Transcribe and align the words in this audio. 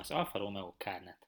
az 0.00 0.10
Alfa 0.10 0.38
Romeo 0.38 0.72
Carnet. 0.78 1.18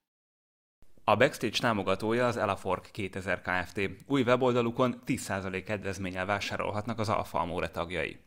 A 1.05 1.17
Backstage 1.17 1.59
támogatója 1.61 2.27
az 2.27 2.37
Elafork 2.37 2.89
2000 2.93 3.41
Kft. 3.41 3.81
Új 4.07 4.23
weboldalukon 4.23 5.03
10% 5.07 5.63
kedvezménnyel 5.67 6.27
vásárolhatnak 6.27 6.99
az 6.99 7.09
Alfa 7.09 7.39
Amore 7.39 7.69
tagjai. 7.69 8.21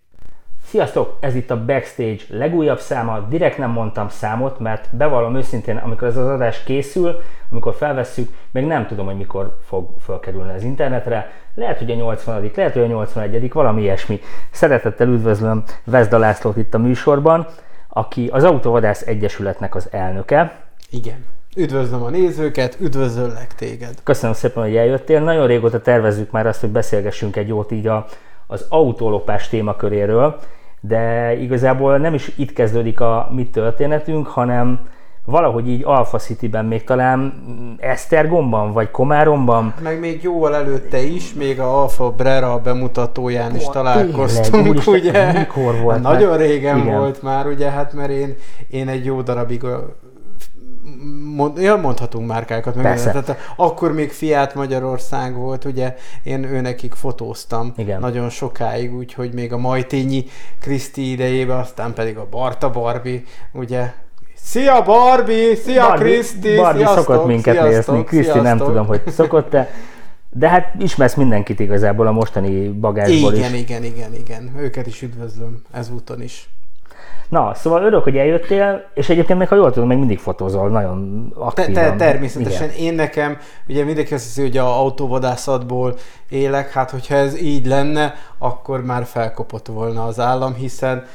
Sziasztok! 0.64 1.18
Ez 1.20 1.36
itt 1.36 1.52
a 1.52 1.66
Backstage 1.66 2.24
legújabb 2.30 2.80
száma. 2.80 3.20
Direkt 3.20 3.58
nem 3.58 3.70
mondtam 3.70 4.10
számot, 4.10 4.60
mert 4.60 4.96
bevallom 4.96 5.36
őszintén, 5.36 5.78
amikor 5.78 6.08
ez 6.08 6.18
az 6.18 6.28
adás 6.28 6.64
készül, 6.64 7.20
amikor 7.52 7.76
felvesszük, 7.76 8.30
még 8.52 8.66
nem 8.66 8.88
tudom, 8.88 9.06
hogy 9.06 9.18
mikor 9.18 9.58
fog 9.62 9.90
felkerülni 10.00 10.54
az 10.54 10.64
internetre. 10.64 11.32
Lehet, 11.56 11.78
hogy 11.78 11.92
a 11.92 11.96
80 11.96 12.52
lehet, 12.56 12.74
hogy 12.74 12.82
a 12.82 12.88
81 12.88 13.52
valami 13.52 13.82
ilyesmi. 13.82 14.20
Szeretettel 14.52 15.08
üdvözlöm 15.08 15.64
Vezda 15.84 16.18
Lászlót 16.18 16.58
itt 16.58 16.74
a 16.74 16.78
műsorban, 16.78 17.48
aki 17.98 18.30
az 18.32 18.44
Autovadász 18.44 19.02
Egyesületnek 19.02 19.76
az 19.76 19.88
elnöke. 19.92 20.60
Igen. 20.90 21.26
Üdvözlöm 21.56 22.04
a 22.04 22.10
nézőket, 22.10 22.78
üdvözöllek 22.80 23.56
téged. 23.56 23.94
Köszönöm 24.04 24.36
szépen, 24.36 24.64
hogy 24.64 24.76
eljöttél. 24.76 25.20
Nagyon 25.20 25.48
régóta 25.48 25.82
tervezzük 25.82 26.32
már 26.32 26.48
azt, 26.48 26.60
hogy 26.60 26.70
beszélgessünk 26.70 27.36
egy 27.36 27.48
jót 27.48 27.72
így 27.72 27.88
a, 27.88 28.06
az 28.48 28.66
autólopás 28.70 29.50
témaköréről, 29.50 30.40
de 30.80 31.34
igazából 31.34 31.98
nem 31.98 32.14
is 32.14 32.32
itt 32.36 32.54
kezdődik 32.54 33.00
a 33.00 33.30
mi 33.32 33.50
történetünk, 33.50 34.28
hanem 34.28 34.88
valahogy 35.26 35.70
így 35.70 35.84
Alpha 35.84 36.18
City-ben 36.18 36.66
még 36.66 36.84
talán 36.84 37.44
Esztergomban, 37.80 38.72
vagy 38.72 38.92
Komáromban. 38.92 39.74
Meg 39.84 40.00
még 40.00 40.24
jóval 40.24 40.56
előtte 40.56 41.02
is, 41.02 41.34
még 41.34 41.60
a 41.60 41.82
Alfa 41.82 42.12
Brera 42.12 42.60
bemutatóján 42.60 43.56
is 43.56 43.64
találkoztunk, 43.64 44.84
tényleg, 44.84 45.04
ugye? 45.04 45.32
Mikor 45.32 45.80
volt? 45.82 45.96
Hát 45.96 46.04
nagyon 46.04 46.38
régen 46.38 46.78
igen. 46.78 46.98
volt 46.98 47.22
már, 47.22 47.48
ugye, 47.48 47.70
hát 47.70 47.94
mert 47.94 48.10
én, 48.10 48.36
én 48.70 48.88
egy 48.88 49.06
jó 49.06 49.22
darabig 49.22 49.66
mond, 51.36 51.58
ja, 51.58 51.76
mondhatunk 51.76 52.28
márkákat, 52.28 52.76
meg 52.76 53.02
tehát 53.02 53.38
akkor 53.56 53.94
még 53.94 54.12
Fiat 54.12 54.56
Magyarország 54.56 55.36
volt, 55.36 55.66
ugye 55.66 55.96
én 56.24 56.44
őnekik 56.44 56.94
fotóztam 56.94 57.74
Igen. 57.78 58.00
nagyon 58.00 58.30
sokáig, 58.30 58.96
úgyhogy 58.96 59.34
még 59.34 59.54
a 59.54 59.58
Majtényi 59.58 60.26
Kriszti 60.60 61.12
idejében, 61.12 61.58
aztán 61.58 61.94
pedig 61.94 62.18
a 62.18 62.28
Barta 62.30 62.70
Barbie, 62.70 63.22
ugye 63.52 63.94
Szia 64.46 64.82
Barbie! 64.82 65.56
Szia 65.56 65.94
Kriszti! 65.94 66.56
Barbie 66.56 66.86
sziasztok, 66.86 67.04
szokott 67.04 67.28
minket 67.28 67.56
sziasztok, 67.56 67.96
nézni, 67.96 68.10
Kriszti 68.10 68.40
nem 68.40 68.58
tudom, 68.58 68.86
hogy 68.86 69.02
szokott-e. 69.08 69.70
De 70.30 70.50
hát 70.50 70.74
ismersz 70.80 71.16
mindenkit 71.16 71.60
igazából 71.60 72.08
a 72.08 72.12
mostani 72.12 72.68
bagásból 72.68 73.34
igen, 73.34 73.54
is. 73.54 73.62
Igen, 73.62 73.84
igen, 73.84 73.84
igen, 73.84 74.14
igen. 74.14 74.56
Őket 74.60 74.88
is 74.88 75.02
üdvözlöm 75.02 75.62
ezúton 75.72 76.22
is. 76.22 76.50
Na, 77.36 77.54
szóval 77.54 77.84
örök, 77.84 78.04
hogy 78.04 78.18
eljöttél, 78.18 78.90
és 78.94 79.10
egyébként 79.10 79.40
még 79.40 79.48
ha 79.48 79.56
jól 79.56 79.72
tudom, 79.72 79.88
még 79.88 79.98
mindig 79.98 80.20
fotózol, 80.20 80.70
nagyon 80.70 81.32
aktívan. 81.36 81.74
Te, 81.74 81.82
te, 81.82 81.96
természetesen. 81.96 82.70
Igen. 82.70 82.82
Én 82.82 82.94
nekem, 82.94 83.38
ugye 83.68 83.84
mindenki 83.84 84.14
azt 84.14 84.24
hiszi, 84.24 84.42
hogy 84.42 84.58
a 84.58 84.80
autóvadászatból 84.80 85.96
élek, 86.30 86.72
hát 86.72 86.92
hogyha 86.92 87.16
ez 87.16 87.42
így 87.42 87.66
lenne, 87.66 88.14
akkor 88.38 88.84
már 88.84 89.06
felkopott 89.06 89.68
volna 89.68 90.06
az 90.06 90.20
állam, 90.20 90.54
hiszen 90.54 91.06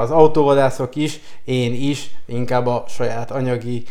az 0.00 0.10
autóvadászok 0.10 0.96
is, 0.96 1.20
én 1.44 1.72
is, 1.72 2.10
inkább 2.26 2.66
a 2.66 2.84
saját 2.86 3.30
anyagi 3.30 3.82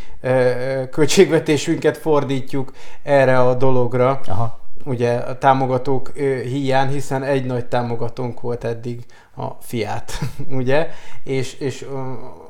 költségvetésünket 0.92 1.98
fordítjuk 1.98 2.72
erre 3.04 3.40
a 3.40 3.54
dologra. 3.54 4.20
Aha 4.28 4.66
ugye 4.88 5.14
a 5.14 5.38
támogatók 5.38 6.12
hiány, 6.44 6.90
hiszen 6.90 7.24
egy 7.24 7.46
nagy 7.46 7.66
támogatónk 7.66 8.42
volt 8.42 8.64
eddig 8.64 9.06
a 9.36 9.48
fiát, 9.62 10.20
ugye, 10.60 10.90
és, 11.24 11.54
és 11.54 11.86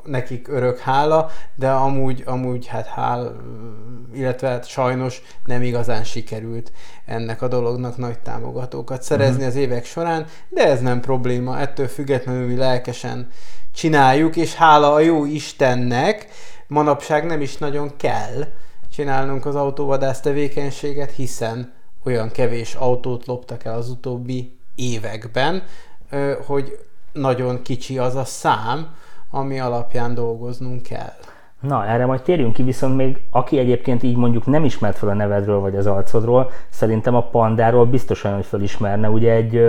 nekik 0.04 0.48
örök 0.48 0.80
hála, 0.80 1.30
de 1.56 1.70
amúgy, 1.70 2.24
amúgy 2.26 2.68
hát 2.68 2.88
hál, 2.88 3.36
illetve 4.14 4.48
hát 4.48 4.68
sajnos 4.68 5.22
nem 5.46 5.62
igazán 5.62 6.04
sikerült 6.04 6.72
ennek 7.06 7.42
a 7.42 7.48
dolognak 7.48 7.98
nagy 7.98 8.20
támogatókat 8.20 9.04
szerezni 9.04 9.36
uh-huh. 9.36 9.48
az 9.48 9.56
évek 9.56 9.86
során, 9.86 10.26
de 10.50 10.68
ez 10.68 10.82
nem 10.82 11.00
probléma, 11.00 11.60
ettől 11.60 11.88
függetlenül 11.88 12.48
mi 12.48 12.56
lelkesen 12.56 13.28
csináljuk, 13.74 14.36
és 14.36 14.56
hála 14.56 14.94
a 14.94 15.00
jó 15.00 15.26
Istennek 15.26 16.28
manapság 16.68 17.26
nem 17.26 17.42
is 17.42 17.58
nagyon 17.58 17.92
kell 17.98 18.48
csinálnunk 18.92 19.46
az 19.46 19.56
autóvadász 19.56 20.20
tevékenységet, 20.20 21.12
hiszen 21.12 21.76
olyan 22.06 22.30
kevés 22.32 22.76
autót 22.76 23.26
loptak 23.26 23.64
el 23.64 23.76
az 23.76 23.90
utóbbi 23.90 24.58
években, 24.76 25.64
hogy 26.46 26.80
nagyon 27.14 27.62
kicsi 27.62 27.98
az 27.98 28.16
a 28.16 28.24
szám, 28.24 28.88
ami 29.32 29.60
alapján 29.60 30.14
dolgoznunk 30.14 30.82
kell. 30.82 31.14
Na, 31.62 31.86
erre 31.86 32.06
majd 32.06 32.22
térjünk 32.22 32.54
ki, 32.54 32.64
viszont 32.64 32.96
még 32.96 33.22
aki 33.32 33.58
egyébként 33.58 34.04
így 34.04 34.16
mondjuk 34.16 34.46
nem 34.46 34.66
ismert 34.66 34.98
fel 34.98 35.10
a 35.10 35.14
nevedről 35.14 35.60
vagy 35.60 35.76
az 35.76 35.88
arcodról, 35.88 36.52
szerintem 36.70 37.16
a 37.16 37.28
pandáról 37.28 37.86
biztosan, 37.86 38.34
hogy 38.34 38.46
felismerne. 38.46 39.10
Ugye 39.10 39.32
egy 39.32 39.62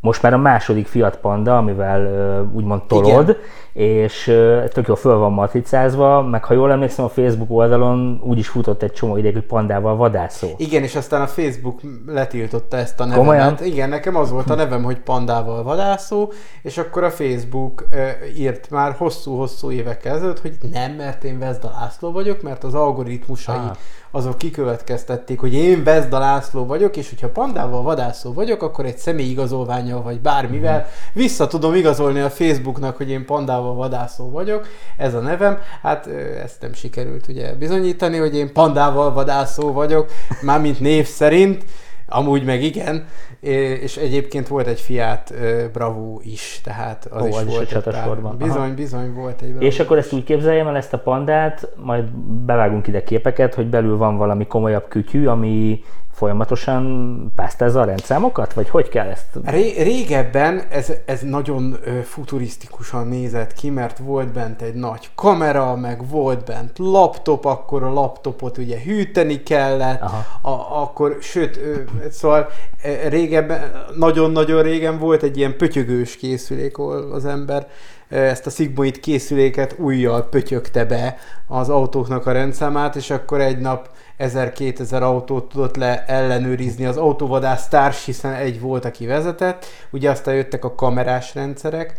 most 0.00 0.22
már 0.22 0.32
a 0.32 0.38
második 0.38 0.86
Fiat 0.86 1.16
Panda, 1.16 1.56
amivel 1.56 2.42
úgymond 2.52 2.82
tolod, 2.82 3.28
Igen. 3.28 3.40
És 3.74 4.24
tök 4.72 4.86
jó 4.86 4.94
föl 4.94 5.16
van 5.16 5.32
matricázva, 5.32 6.22
meg 6.22 6.44
ha 6.44 6.54
jól 6.54 6.70
emlékszem 6.70 7.04
a 7.04 7.08
Facebook 7.08 7.50
oldalon 7.50 8.20
úgy 8.24 8.38
is 8.38 8.48
futott 8.48 8.82
egy 8.82 8.92
csomó 8.92 9.16
ideig, 9.16 9.34
hogy 9.34 9.46
pandával 9.46 9.96
vadászó. 9.96 10.48
Igen, 10.56 10.82
és 10.82 10.94
aztán 10.94 11.20
a 11.20 11.26
Facebook 11.26 11.80
letiltotta 12.06 12.76
ezt 12.76 13.00
a 13.00 13.04
nevemet. 13.04 13.26
Komolyan? 13.26 13.56
Igen, 13.62 13.88
nekem 13.88 14.16
az 14.16 14.30
volt 14.30 14.50
a 14.50 14.54
nevem, 14.54 14.82
hogy 14.82 14.98
pandával 14.98 15.62
vadászó, 15.62 16.32
és 16.62 16.78
akkor 16.78 17.04
a 17.04 17.10
Facebook 17.10 17.84
írt 18.36 18.70
már 18.70 18.92
hosszú-hosszú 18.92 19.70
évek 19.70 20.04
ezelőtt, 20.04 20.40
hogy 20.40 20.58
nem, 20.72 20.92
mert 20.92 21.24
én 21.24 21.38
Vezda 21.38 21.70
László 21.80 22.12
vagyok, 22.12 22.42
mert 22.42 22.64
az 22.64 22.74
algoritmusai 22.74 23.56
ah 23.56 23.76
azok 24.14 24.38
kikövetkeztették, 24.38 25.40
hogy 25.40 25.54
én 25.54 25.84
Vezda 25.84 26.18
László 26.18 26.66
vagyok, 26.66 26.96
és 26.96 27.08
hogyha 27.08 27.28
pandával 27.28 27.82
vadászó 27.82 28.32
vagyok, 28.32 28.62
akkor 28.62 28.84
egy 28.84 28.96
személyigazolványjal 28.96 30.02
vagy 30.02 30.20
bármivel 30.20 30.78
mm. 30.78 30.82
vissza 31.12 31.46
tudom 31.46 31.74
igazolni 31.74 32.20
a 32.20 32.30
Facebooknak, 32.30 32.96
hogy 32.96 33.10
én 33.10 33.24
pandával 33.24 33.63
vadászó 33.72 34.30
vagyok. 34.30 34.66
Ez 34.96 35.14
a 35.14 35.20
nevem. 35.20 35.58
Hát 35.82 36.06
ezt 36.44 36.60
nem 36.60 36.72
sikerült 36.72 37.28
ugye 37.28 37.54
bizonyítani, 37.54 38.16
hogy 38.16 38.36
én 38.36 38.52
pandával 38.52 39.12
vadászó 39.12 39.72
vagyok, 39.72 40.10
mármint 40.42 40.80
név 40.80 41.06
szerint. 41.06 41.64
Amúgy 42.08 42.44
meg 42.44 42.62
igen, 42.62 43.06
és 43.40 43.96
egyébként 43.96 44.48
volt 44.48 44.66
egy 44.66 44.80
Fiat 44.80 45.34
Bravo 45.72 46.18
is, 46.22 46.60
tehát 46.64 47.06
az 47.10 47.22
Ó, 47.22 47.26
is 47.26 47.36
az 47.36 47.46
volt 47.46 47.70
is 47.70 47.72
egy 47.72 47.94
sorban. 48.04 48.36
Bizony, 48.36 48.56
Aha. 48.56 48.74
bizony 48.74 49.12
volt 49.12 49.40
egy 49.40 49.48
Bravo 49.48 49.64
És 49.64 49.80
akkor 49.80 49.98
ezt 49.98 50.12
úgy 50.12 50.24
képzeljem 50.24 50.66
el, 50.66 50.76
ezt 50.76 50.92
a 50.92 50.98
pandát, 50.98 51.68
majd 51.76 52.04
bevágunk 52.44 52.86
ide 52.86 53.02
képeket, 53.02 53.54
hogy 53.54 53.66
belül 53.66 53.96
van 53.96 54.16
valami 54.16 54.46
komolyabb 54.46 54.88
kütyű, 54.88 55.26
ami 55.26 55.82
folyamatosan 56.14 57.32
pásztázza 57.36 57.80
a 57.80 57.84
rendszámokat? 57.84 58.52
Vagy 58.52 58.68
hogy 58.68 58.88
kell 58.88 59.08
ezt? 59.08 59.26
Ré- 59.44 59.76
régebben 59.76 60.62
ez, 60.70 60.92
ez 61.04 61.20
nagyon 61.20 61.76
ö, 61.84 61.90
futurisztikusan 62.00 63.06
nézett 63.06 63.52
ki, 63.52 63.70
mert 63.70 63.98
volt 63.98 64.32
bent 64.32 64.62
egy 64.62 64.74
nagy 64.74 65.10
kamera, 65.14 65.76
meg 65.76 66.08
volt 66.08 66.44
bent 66.44 66.78
laptop, 66.78 67.44
akkor 67.44 67.82
a 67.82 67.92
laptopot 67.92 68.58
ugye 68.58 68.80
hűteni 68.80 69.42
kellett, 69.42 70.02
a, 70.42 70.82
akkor, 70.82 71.16
sőt, 71.20 71.56
ö, 71.56 71.74
szóval 72.10 72.48
régebben, 73.08 73.72
nagyon-nagyon 73.96 74.62
régen 74.62 74.98
volt 74.98 75.22
egy 75.22 75.36
ilyen 75.36 75.56
pötyögős 75.56 76.16
készülék, 76.16 76.78
ahol 76.78 77.12
az 77.12 77.24
ember 77.24 77.66
ezt 78.08 78.46
a 78.46 78.50
szigmoid 78.50 79.00
készüléket 79.00 79.74
újjal 79.78 80.28
pötyögte 80.28 80.84
be 80.84 81.16
az 81.46 81.68
autóknak 81.68 82.26
a 82.26 82.32
rendszámát, 82.32 82.96
és 82.96 83.10
akkor 83.10 83.40
egy 83.40 83.58
nap 83.58 83.88
1000-2000 84.18 85.02
autót 85.02 85.48
tudott 85.48 85.76
le 85.76 86.04
ellenőrizni 86.04 86.84
az 86.84 86.96
autóvadász 86.96 87.68
társ, 87.68 88.04
hiszen 88.04 88.32
egy 88.32 88.60
volt, 88.60 88.84
aki 88.84 89.06
vezetett. 89.06 89.66
Ugye 89.90 90.10
aztán 90.10 90.34
jöttek 90.34 90.64
a 90.64 90.74
kamerás 90.74 91.34
rendszerek, 91.34 91.94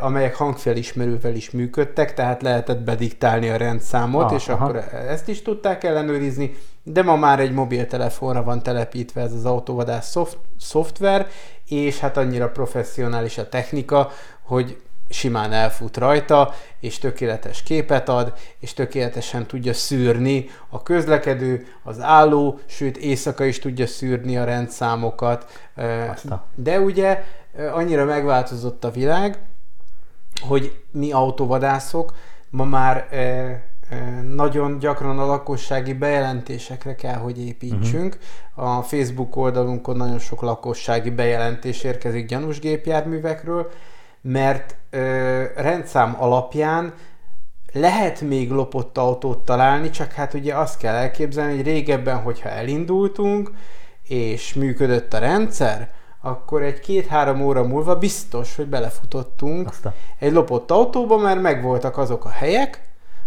amelyek 0.00 0.34
hangfelismerővel 0.34 1.34
is 1.34 1.50
működtek, 1.50 2.14
tehát 2.14 2.42
lehetett 2.42 2.78
bediktálni 2.78 3.48
a 3.48 3.56
rendszámot, 3.56 4.24
ah, 4.24 4.32
és 4.32 4.48
aha. 4.48 4.64
akkor 4.64 4.76
ezt 5.08 5.28
is 5.28 5.42
tudták 5.42 5.84
ellenőrizni, 5.84 6.56
de 6.82 7.02
ma 7.02 7.16
már 7.16 7.40
egy 7.40 7.52
mobiltelefonra 7.52 8.42
van 8.42 8.62
telepítve 8.62 9.20
ez 9.20 9.32
az 9.32 9.44
autóvadász 9.44 10.10
szoft- 10.10 10.38
szoftver, 10.58 11.26
és 11.68 11.98
hát 11.98 12.16
annyira 12.16 12.50
professzionális 12.50 13.38
a 13.38 13.48
technika, 13.48 14.10
hogy 14.42 14.80
simán 15.10 15.52
elfut 15.52 15.96
rajta, 15.96 16.54
és 16.80 16.98
tökéletes 16.98 17.62
képet 17.62 18.08
ad, 18.08 18.32
és 18.58 18.72
tökéletesen 18.72 19.46
tudja 19.46 19.74
szűrni 19.74 20.46
a 20.68 20.82
közlekedő, 20.82 21.66
az 21.82 22.00
álló, 22.00 22.58
sőt 22.66 22.96
éjszaka 22.96 23.44
is 23.44 23.58
tudja 23.58 23.86
szűrni 23.86 24.36
a 24.36 24.44
rendszámokat. 24.44 25.68
Azta. 26.10 26.46
De 26.54 26.80
ugye 26.80 27.24
annyira 27.72 28.04
megváltozott 28.04 28.84
a 28.84 28.90
világ, 28.90 29.38
hogy 30.40 30.82
mi 30.90 31.12
autóvadászok 31.12 32.14
ma 32.50 32.64
már 32.64 33.08
nagyon 34.34 34.78
gyakran 34.78 35.18
a 35.18 35.26
lakossági 35.26 35.92
bejelentésekre 35.92 36.94
kell, 36.94 37.16
hogy 37.16 37.46
építsünk. 37.46 38.18
Uh-huh. 38.56 38.78
A 38.78 38.82
Facebook 38.82 39.36
oldalunkon 39.36 39.96
nagyon 39.96 40.18
sok 40.18 40.42
lakossági 40.42 41.10
bejelentés 41.10 41.82
érkezik 41.82 42.26
gyanús 42.26 42.58
gépjárművekről, 42.58 43.70
mert 44.20 44.76
ö, 44.90 45.42
rendszám 45.56 46.16
alapján 46.18 46.94
lehet 47.72 48.20
még 48.20 48.50
lopott 48.50 48.98
autót 48.98 49.44
találni, 49.44 49.90
csak 49.90 50.12
hát 50.12 50.34
ugye 50.34 50.54
azt 50.54 50.78
kell 50.78 50.94
elképzelni, 50.94 51.54
hogy 51.56 51.64
régebben, 51.64 52.22
hogyha 52.22 52.48
elindultunk, 52.48 53.50
és 54.02 54.54
működött 54.54 55.14
a 55.14 55.18
rendszer, 55.18 55.90
akkor 56.20 56.62
egy 56.62 56.80
két-három 56.80 57.40
óra 57.42 57.62
múlva 57.62 57.98
biztos, 57.98 58.56
hogy 58.56 58.66
belefutottunk 58.66 59.68
Aztán. 59.68 59.94
egy 60.18 60.32
lopott 60.32 60.70
autóba, 60.70 61.16
mert 61.16 61.40
megvoltak 61.40 61.98
azok 61.98 62.24
a 62.24 62.28
helyek, 62.28 62.80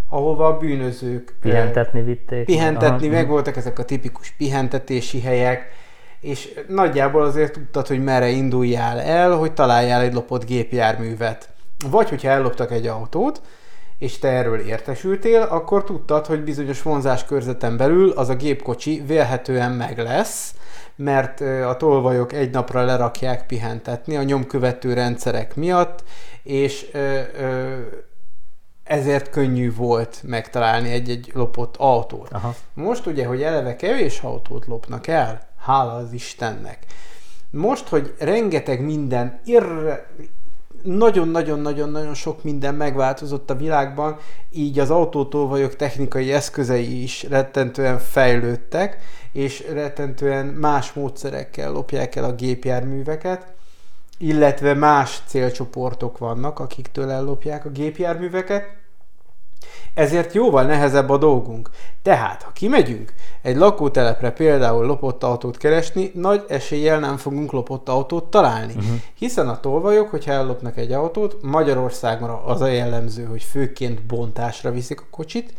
ahova 0.09 0.47
a 0.47 0.57
bűnözők 0.57 1.35
Pihentetni 1.41 2.01
vitték. 2.01 2.45
pihentetni, 2.45 3.07
Aha. 3.07 3.15
meg 3.15 3.27
voltak 3.27 3.55
ezek 3.55 3.79
a 3.79 3.85
tipikus 3.85 4.31
pihentetési 4.31 5.21
helyek, 5.21 5.71
és 6.23 6.59
nagyjából 6.67 7.23
azért 7.23 7.53
tudtad, 7.53 7.87
hogy 7.87 8.03
merre 8.03 8.29
induljál 8.29 8.99
el, 8.99 9.31
hogy 9.31 9.53
találjál 9.53 10.01
egy 10.01 10.13
lopott 10.13 10.45
gépjárművet. 10.45 11.49
Vagy 11.89 12.09
hogyha 12.09 12.29
elloptak 12.29 12.71
egy 12.71 12.87
autót, 12.87 13.41
és 13.97 14.19
te 14.19 14.27
erről 14.27 14.59
értesültél, 14.59 15.41
akkor 15.41 15.83
tudtad, 15.83 16.25
hogy 16.25 16.43
bizonyos 16.43 16.81
vonzáskörzeten 16.81 17.77
belül 17.77 18.09
az 18.09 18.29
a 18.29 18.35
gépkocsi 18.35 19.03
vélhetően 19.05 19.71
meg 19.71 19.97
lesz, 19.97 20.55
mert 20.95 21.41
a 21.41 21.75
tolvajok 21.77 22.33
egy 22.33 22.51
napra 22.51 22.85
lerakják 22.85 23.45
pihentetni 23.45 24.17
a 24.17 24.23
nyomkövető 24.23 24.93
rendszerek 24.93 25.55
miatt, 25.55 26.03
és 26.43 26.91
ezért 28.83 29.29
könnyű 29.29 29.75
volt 29.75 30.21
megtalálni 30.25 30.91
egy-egy 30.91 31.31
lopott 31.33 31.75
autót. 31.77 32.31
Aha. 32.31 32.55
Most 32.73 33.05
ugye, 33.05 33.25
hogy 33.25 33.41
eleve 33.41 33.75
kevés 33.75 34.19
autót 34.19 34.65
lopnak 34.65 35.07
el, 35.07 35.51
hála 35.63 35.93
az 35.93 36.13
Istennek. 36.13 36.85
Most, 37.49 37.87
hogy 37.87 38.13
rengeteg 38.19 38.81
minden, 38.81 39.41
nagyon-nagyon-nagyon-nagyon 40.83 42.13
sok 42.13 42.43
minden 42.43 42.75
megváltozott 42.75 43.49
a 43.49 43.55
világban, 43.55 44.17
így 44.49 44.79
az 44.79 44.89
autótolvajok 44.89 45.75
technikai 45.75 46.33
eszközei 46.33 47.03
is 47.03 47.23
rettentően 47.23 47.99
fejlődtek, 47.99 48.97
és 49.31 49.63
rettentően 49.71 50.45
más 50.45 50.93
módszerekkel 50.93 51.71
lopják 51.71 52.15
el 52.15 52.23
a 52.23 52.35
gépjárműveket, 52.35 53.53
illetve 54.17 54.73
más 54.73 55.21
célcsoportok 55.25 56.17
vannak, 56.17 56.59
akiktől 56.59 57.09
ellopják 57.09 57.65
a 57.65 57.69
gépjárműveket, 57.69 58.82
ezért 59.93 60.33
jóval 60.33 60.63
nehezebb 60.63 61.09
a 61.09 61.17
dolgunk. 61.17 61.69
Tehát, 62.01 62.41
ha 62.41 62.51
kimegyünk 62.51 63.13
egy 63.41 63.55
lakótelepre 63.55 64.31
például 64.31 64.85
lopott 64.85 65.23
autót 65.23 65.57
keresni, 65.57 66.11
nagy 66.13 66.43
eséllyel 66.47 66.99
nem 66.99 67.17
fogunk 67.17 67.51
lopott 67.51 67.89
autót 67.89 68.29
találni. 68.29 68.73
Uh-huh. 68.73 68.95
Hiszen 69.13 69.49
a 69.49 69.59
tolvajok, 69.59 70.09
hogyha 70.09 70.31
ellopnak 70.31 70.77
egy 70.77 70.91
autót, 70.91 71.37
Magyarországon 71.41 72.29
az 72.29 72.61
a 72.61 72.67
jellemző, 72.67 73.23
hogy 73.23 73.43
főként 73.43 74.05
bontásra 74.05 74.71
viszik 74.71 75.01
a 75.01 75.07
kocsit, 75.11 75.53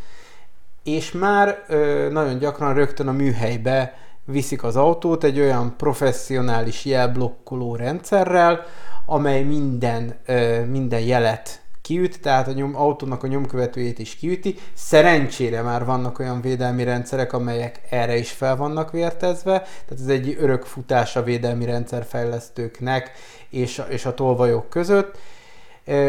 és 0.83 1.12
már 1.12 1.65
ö, 1.69 2.09
nagyon 2.11 2.39
gyakran 2.39 2.75
rögtön 2.75 3.09
a 3.09 3.12
műhelybe 3.12 3.95
viszik 4.25 4.62
az 4.62 4.77
autót 4.77 5.25
egy 5.25 5.41
olyan 5.41 5.75
professzionális 5.77 6.85
jelblokkoló 6.85 7.77
rendszerrel, 7.77 8.61
amely 9.06 9.43
minden, 9.43 10.15
ö, 10.27 10.65
minden 10.65 11.01
jelet 11.01 11.63
kiüt, 11.84 12.20
tehát 12.20 12.48
a 12.48 12.52
nyom, 12.52 12.76
autónak 12.76 13.22
a 13.22 13.26
nyomkövetőjét 13.26 13.98
is 13.98 14.14
kiüti. 14.14 14.54
Szerencsére 14.75 15.62
már 15.62 15.84
vannak 15.84 16.19
olyan 16.19 16.40
védelmi 16.40 16.84
rendszerek, 16.84 17.32
amelyek 17.32 17.81
erre 17.90 18.16
is 18.16 18.31
fel 18.31 18.56
vannak 18.56 18.90
vértezve, 18.90 19.58
tehát 19.58 20.02
ez 20.02 20.06
egy 20.06 20.36
örök 20.40 20.64
futás 20.64 21.16
a 21.16 21.22
védelmi 21.22 21.64
rendszerfejlesztőknek 21.64 23.10
és, 23.50 23.82
és 23.88 24.06
a 24.06 24.14
tolvajok 24.14 24.69
között. 24.69 25.19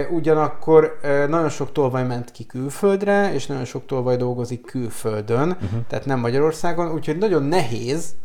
Ugyanakkor 0.10 1.00
nagyon 1.28 1.50
sok 1.50 1.72
tolvaj 1.72 2.04
ment 2.04 2.32
ki 2.32 2.46
külföldre, 2.46 3.34
és 3.34 3.46
nagyon 3.46 3.66
sok 3.66 3.86
tolvaj 3.86 4.16
dolgozik 4.16 4.66
külföldön, 4.66 5.50
uh-huh. 5.50 5.80
tehát 5.88 6.06
nem 6.06 6.20
Magyarországon, 6.20 6.92
úgyhogy 6.92 7.18
nagyon 7.18 7.44
nehéz 7.44 8.16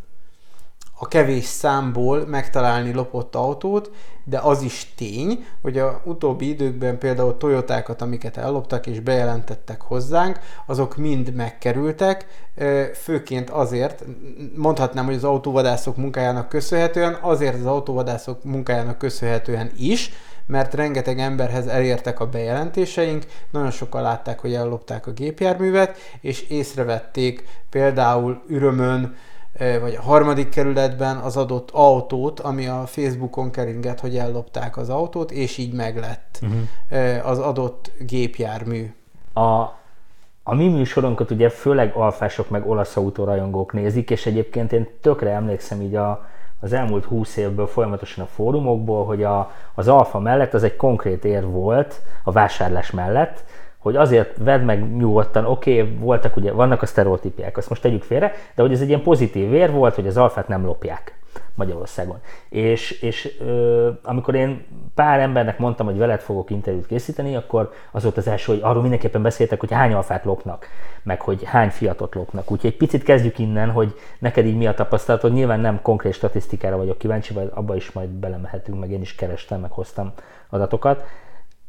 a 1.03 1.07
kevés 1.07 1.45
számból 1.45 2.25
megtalálni 2.27 2.93
lopott 2.93 3.35
autót, 3.35 3.91
de 4.23 4.39
az 4.39 4.61
is 4.61 4.93
tény, 4.95 5.45
hogy 5.61 5.77
a 5.77 6.01
utóbbi 6.03 6.47
időkben 6.47 6.97
például 6.97 7.37
Toyotákat, 7.37 8.01
amiket 8.01 8.37
elloptak 8.37 8.87
és 8.87 8.99
bejelentettek 8.99 9.81
hozzánk, 9.81 10.39
azok 10.65 10.97
mind 10.97 11.33
megkerültek, 11.33 12.25
főként 12.93 13.49
azért, 13.49 14.03
mondhatnám, 14.55 15.05
hogy 15.05 15.15
az 15.15 15.23
autóvadászok 15.23 15.97
munkájának 15.97 16.49
köszönhetően, 16.49 17.17
azért 17.21 17.55
az 17.55 17.65
autóvadászok 17.65 18.43
munkájának 18.43 18.97
köszönhetően 18.97 19.71
is, 19.77 20.11
mert 20.45 20.73
rengeteg 20.73 21.19
emberhez 21.19 21.67
elértek 21.67 22.19
a 22.19 22.29
bejelentéseink, 22.29 23.25
nagyon 23.51 23.71
sokan 23.71 24.01
látták, 24.01 24.39
hogy 24.39 24.53
ellopták 24.53 25.07
a 25.07 25.11
gépjárművet, 25.11 25.97
és 26.19 26.41
észrevették 26.41 27.43
például 27.69 28.41
Ürömön, 28.47 29.15
vagy 29.81 29.95
a 29.95 30.01
harmadik 30.01 30.49
kerületben 30.49 31.17
az 31.17 31.37
adott 31.37 31.69
autót, 31.71 32.39
ami 32.39 32.67
a 32.67 32.83
Facebookon 32.85 33.51
keringett, 33.51 33.99
hogy 33.99 34.17
ellopták 34.17 34.77
az 34.77 34.89
autót, 34.89 35.31
és 35.31 35.57
így 35.57 35.73
meglett 35.73 36.39
uh-huh. 36.41 37.27
az 37.29 37.39
adott 37.39 37.91
gépjármű. 37.99 38.93
A, 39.33 39.79
a 40.43 40.55
mi 40.55 40.67
műsorunkat 40.67 41.31
ugye 41.31 41.49
főleg 41.49 41.95
alfások 41.95 42.49
meg 42.49 42.69
olasz 42.69 42.97
autórajongók 42.97 43.73
nézik, 43.73 44.09
és 44.09 44.25
egyébként 44.25 44.71
én 44.71 44.87
tökre 45.01 45.29
emlékszem 45.29 45.81
így 45.81 45.95
a, 45.95 46.25
az 46.59 46.73
elmúlt 46.73 47.05
húsz 47.05 47.37
évből 47.37 47.67
folyamatosan 47.67 48.23
a 48.23 48.27
fórumokból, 48.27 49.05
hogy 49.05 49.23
a, 49.23 49.51
az 49.75 49.87
alfa 49.87 50.19
mellett 50.19 50.53
az 50.53 50.63
egy 50.63 50.75
konkrét 50.75 51.25
ér 51.25 51.45
volt, 51.45 52.01
a 52.23 52.31
vásárlás 52.31 52.91
mellett, 52.91 53.43
hogy 53.81 53.95
azért 53.95 54.37
vedd 54.37 54.61
meg 54.61 54.95
nyugodtan, 54.95 55.45
oké, 55.45 55.81
okay, 55.81 55.95
voltak 55.99 56.35
ugye, 56.37 56.51
vannak 56.51 56.81
a 56.81 56.85
sztereotípiák, 56.85 57.57
azt 57.57 57.69
most 57.69 57.81
tegyük 57.81 58.03
félre, 58.03 58.33
de 58.55 58.61
hogy 58.61 58.71
ez 58.71 58.81
egy 58.81 58.87
ilyen 58.87 59.03
pozitív 59.03 59.53
ér 59.53 59.71
volt, 59.71 59.95
hogy 59.95 60.07
az 60.07 60.17
alfát 60.17 60.47
nem 60.47 60.65
lopják 60.65 61.19
Magyarországon. 61.55 62.19
És, 62.49 62.91
és 62.91 63.35
ö, 63.39 63.89
amikor 64.03 64.35
én 64.35 64.65
pár 64.95 65.19
embernek 65.19 65.59
mondtam, 65.59 65.85
hogy 65.85 65.97
veled 65.97 66.19
fogok 66.19 66.49
interjút 66.49 66.87
készíteni, 66.87 67.35
akkor 67.35 67.71
az 67.91 68.03
volt 68.03 68.17
az 68.17 68.27
első, 68.27 68.51
hogy 68.51 68.61
arról 68.63 68.81
mindenképpen 68.81 69.21
beszéltek, 69.21 69.59
hogy 69.59 69.71
hány 69.71 69.93
alfát 69.93 70.25
lopnak, 70.25 70.67
meg 71.03 71.21
hogy 71.21 71.43
hány 71.43 71.69
fiatot 71.69 72.15
lopnak. 72.15 72.51
Úgyhogy 72.51 72.69
egy 72.69 72.77
picit 72.77 73.03
kezdjük 73.03 73.39
innen, 73.39 73.69
hogy 73.69 73.95
neked 74.19 74.45
így 74.45 74.57
mi 74.57 74.67
a 74.67 74.73
tapasztalatod. 74.73 75.33
Nyilván 75.33 75.59
nem 75.59 75.81
konkrét 75.81 76.13
statisztikára 76.13 76.77
vagyok 76.77 76.97
kíváncsi, 76.97 77.33
vagy 77.33 77.51
abba 77.53 77.75
is 77.75 77.91
majd 77.91 78.09
belemehetünk, 78.09 78.79
meg 78.79 78.91
én 78.91 79.01
is 79.01 79.15
kerestem, 79.15 79.59
meg 79.59 79.71
hoztam 79.71 80.13
adatokat. 80.49 81.03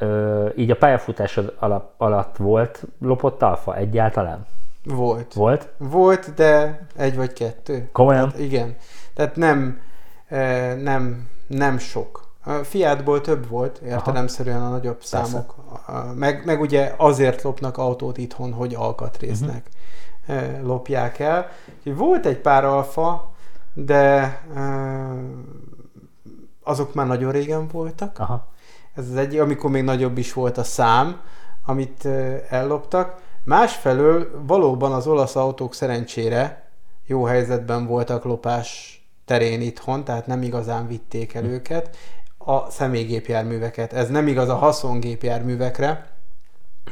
Ö, 0.03 0.49
így 0.57 0.71
a 0.71 0.77
pályafutásod 0.77 1.55
alap, 1.59 1.93
alatt 1.97 2.37
volt 2.37 2.83
lopott 3.01 3.43
alfa 3.43 3.77
egyáltalán? 3.77 4.47
Volt. 4.85 5.33
Volt? 5.35 5.69
Volt, 5.77 6.35
de 6.35 6.87
egy 6.97 7.17
vagy 7.17 7.33
kettő. 7.33 7.89
Komolyan? 7.93 8.29
Tehát 8.29 8.45
igen. 8.45 8.77
Tehát 9.15 9.37
nem, 9.37 9.81
nem, 10.83 11.29
nem 11.47 11.79
sok. 11.79 12.31
Fiatból 12.63 13.21
több 13.21 13.49
volt, 13.49 13.79
értelemszerűen 13.79 14.63
a 14.63 14.69
nagyobb 14.69 14.97
Persze. 14.97 15.25
számok. 15.25 15.55
Meg, 16.15 16.43
meg 16.45 16.61
ugye 16.61 16.95
azért 16.97 17.43
lopnak 17.43 17.79
autót 17.79 18.19
itthon, 18.19 18.53
hogy 18.53 18.75
alkatrésznek 18.75 19.69
uh-huh. 20.29 20.63
lopják 20.63 21.19
el. 21.19 21.49
Volt 21.85 22.27
egy 22.27 22.39
pár 22.39 22.65
alfa, 22.65 23.31
de 23.75 24.41
azok 26.63 26.95
már 26.95 27.07
nagyon 27.07 27.33
régen 27.33 27.69
voltak. 27.73 28.19
Aha. 28.19 28.51
Ez 28.95 29.09
az 29.09 29.17
egyik, 29.17 29.41
amikor 29.41 29.71
még 29.71 29.83
nagyobb 29.83 30.19
is 30.19 30.33
volt 30.33 30.59
a 30.59 30.65
szám, 30.65 31.21
amit 31.65 32.09
elloptak. 32.49 33.21
Másfelől 33.45 34.43
valóban 34.47 34.93
az 34.93 35.07
olasz 35.07 35.37
autók 35.37 35.75
szerencsére 35.75 36.71
jó 37.07 37.25
helyzetben 37.25 37.87
voltak 37.87 38.25
lopás 38.25 39.01
terén 39.25 39.61
itthon, 39.61 40.05
tehát 40.05 40.27
nem 40.27 40.43
igazán 40.43 40.87
vitték 40.87 41.35
el 41.35 41.45
őket. 41.45 41.97
A 42.39 42.71
személygépjárműveket. 42.71 43.93
Ez 43.93 44.09
nem 44.09 44.27
igaz 44.27 44.49
a 44.49 44.55
haszongépjárművekre. 44.55 46.11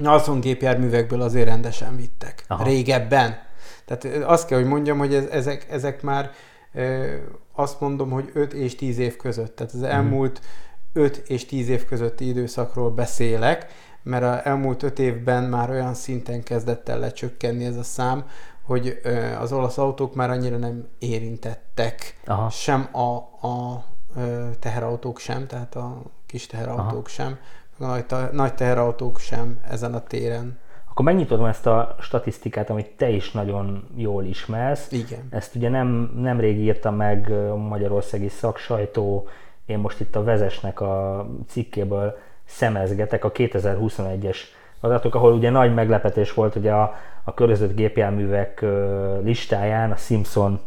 A 0.03 0.09
haszongépjárművekből 0.09 1.21
azért 1.21 1.47
rendesen 1.47 1.97
vittek. 1.97 2.45
Aha. 2.49 2.65
Régebben. 2.65 3.39
Tehát 3.85 4.25
azt 4.25 4.47
kell, 4.47 4.59
hogy 4.59 4.69
mondjam, 4.69 4.99
hogy 4.99 5.15
ez, 5.15 5.25
ezek, 5.27 5.67
ezek 5.71 6.03
már 6.03 6.31
ö, 6.73 7.15
azt 7.53 7.81
mondom, 7.81 8.11
hogy 8.11 8.31
5 8.33 8.53
és 8.53 8.75
10 8.75 8.99
év 8.99 9.17
között. 9.17 9.57
Tehát 9.57 9.73
az 9.73 9.83
elmúlt 9.83 10.41
5 10.93 11.17
és 11.17 11.47
10 11.47 11.69
év 11.69 11.85
közötti 11.85 12.29
időszakról 12.29 12.91
beszélek, 12.91 13.67
mert 14.03 14.25
az 14.25 14.45
elmúlt 14.45 14.83
5 14.83 14.99
évben 14.99 15.45
már 15.45 15.71
olyan 15.71 15.95
szinten 15.95 16.43
kezdett 16.43 16.89
el 16.89 16.99
lecsökkenni 16.99 17.65
ez 17.65 17.77
a 17.77 17.83
szám, 17.83 18.25
hogy 18.63 19.01
az 19.41 19.53
olasz 19.53 19.79
autók 19.79 20.15
már 20.15 20.31
annyira 20.31 20.57
nem 20.57 20.89
érintettek. 20.99 22.21
Aha. 22.25 22.51
Sem 22.51 22.89
a, 22.93 23.17
a 23.47 23.85
teherautók 24.59 25.19
sem, 25.19 25.47
tehát 25.47 25.75
a 25.75 26.03
kis 26.27 26.47
teherautók 26.47 26.89
Aha. 26.89 27.09
sem, 27.09 27.39
a 27.79 27.87
nagy, 27.87 28.05
nagy 28.33 28.55
teherautók 28.55 29.19
sem 29.19 29.61
ezen 29.69 29.95
a 29.95 30.03
téren. 30.03 30.59
Akkor 30.91 31.05
megnyitod 31.05 31.47
ezt 31.47 31.67
a 31.67 31.97
statisztikát, 32.01 32.71
amit 32.71 32.97
te 32.97 33.09
is 33.09 33.31
nagyon 33.31 33.89
jól 33.97 34.25
ismersz. 34.25 34.93
Igen. 34.93 35.27
Ezt 35.31 35.55
ugye 35.55 35.69
nem, 35.69 36.13
nemrég 36.17 36.59
írta 36.59 36.91
meg 36.91 37.31
a 37.31 37.57
magyarországi 37.57 38.29
szaksajtó, 38.29 39.29
én 39.71 39.79
most 39.79 40.01
itt 40.01 40.17
a 40.17 40.25
Vezesnek 40.25 40.81
a 40.81 41.27
cikkéből 41.49 42.19
szemezgetek, 42.45 43.25
a 43.25 43.33
2021-es 43.33 44.37
adatok, 44.81 45.15
ahol 45.15 45.33
ugye 45.33 45.51
nagy 45.51 45.75
meglepetés 45.75 46.35
volt, 46.35 46.53
hogy 46.53 46.69
a, 46.69 46.95
a 47.25 47.35
körözött 47.35 47.77
gépjárművek 47.77 48.65
listáján 49.23 49.91
a 49.91 49.97
Simpson 49.97 50.61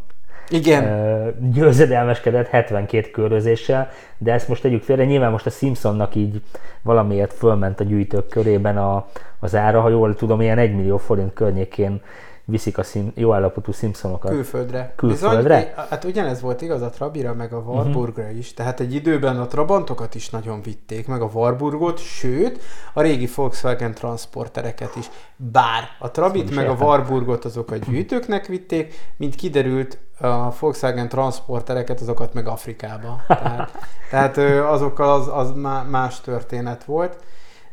igen. 0.48 1.34
győzedelmeskedett 1.52 2.48
72 2.48 3.10
körözéssel, 3.10 3.90
de 4.18 4.32
ezt 4.32 4.48
most 4.48 4.62
tegyük 4.62 4.82
félre, 4.82 5.04
nyilván 5.04 5.30
most 5.30 5.46
a 5.46 5.50
Simpsonnak 5.50 6.14
így 6.14 6.42
valamiért 6.82 7.32
fölment 7.32 7.80
a 7.80 7.84
gyűjtők 7.84 8.28
körében 8.28 8.76
a, 8.76 9.06
az 9.40 9.54
ára, 9.54 9.80
ha 9.80 9.88
jól 9.88 10.14
tudom, 10.14 10.40
ilyen 10.40 10.58
1 10.58 10.74
millió 10.74 10.96
forint 10.96 11.32
környékén 11.32 12.00
viszik 12.44 12.78
a 12.78 12.82
szim, 12.82 13.12
jó 13.14 13.32
állapotú 13.32 13.72
Simpsonokat. 13.72 14.30
Külföldre. 14.30 14.92
Külföldre? 14.96 15.56
Bizony, 15.56 15.86
hát 15.90 16.04
ugyanez 16.04 16.40
volt 16.40 16.60
igaz 16.60 16.82
a 16.82 16.90
Trabira, 16.90 17.34
meg 17.34 17.52
a 17.52 17.58
Warburgra 17.58 18.22
uh-huh. 18.22 18.38
is. 18.38 18.54
Tehát 18.54 18.80
egy 18.80 18.94
időben 18.94 19.40
a 19.40 19.46
Trabantokat 19.46 20.14
is 20.14 20.30
nagyon 20.30 20.62
vitték, 20.62 21.06
meg 21.06 21.22
a 21.22 21.30
Warburgot, 21.32 21.98
sőt, 21.98 22.60
a 22.92 23.02
régi 23.02 23.28
Volkswagen 23.34 23.94
transportereket 23.94 24.96
is. 24.96 25.10
Bár 25.36 25.82
a 25.98 26.10
Trabit 26.10 26.54
meg 26.54 26.68
a 26.68 26.76
Warburgot 26.80 27.44
azok 27.44 27.70
a 27.70 27.76
gyűjtőknek 27.76 28.46
vitték, 28.46 28.94
mint 29.16 29.34
kiderült, 29.34 29.98
a 30.20 30.50
Volkswagen 30.58 31.08
transportereket 31.08 32.00
azokat 32.00 32.34
meg 32.34 32.48
Afrikába. 32.48 33.20
Tehát, 33.26 33.70
tehát 34.10 34.36
azokkal 34.70 35.12
az, 35.12 35.28
az 35.32 35.52
más 35.88 36.20
történet 36.20 36.84
volt 36.84 37.16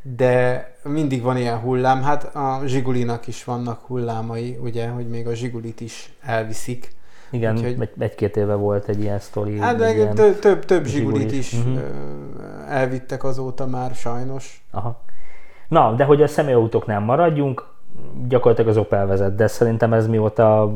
de 0.01 0.65
mindig 0.83 1.21
van 1.21 1.37
ilyen 1.37 1.59
hullám. 1.59 2.01
Hát 2.01 2.35
a 2.35 2.61
Zsigulinak 2.65 3.27
is 3.27 3.43
vannak 3.43 3.85
hullámai, 3.85 4.57
ugye, 4.61 4.87
hogy 4.87 5.09
még 5.09 5.27
a 5.27 5.33
Zsigulit 5.33 5.81
is 5.81 6.13
elviszik. 6.21 6.91
Igen, 7.31 7.57
Úgyhogy... 7.57 7.89
egy-két 7.99 8.37
éve 8.37 8.53
volt 8.53 8.87
egy 8.87 9.01
ilyen 9.01 9.19
sztori. 9.19 9.59
Hát 9.59 9.77
de 9.77 9.93
ilyen 9.93 10.15
több, 10.15 10.39
több, 10.39 10.65
több 10.65 10.85
Zsigulit 10.85 11.31
is 11.31 11.53
uh-huh. 11.53 11.79
elvittek 12.67 13.23
azóta 13.23 13.65
már 13.65 13.95
sajnos. 13.95 14.65
Aha. 14.71 15.01
Na, 15.67 15.93
de 15.93 16.03
hogy 16.03 16.21
a 16.21 16.27
személyautóknál 16.27 16.99
maradjunk, 16.99 17.65
gyakorlatilag 18.27 18.69
az 18.69 18.77
Opel 18.77 19.05
vezet, 19.05 19.35
de 19.35 19.47
szerintem 19.47 19.93
ez 19.93 20.07
mióta 20.07 20.73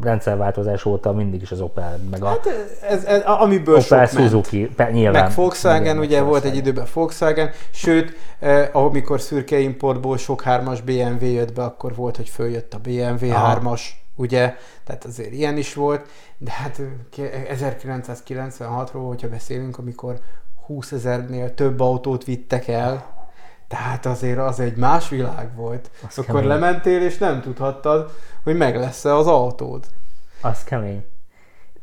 rendszerváltozás 0.00 0.84
óta 0.84 1.12
mindig 1.12 1.42
is 1.42 1.50
az 1.50 1.60
Opel, 1.60 1.98
meg 2.10 2.22
a 2.22 2.26
hát 2.26 2.46
ez, 2.88 3.04
ez, 3.04 3.22
amiből 3.24 3.78
Opel, 3.78 4.06
sok 4.06 4.20
Suzuki, 4.20 4.70
ment. 4.76 4.92
nyilván. 4.92 5.22
Meg 5.22 5.34
Volkswagen, 5.34 5.82
igen, 5.82 5.98
ugye 5.98 6.20
Volkswagen. 6.20 6.28
volt 6.28 6.44
egy 6.44 6.56
időben 6.56 6.86
Volkswagen, 6.94 7.50
sőt, 7.70 8.12
eh, 8.38 8.68
amikor 8.72 9.20
szürke 9.20 9.58
importból 9.58 10.16
sok 10.16 10.42
hármas 10.42 10.80
BMW 10.80 11.24
jött 11.24 11.52
be, 11.52 11.62
akkor 11.62 11.94
volt, 11.94 12.16
hogy 12.16 12.28
följött 12.28 12.74
a 12.74 12.78
BMW 12.78 13.30
Aha. 13.30 13.60
3-as, 13.60 13.80
ugye, 14.14 14.54
tehát 14.84 15.04
azért 15.04 15.32
ilyen 15.32 15.56
is 15.56 15.74
volt, 15.74 16.06
de 16.38 16.50
hát 16.50 16.80
1996-ról, 17.52 19.06
hogyha 19.06 19.28
beszélünk, 19.28 19.78
amikor 19.78 20.18
20 20.66 20.92
ezernél 20.92 21.54
több 21.54 21.80
autót 21.80 22.24
vittek 22.24 22.68
el, 22.68 23.17
tehát 23.68 24.06
azért 24.06 24.38
az 24.38 24.60
egy 24.60 24.76
más 24.76 25.08
világ 25.08 25.56
volt. 25.56 25.90
Az 26.08 26.18
Akkor 26.18 26.34
kemény. 26.34 26.48
lementél, 26.48 27.02
és 27.02 27.18
nem 27.18 27.40
tudhattad, 27.40 28.10
hogy 28.42 28.56
meg 28.56 28.76
lesz-e 28.76 29.14
az 29.14 29.26
autód. 29.26 29.84
Az 30.40 30.64
kemény. 30.64 31.04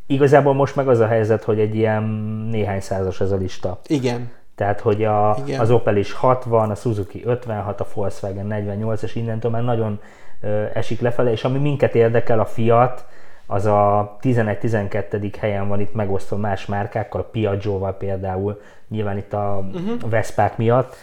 Igazából 0.07 0.53
most 0.53 0.75
meg 0.75 0.87
az 0.87 0.99
a 0.99 1.07
helyzet, 1.07 1.43
hogy 1.43 1.59
egy 1.59 1.75
ilyen 1.75 2.03
néhány 2.51 2.79
százas 2.79 3.21
ez 3.21 3.31
a 3.31 3.35
lista. 3.35 3.79
Igen. 3.87 4.31
Tehát, 4.55 4.79
hogy 4.79 5.03
a, 5.03 5.37
Igen. 5.45 5.59
az 5.59 5.71
Opel 5.71 5.97
is 5.97 6.11
60, 6.11 6.69
a 6.69 6.75
Suzuki 6.75 7.21
56, 7.25 7.81
a 7.81 7.87
Volkswagen 7.93 8.45
48, 8.45 9.01
és 9.01 9.15
innentől 9.15 9.51
már 9.51 9.63
nagyon 9.63 9.99
ö, 10.41 10.65
esik 10.73 11.01
lefele, 11.01 11.31
és 11.31 11.43
ami 11.43 11.57
minket 11.57 11.95
érdekel, 11.95 12.39
a 12.39 12.45
Fiat, 12.45 13.05
az 13.47 13.65
a 13.65 14.17
11-12. 14.21 15.33
helyen 15.39 15.67
van 15.67 15.79
itt 15.79 15.93
megosztva 15.93 16.37
más 16.37 16.65
márkákkal, 16.65 17.21
a 17.21 17.23
Piaggio-val 17.23 17.93
például, 17.97 18.61
nyilván 18.87 19.17
itt 19.17 19.33
a, 19.33 19.65
uh-huh. 19.73 19.93
a 20.01 20.09
Veszpák 20.09 20.57
miatt, 20.57 20.95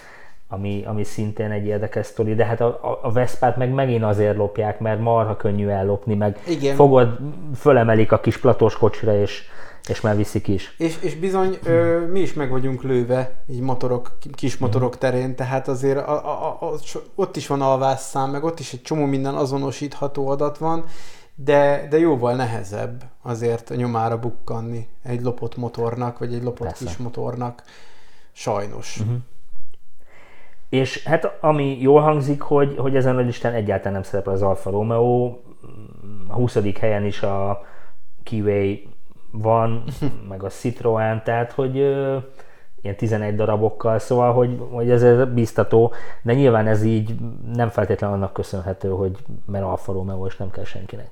ami, 0.53 0.83
ami 0.87 1.05
szintén 1.05 1.51
egy 1.51 1.67
érdekes 1.67 2.07
sztori, 2.07 2.35
de 2.35 2.45
hát 2.45 2.61
a, 2.61 2.99
a 3.03 3.13
Veszpát 3.13 3.57
meg 3.57 3.71
megint 3.71 4.03
azért 4.03 4.37
lopják, 4.37 4.81
mert 4.81 5.01
marha 5.01 5.37
könnyű 5.37 5.69
ellopni, 5.69 6.15
meg 6.15 6.41
Igen. 6.47 6.77
fogod, 6.77 7.19
fölemelik 7.57 8.13
a 8.13 8.21
kis 8.21 8.39
platós 8.39 8.77
kocsira, 8.77 9.21
és, 9.21 9.43
és 9.89 10.01
már 10.01 10.17
viszik 10.17 10.49
is. 10.49 10.75
És, 10.79 10.99
és 11.03 11.15
bizony 11.15 11.59
ö, 11.65 12.07
mi 12.07 12.21
is 12.21 12.33
meg 12.33 12.51
vagyunk 12.51 12.83
lőve, 12.83 13.35
így 13.49 13.61
motorok, 13.61 14.19
kis 14.35 14.57
motorok 14.57 14.99
terén, 14.99 15.37
tehát 15.37 15.69
azért 15.69 16.07
a, 16.07 16.25
a, 16.25 16.59
a, 16.61 16.75
ott 17.15 17.37
is 17.37 17.47
van 17.47 17.63
alvásszám, 17.63 18.31
meg 18.31 18.45
ott 18.45 18.59
is 18.59 18.73
egy 18.73 18.83
csomó 18.83 19.05
minden 19.05 19.35
azonosítható 19.35 20.29
adat 20.29 20.59
van, 20.59 20.85
de, 21.35 21.87
de 21.91 21.99
jóval 21.99 22.35
nehezebb 22.35 23.03
azért 23.23 23.71
a 23.71 23.75
nyomára 23.75 24.19
bukkanni 24.19 24.89
egy 25.03 25.23
lopott 25.23 25.57
motornak, 25.57 26.19
vagy 26.19 26.35
egy 26.35 26.43
lopott 26.43 26.67
Persze. 26.67 26.85
kis 26.85 26.97
motornak. 26.97 27.63
Sajnos. 28.33 28.99
Uh-huh. 29.01 29.17
És 30.73 31.05
hát 31.05 31.37
ami 31.41 31.81
jól 31.81 32.01
hangzik, 32.01 32.41
hogy, 32.41 32.77
hogy 32.77 32.97
ezen 32.97 33.17
a 33.17 33.21
listán 33.21 33.53
egyáltalán 33.53 33.93
nem 33.93 34.03
szerepel 34.03 34.33
az 34.33 34.43
Alfa 34.43 34.71
Romeo, 34.71 35.37
a 36.29 36.35
20. 36.35 36.59
helyen 36.81 37.05
is 37.05 37.23
a 37.23 37.63
Kiway 38.23 38.89
van, 39.31 39.85
meg 40.29 40.43
a 40.43 40.49
Citroën, 40.49 41.23
tehát 41.23 41.53
hogy 41.53 41.79
ö, 41.79 42.17
ilyen 42.83 42.97
11 42.97 43.35
darabokkal, 43.35 43.99
szóval, 43.99 44.33
hogy, 44.33 44.59
hogy 44.71 44.91
ez 44.91 45.29
biztató, 45.29 45.93
de 46.23 46.35
nyilván 46.35 46.67
ez 46.67 46.83
így 46.83 47.15
nem 47.55 47.69
feltétlenül 47.69 48.17
annak 48.17 48.33
köszönhető, 48.33 48.89
hogy 48.89 49.17
mert 49.47 49.65
Alfa 49.65 49.93
Romeo 49.93 50.27
és 50.27 50.37
nem 50.37 50.51
kell 50.51 50.65
senkinek. 50.65 51.11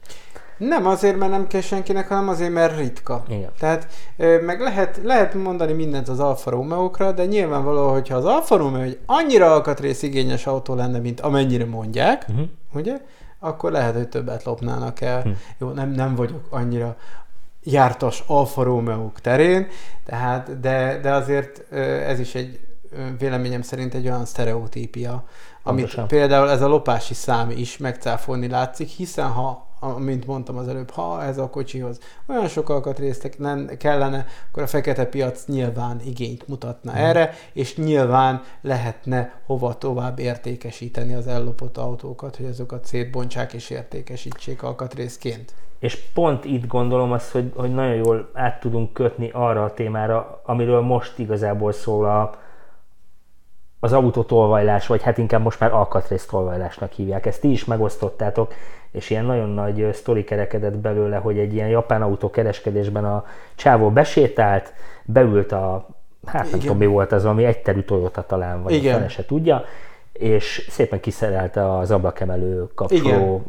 Nem 0.61 0.87
azért, 0.87 1.17
mert 1.17 1.31
nem 1.31 1.47
kell 1.47 1.61
senkinek, 1.61 2.09
hanem 2.09 2.29
azért, 2.29 2.53
mert 2.53 2.79
ritka. 2.79 3.25
Igen. 3.29 3.51
Tehát 3.59 3.87
meg 4.17 4.61
lehet, 4.61 5.01
lehet 5.05 5.35
mondani 5.35 5.73
mindent 5.73 6.09
az 6.09 6.21
Alfa 6.21 6.51
Romeo-kra, 6.51 7.13
de 7.13 7.25
nyilvánvaló, 7.25 7.93
hogyha 7.93 8.17
az 8.17 8.25
Alfa 8.25 8.57
Romeo 8.57 8.83
egy 8.83 8.99
annyira 9.07 9.53
alkatrész 9.53 10.03
igényes 10.03 10.47
autó 10.47 10.75
lenne, 10.75 10.99
mint 10.99 11.21
amennyire 11.21 11.65
mondják, 11.65 12.27
uh-huh. 12.29 12.47
ugye, 12.73 13.01
akkor 13.39 13.73
lehet, 13.73 13.95
hogy 13.95 14.09
többet 14.09 14.45
lopnának 14.45 15.01
el. 15.01 15.19
Uh-huh. 15.19 15.33
Jó, 15.59 15.71
nem, 15.71 15.91
nem 15.91 16.15
vagyok 16.15 16.47
annyira 16.51 16.97
jártas 17.63 18.25
Alfa 18.27 18.63
romeo 18.63 19.11
terén, 19.23 19.67
tehát, 20.05 20.61
de, 20.61 20.99
de 21.03 21.13
azért 21.13 21.73
ez 22.07 22.19
is 22.19 22.35
egy 22.35 22.61
véleményem 23.19 23.63
szerint 23.63 23.95
egy 23.95 24.07
olyan 24.07 24.25
sztereotípia, 24.25 25.25
amit 25.63 25.81
Pontosan. 25.81 26.07
például 26.07 26.51
ez 26.51 26.63
a 26.63 26.69
lopási 26.69 27.15
szám 27.15 27.51
is 27.51 27.77
megcáfolni 27.77 28.49
látszik, 28.49 28.89
hiszen 28.89 29.29
ha 29.29 29.69
amint 29.81 30.27
mondtam 30.27 30.57
az 30.57 30.69
előbb, 30.69 30.91
ha 30.91 31.23
ez 31.23 31.39
a 31.39 31.51
kocsihoz 31.51 32.01
olyan 32.27 32.49
sok 32.49 32.69
alkatrészt 32.69 33.37
kellene, 33.79 34.27
akkor 34.51 34.63
a 34.63 34.67
fekete 34.67 35.07
piac 35.07 35.47
nyilván 35.47 36.01
igényt 36.05 36.49
mutatna 36.49 36.93
mm. 36.93 36.95
erre, 36.95 37.33
és 37.53 37.77
nyilván 37.77 38.43
lehetne 38.61 39.41
hova 39.47 39.79
tovább 39.79 40.19
értékesíteni 40.19 41.15
az 41.15 41.27
ellopott 41.27 41.77
autókat, 41.77 42.37
hogy 42.37 42.47
azokat 42.47 42.85
szétbontsák 42.85 43.53
és 43.53 43.71
értékesítsék 43.71 44.63
alkatrészként. 44.63 45.55
És 45.79 45.99
pont 46.15 46.45
itt 46.45 46.67
gondolom 46.67 47.13
azt, 47.13 47.31
hogy, 47.31 47.53
hogy 47.57 47.75
nagyon 47.75 47.95
jól 47.95 48.31
át 48.35 48.61
tudunk 48.61 48.93
kötni 48.93 49.31
arra 49.33 49.65
a 49.65 49.75
témára, 49.75 50.41
amiről 50.45 50.81
most 50.81 51.19
igazából 51.19 51.73
szól 51.73 52.07
a, 52.07 52.35
az 53.81 53.93
autótolvajlás, 53.93 54.87
vagy 54.87 55.03
hát 55.03 55.19
inkább 55.19 55.43
most 55.43 55.61
már 55.61 55.73
alkatrésztolvajlásnak 55.73 56.93
hívják. 56.93 57.27
Ezt 57.27 57.41
ti 57.41 57.51
is 57.51 57.65
megosztottátok, 57.65 58.55
és 58.91 59.11
ilyen 59.11 59.25
nagyon 59.25 59.49
nagy 59.49 59.89
sztori 59.93 60.25
kerekedett 60.25 60.77
belőle, 60.77 61.17
hogy 61.17 61.39
egy 61.39 61.55
ilyen 61.55 61.69
japán 61.69 62.03
autó 62.03 62.31
kereskedésben 62.31 63.05
a 63.05 63.25
csávó 63.55 63.91
besétált, 63.91 64.73
beült 65.05 65.53
a, 65.53 65.87
hát 66.27 66.43
nem 66.43 66.49
Igen. 66.49 66.61
tudom 66.61 66.77
mi 66.77 66.87
volt 66.87 67.13
az, 67.13 67.25
ami 67.25 67.45
egyterű 67.45 67.81
Toyota 67.81 68.27
talán, 68.27 68.63
vagy 68.63 68.73
Igen. 68.73 69.03
a 69.03 69.09
se 69.09 69.25
tudja, 69.25 69.65
és 70.13 70.67
szépen 70.71 71.01
kiszerelte 71.01 71.77
az 71.79 71.91
ablakemelő 71.91 72.69
kapcsoló 72.75 73.43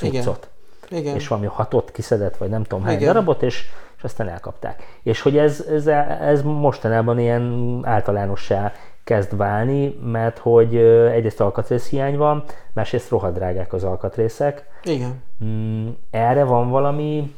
Igen. 0.00 0.22
cuccot. 0.22 0.48
Igen. 0.90 1.14
És 1.14 1.28
valami 1.28 1.46
hatot 1.46 1.90
kiszedett, 1.90 2.36
vagy 2.36 2.48
nem 2.48 2.62
tudom 2.62 2.84
hány 2.84 2.94
Igen. 2.96 3.06
darabot, 3.06 3.42
és, 3.42 3.64
és 3.96 4.02
aztán 4.02 4.28
elkapták. 4.28 4.98
És 5.02 5.20
hogy 5.20 5.38
ez, 5.38 5.64
ez, 5.70 5.86
ez 6.20 6.42
mostanában 6.42 7.18
ilyen 7.18 7.78
általánossá 7.82 8.72
kezd 9.08 9.36
válni, 9.36 9.98
mert 10.02 10.38
hogy 10.38 10.76
egyrészt 11.12 11.40
alkatrész 11.40 11.88
hiány 11.88 12.16
van, 12.16 12.44
másrészt 12.72 13.08
rohadrágák 13.08 13.72
az 13.72 13.84
alkatrészek. 13.84 14.66
Igen. 14.82 15.22
Mm, 15.44 15.88
erre 16.10 16.44
van 16.44 16.70
valami 16.70 17.34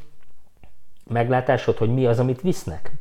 meglátásod, 1.07 1.77
hogy 1.77 1.93
mi 1.93 2.05
az, 2.05 2.19
amit 2.19 2.41
visznek? 2.41 2.91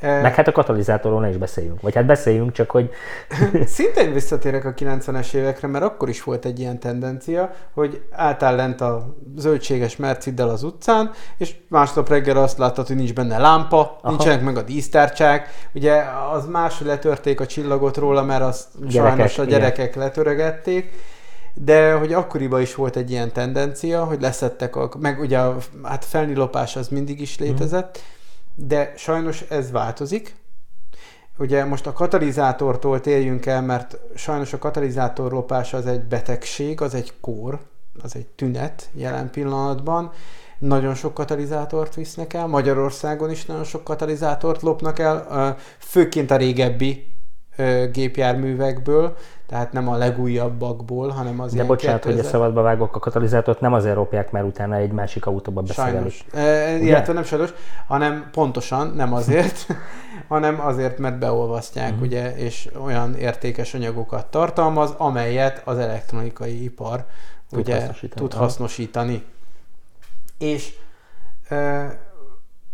Meg 0.00 0.34
hát 0.34 0.48
a 0.48 0.52
katalizátorról 0.52 1.20
ne 1.20 1.28
is 1.28 1.36
beszéljünk. 1.36 1.80
Vagy 1.80 1.94
hát 1.94 2.06
beszéljünk, 2.06 2.52
csak 2.52 2.70
hogy... 2.70 2.90
Szintén 3.66 4.12
visszatérek 4.12 4.64
a 4.64 4.74
90-es 4.74 5.34
évekre, 5.34 5.68
mert 5.68 5.84
akkor 5.84 6.08
is 6.08 6.22
volt 6.22 6.44
egy 6.44 6.58
ilyen 6.58 6.80
tendencia, 6.80 7.50
hogy 7.74 8.02
álltál 8.10 8.56
lent 8.56 8.80
a 8.80 9.16
zöldséges 9.36 9.96
Merciddel 9.96 10.48
az 10.48 10.62
utcán, 10.62 11.10
és 11.38 11.54
másnap 11.68 12.08
reggel 12.08 12.36
azt 12.36 12.58
láttad, 12.58 12.86
hogy 12.86 12.96
nincs 12.96 13.14
benne 13.14 13.38
lámpa, 13.38 13.98
Aha. 14.00 14.08
nincsenek 14.08 14.42
meg 14.42 14.56
a 14.56 14.62
dísztárcsák. 14.62 15.48
Ugye 15.74 16.02
az 16.32 16.46
más, 16.46 16.80
letörték 16.80 17.40
a 17.40 17.46
csillagot 17.46 17.96
róla, 17.96 18.22
mert 18.22 18.42
azt 18.42 18.66
gyerekek, 18.88 19.16
sajnos 19.16 19.38
a 19.38 19.44
gyerekek 19.44 19.88
igen. 19.88 20.02
letörögették 20.02 20.90
de 21.56 21.92
hogy 21.92 22.12
akkoriban 22.12 22.60
is 22.60 22.74
volt 22.74 22.96
egy 22.96 23.10
ilyen 23.10 23.32
tendencia, 23.32 24.04
hogy 24.04 24.20
leszettek, 24.20 24.76
a, 24.76 24.90
meg 24.98 25.20
ugye 25.20 25.38
a 25.38 25.56
hát 25.82 26.04
felnilopás 26.04 26.76
az 26.76 26.88
mindig 26.88 27.20
is 27.20 27.38
létezett, 27.38 27.98
mm 27.98 28.12
de 28.54 28.92
sajnos 28.96 29.40
ez 29.40 29.70
változik. 29.70 30.34
ugye 31.38 31.64
most 31.64 31.86
a 31.86 31.92
katalizátortól 31.92 33.00
térjünk 33.00 33.46
el, 33.46 33.62
mert 33.62 33.98
sajnos 34.14 34.52
a 34.52 34.58
katalizátor 34.58 35.32
lopás 35.32 35.74
az 35.74 35.86
egy 35.86 36.02
betegség, 36.02 36.80
az 36.80 36.94
egy 36.94 37.12
kór, 37.20 37.58
az 38.02 38.16
egy 38.16 38.26
tünet 38.26 38.88
jelen 38.92 39.30
pillanatban. 39.30 40.12
Nagyon 40.58 40.94
sok 40.94 41.14
katalizátort 41.14 41.94
visznek 41.94 42.34
el, 42.34 42.46
Magyarországon 42.46 43.30
is 43.30 43.44
nagyon 43.44 43.64
sok 43.64 43.84
katalizátort 43.84 44.62
lopnak 44.62 44.98
el, 44.98 45.56
főként 45.78 46.30
a 46.30 46.36
régebbi 46.36 47.13
gépjárművekből, 47.92 49.16
tehát 49.46 49.72
nem 49.72 49.88
a 49.88 49.96
legújabbakból, 49.96 51.08
hanem 51.08 51.40
az 51.40 51.52
De 51.52 51.64
bocsánat, 51.64 52.00
2000... 52.00 52.18
hogy 52.18 52.26
a 52.26 52.30
szabadba 52.30 52.62
vágok 52.62 52.96
a 52.96 52.98
katalizátort, 52.98 53.60
nem 53.60 53.72
azért 53.72 53.94
ropják, 53.94 54.30
mert 54.30 54.46
utána 54.46 54.74
egy 54.76 54.92
másik 54.92 55.26
autóba 55.26 55.62
beszélünk. 55.62 55.94
Sajnos. 55.94 56.24
E, 56.32 56.76
illetve 56.76 57.12
nem 57.12 57.24
sajnos, 57.24 57.50
hanem 57.86 58.28
pontosan 58.32 58.92
nem 58.96 59.12
azért, 59.12 59.66
hanem 60.28 60.60
azért, 60.60 60.98
mert 60.98 61.18
beolvasztják, 61.18 61.90
uh-huh. 61.90 62.06
ugye, 62.06 62.36
és 62.36 62.70
olyan 62.84 63.14
értékes 63.14 63.74
anyagokat 63.74 64.26
tartalmaz, 64.26 64.94
amelyet 64.96 65.62
az 65.64 65.78
elektronikai 65.78 66.64
ipar 66.64 67.04
tud 67.50 67.58
ugye 67.58 67.74
hasznosítani. 67.74 68.20
tud 68.20 68.32
hasznosítani. 68.38 69.24
És 70.38 70.74
e, 71.48 71.86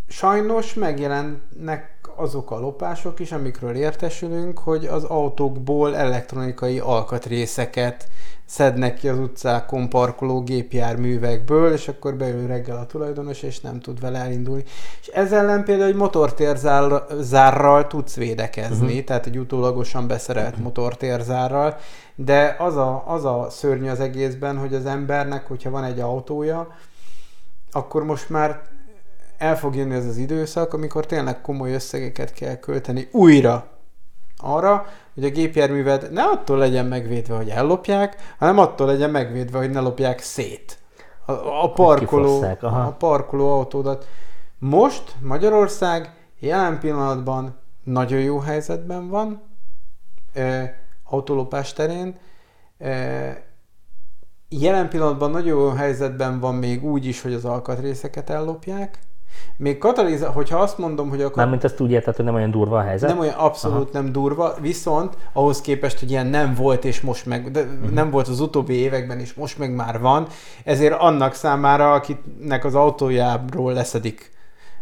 sajnos 0.09 0.75
megjelennek 0.75 2.00
azok 2.17 2.51
a 2.51 2.59
lopások 2.59 3.21
is, 3.21 3.33
amikről 3.33 3.75
értesülünk, 3.75 4.59
hogy 4.59 4.85
az 4.85 5.05
autókból 5.05 5.97
elektronikai 5.97 6.79
alkatrészeket 6.79 8.09
szednek 8.51 8.95
ki 8.95 9.09
az 9.09 9.19
utcákon 9.19 9.89
parkoló 9.89 10.43
gépjárművekből, 10.43 11.73
és 11.73 11.89
akkor 11.89 12.15
beül 12.15 12.47
reggel 12.47 12.77
a 12.77 12.87
tulajdonos, 12.87 13.43
és 13.43 13.61
nem 13.61 13.81
tud 13.81 14.01
vele 14.01 14.19
elindulni. 14.19 14.65
És 15.01 15.07
ezzel 15.07 15.39
ellen 15.39 15.65
például 15.65 15.89
egy 15.89 15.97
motortérzárral 15.97 17.87
tudsz 17.87 18.17
védekezni, 18.17 18.87
uh-huh. 18.87 19.05
tehát 19.05 19.27
egy 19.27 19.39
utólagosan 19.39 20.07
beszerelt 20.07 20.49
uh-huh. 20.49 20.65
motortérzárral, 20.65 21.77
de 22.15 22.57
az 22.59 22.77
a, 22.77 23.05
az 23.07 23.25
a 23.25 23.47
szörnyű 23.51 23.89
az 23.89 24.01
egészben, 24.01 24.59
hogy 24.59 24.75
az 24.75 24.87
embernek, 24.87 25.47
hogyha 25.47 25.71
van 25.71 25.85
egy 25.85 26.01
autója, 26.01 26.69
akkor 27.73 28.05
most 28.05 28.31
már 28.31 28.63
el 29.41 29.57
fog 29.57 29.75
jönni 29.75 29.95
ez 29.95 30.07
az 30.07 30.17
időszak, 30.17 30.73
amikor 30.73 31.07
tényleg 31.07 31.41
komoly 31.41 31.73
összegeket 31.73 32.33
kell 32.33 32.55
költeni 32.55 33.09
újra 33.13 33.69
arra, 34.37 34.87
hogy 35.15 35.25
a 35.25 35.31
gépjárműved 35.31 36.13
ne 36.13 36.23
attól 36.23 36.59
legyen 36.59 36.87
megvédve, 36.87 37.37
hogy 37.37 37.49
ellopják, 37.49 38.35
hanem 38.39 38.59
attól 38.59 38.87
legyen 38.87 39.11
megvédve, 39.11 39.59
hogy 39.59 39.71
ne 39.71 39.81
lopják 39.81 40.21
szét 40.21 40.79
a, 41.25 41.33
a 41.63 41.73
parkoló, 41.73 42.43
a 42.61 42.95
parkoló 42.99 43.53
autódat. 43.53 44.09
Most 44.59 45.15
Magyarország 45.21 46.15
jelen 46.39 46.79
pillanatban 46.79 47.59
nagyon 47.85 48.21
jó 48.21 48.39
helyzetben 48.39 49.09
van, 49.09 49.43
e, 50.33 50.77
autolopás 51.05 51.73
terén. 51.73 52.19
E, 52.79 53.45
jelen 54.49 54.89
pillanatban 54.89 55.31
nagyon 55.31 55.59
jó 55.59 55.69
helyzetben 55.69 56.41
van 56.41 56.55
még 56.55 56.85
úgy 56.85 57.07
is, 57.07 57.23
hogy 57.23 57.33
az 57.33 57.45
alkatrészeket 57.45 58.31
ellopják, 58.31 58.99
még 59.57 59.79
kataliza, 59.79 60.31
hogyha 60.31 60.59
azt 60.59 60.79
mondom, 60.79 61.09
hogy 61.09 61.23
akkor... 61.23 61.37
Mármint 61.37 61.65
ezt 61.65 61.81
úgy 61.81 61.91
érted, 61.91 62.17
hogy 62.17 62.25
nem 62.25 62.35
olyan 62.35 62.51
durva 62.51 62.79
a 62.79 62.83
helyzet? 62.83 63.09
Nem 63.09 63.19
olyan 63.19 63.35
abszolút 63.35 63.89
Aha. 63.95 64.03
nem 64.03 64.13
durva, 64.13 64.55
viszont 64.61 65.17
ahhoz 65.33 65.61
képest, 65.61 65.99
hogy 65.99 66.11
ilyen 66.11 66.27
nem 66.27 66.55
volt 66.55 66.85
és 66.85 67.01
most 67.01 67.27
meg, 67.27 67.51
de 67.51 67.63
uh-huh. 67.63 67.91
nem 67.91 68.11
volt 68.11 68.29
az 68.29 68.41
utóbbi 68.41 68.75
években 68.75 69.19
és 69.19 69.35
most 69.35 69.59
meg 69.59 69.75
már 69.75 70.01
van, 70.01 70.27
ezért 70.65 71.01
annak 71.01 71.35
számára, 71.35 71.93
akinek 71.93 72.65
az 72.65 72.75
autójáról 72.75 73.73
leszedik 73.73 74.31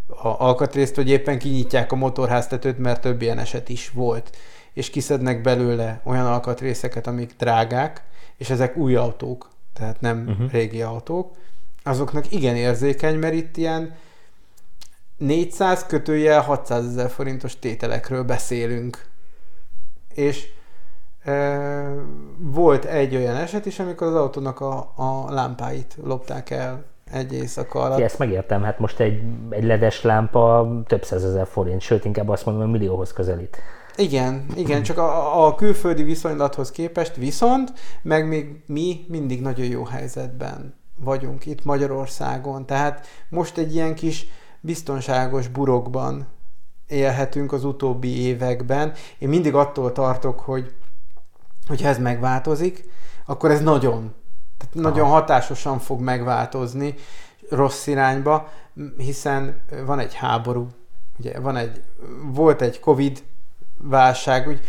a 0.09 0.29
alkatrészt, 0.39 0.95
hogy 0.95 1.09
éppen 1.09 1.39
kinyitják 1.39 1.93
a 1.93 1.97
motorháztetőt, 1.97 2.79
mert 2.79 3.01
több 3.01 3.23
ilyen 3.23 3.39
eset 3.39 3.69
is 3.69 3.91
volt, 3.91 4.37
és 4.73 4.91
kiszednek 4.91 5.41
belőle 5.41 6.01
olyan 6.05 6.27
alkatrészeket, 6.27 7.07
amik 7.07 7.35
drágák, 7.39 8.03
és 8.37 8.51
ezek 8.51 8.77
új 8.77 8.95
autók, 8.95 9.49
tehát 9.73 10.01
nem 10.01 10.25
uh-huh. 10.29 10.51
régi 10.51 10.83
autók, 10.83 11.37
azoknak 11.83 12.33
igen 12.33 12.57
érzékeny, 12.57 13.19
mert 13.19 13.35
itt 13.35 13.57
ilyen 13.57 13.95
400 15.19 15.87
kötője 15.87 16.39
600 16.39 16.85
ezer 16.85 17.11
forintos 17.11 17.59
tételekről 17.59 18.23
beszélünk. 18.23 19.05
És 20.15 20.47
e, 21.25 21.59
volt 22.39 22.85
egy 22.85 23.17
olyan 23.17 23.37
eset 23.37 23.67
is, 23.67 23.79
amikor 23.79 24.07
az 24.07 24.15
autónak 24.15 24.61
a, 24.61 24.93
a 24.97 25.27
lámpáit 25.31 25.97
lopták 26.03 26.51
el 26.51 26.85
egy 27.13 27.33
éjszaka 27.33 27.81
alatt. 27.81 28.01
ezt 28.01 28.19
megértem, 28.19 28.63
hát 28.63 28.79
most 28.79 29.01
egy, 29.01 29.23
egy 29.51 29.65
ledes 29.65 30.03
lámpa 30.03 30.69
több 30.87 31.05
százezer 31.05 31.47
forint, 31.47 31.81
sőt 31.81 32.05
inkább 32.05 32.29
azt 32.29 32.45
mondom, 32.45 32.63
hogy 32.63 32.73
millióhoz 32.73 33.13
közelít. 33.13 33.57
Igen, 33.97 34.47
igen, 34.55 34.83
csak 34.83 34.99
a, 34.99 35.47
a 35.47 35.55
külföldi 35.55 36.03
viszonylathoz 36.03 36.71
képest 36.71 37.17
viszont, 37.17 37.73
meg 38.03 38.29
még 38.29 38.63
mi 38.67 39.05
mindig 39.09 39.41
nagyon 39.41 39.67
jó 39.67 39.85
helyzetben 39.85 40.75
vagyunk 41.01 41.47
itt 41.47 41.65
Magyarországon. 41.65 42.67
Tehát 42.67 43.07
most 43.29 43.59
egy 43.59 43.75
ilyen 43.75 43.95
kis 43.95 44.27
biztonságos 44.61 45.49
burokban 45.49 46.27
élhetünk 46.87 47.53
az 47.53 47.65
utóbbi 47.65 48.21
években. 48.21 48.93
Én 49.19 49.29
mindig 49.29 49.55
attól 49.55 49.93
tartok, 49.93 50.41
hogy 50.41 50.75
hogyha 51.67 51.89
ez 51.89 51.99
megváltozik, 51.99 52.89
akkor 53.27 53.51
ez 53.51 53.61
nagyon, 53.61 54.15
tehát 54.59 54.75
nagyon 54.75 55.09
hatásosan 55.09 55.79
fog 55.79 56.01
megváltozni 56.01 56.95
rossz 57.51 57.87
irányba, 57.87 58.49
hiszen 58.97 59.63
van 59.87 59.99
egy 59.99 60.15
háború, 60.15 60.67
ugye 61.19 61.41
van 61.41 61.57
egy, 61.57 61.83
volt 62.23 62.63
egy 62.63 62.81
Covid 62.81 63.23
válság, 63.77 64.49
úgy 64.49 64.61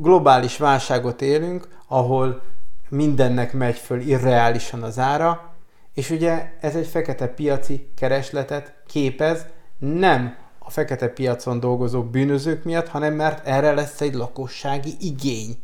globális 0.00 0.56
válságot 0.56 1.22
élünk, 1.22 1.68
ahol 1.88 2.42
mindennek 2.88 3.52
megy 3.52 3.76
föl 3.76 4.00
irreálisan 4.00 4.82
az 4.82 4.98
ára, 4.98 5.52
és 5.92 6.10
ugye 6.10 6.52
ez 6.60 6.76
egy 6.76 6.86
fekete 6.86 7.28
piaci 7.28 7.88
keresletet 7.96 8.73
képez, 8.94 9.46
nem 9.78 10.36
a 10.58 10.70
fekete 10.70 11.08
piacon 11.08 11.60
dolgozó 11.60 12.02
bűnözők 12.02 12.64
miatt, 12.64 12.88
hanem 12.88 13.14
mert 13.14 13.46
erre 13.46 13.72
lesz 13.72 14.00
egy 14.00 14.14
lakossági 14.14 14.94
igény. 15.00 15.58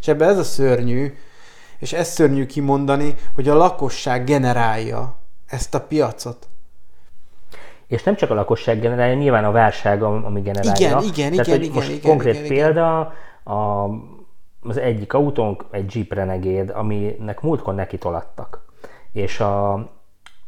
És 0.00 0.08
ebbe 0.08 0.24
ez 0.24 0.38
a 0.38 0.44
szörnyű, 0.44 1.14
és 1.78 1.92
ez 1.92 2.08
szörnyű 2.08 2.46
kimondani, 2.46 3.14
hogy 3.34 3.48
a 3.48 3.54
lakosság 3.54 4.24
generálja 4.24 5.16
ezt 5.46 5.74
a 5.74 5.80
piacot. 5.80 6.48
És 7.86 8.02
nem 8.02 8.14
csak 8.14 8.30
a 8.30 8.34
lakosság 8.34 8.80
generálja, 8.80 9.14
nyilván 9.14 9.44
a 9.44 9.50
válság, 9.50 10.02
ami 10.02 10.40
generálja. 10.40 10.72
Igen, 10.74 11.02
igen, 11.02 11.30
Tehát, 11.30 11.46
igen, 11.46 11.62
igen, 11.62 11.74
most 11.74 11.88
igen, 11.88 12.10
konkrét 12.10 12.34
igen, 12.34 12.48
példa, 12.48 12.98
a, 13.44 13.88
az 14.60 14.76
egyik 14.76 15.12
autónk 15.12 15.64
egy 15.70 15.94
Jeep 15.94 16.12
Renegade, 16.12 16.72
aminek 16.72 17.40
múltkor 17.40 17.74
neki 17.74 17.98
tolattak 17.98 18.62
és 19.12 19.40
a, 19.40 19.72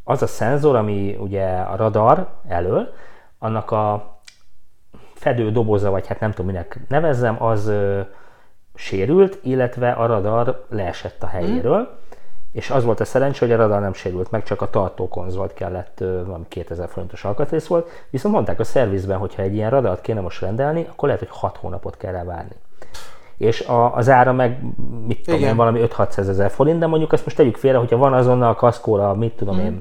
az 0.04 0.22
a 0.22 0.26
szenzor, 0.26 0.76
ami 0.76 1.16
ugye 1.18 1.46
a 1.46 1.76
radar 1.76 2.28
elől, 2.48 2.92
annak 3.38 3.70
a 3.70 4.12
fedő 5.14 5.50
doboza, 5.50 5.90
vagy 5.90 6.06
hát 6.06 6.20
nem 6.20 6.30
tudom 6.30 6.46
minek 6.46 6.78
nevezzem, 6.88 7.42
az 7.42 7.66
ö, 7.66 8.00
sérült, 8.74 9.38
illetve 9.42 9.90
a 9.90 10.06
radar 10.06 10.64
leesett 10.68 11.22
a 11.22 11.26
helyéről, 11.26 11.80
mm. 11.80 11.94
és 12.52 12.70
az 12.70 12.84
volt 12.84 13.00
a 13.00 13.04
szerencsé, 13.04 13.38
hogy 13.46 13.54
a 13.54 13.56
radar 13.56 13.80
nem 13.80 13.92
sérült 13.92 14.30
meg, 14.30 14.42
csak 14.42 14.62
a 14.62 14.70
tartókonzolt 14.70 15.54
kellett, 15.54 16.00
ö, 16.00 16.24
valami 16.24 16.44
2000 16.48 16.88
forintos 16.88 17.24
alkatrész 17.24 17.66
volt, 17.66 17.88
viszont 18.10 18.34
mondták 18.34 18.60
a 18.60 18.64
szervizben, 18.64 19.18
hogy 19.18 19.34
ha 19.34 19.42
egy 19.42 19.54
ilyen 19.54 19.70
radart 19.70 20.00
kéne 20.00 20.20
most 20.20 20.40
rendelni, 20.40 20.86
akkor 20.90 21.08
lehet, 21.08 21.22
hogy 21.22 21.38
6 21.38 21.56
hónapot 21.56 21.96
kell 21.96 22.12
rá 22.12 22.24
várni 22.24 22.56
és 23.36 23.60
a, 23.60 23.94
az 23.94 24.08
ára 24.08 24.32
meg, 24.32 24.58
mit 25.06 25.22
tudom 25.22 25.38
Igen. 25.40 25.50
én, 25.50 25.56
valami 25.56 25.80
5-600 25.84 26.18
ezer 26.18 26.50
forint, 26.50 26.78
de 26.78 26.86
mondjuk 26.86 27.12
azt 27.12 27.24
most 27.24 27.36
tegyük 27.36 27.56
félre, 27.56 27.78
hogyha 27.78 27.96
van 27.96 28.12
azonnal 28.12 28.50
a 28.50 28.54
kaszkóra, 28.54 29.14
mit 29.14 29.32
tudom 29.32 29.56
mm. 29.56 29.64
én, 29.64 29.80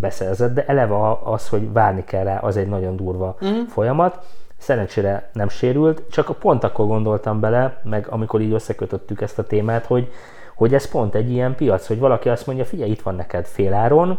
beszerzett, 0.00 0.54
de 0.54 0.64
eleve 0.66 0.96
az, 1.24 1.48
hogy 1.48 1.72
várni 1.72 2.04
kell 2.04 2.24
rá, 2.24 2.38
az 2.38 2.56
egy 2.56 2.68
nagyon 2.68 2.96
durva 2.96 3.36
mm. 3.44 3.62
folyamat. 3.68 4.18
Szerencsére 4.56 5.30
nem 5.32 5.48
sérült, 5.48 6.02
csak 6.10 6.38
pont 6.38 6.64
akkor 6.64 6.86
gondoltam 6.86 7.40
bele, 7.40 7.80
meg 7.82 8.06
amikor 8.10 8.40
így 8.40 8.52
összekötöttük 8.52 9.20
ezt 9.20 9.38
a 9.38 9.42
témát, 9.42 9.86
hogy, 9.86 10.12
hogy 10.54 10.74
ez 10.74 10.90
pont 10.90 11.14
egy 11.14 11.30
ilyen 11.30 11.54
piac, 11.54 11.86
hogy 11.86 11.98
valaki 11.98 12.28
azt 12.28 12.46
mondja, 12.46 12.64
figyelj, 12.64 12.90
itt 12.90 13.02
van 13.02 13.14
neked 13.14 13.46
féláron, 13.46 14.18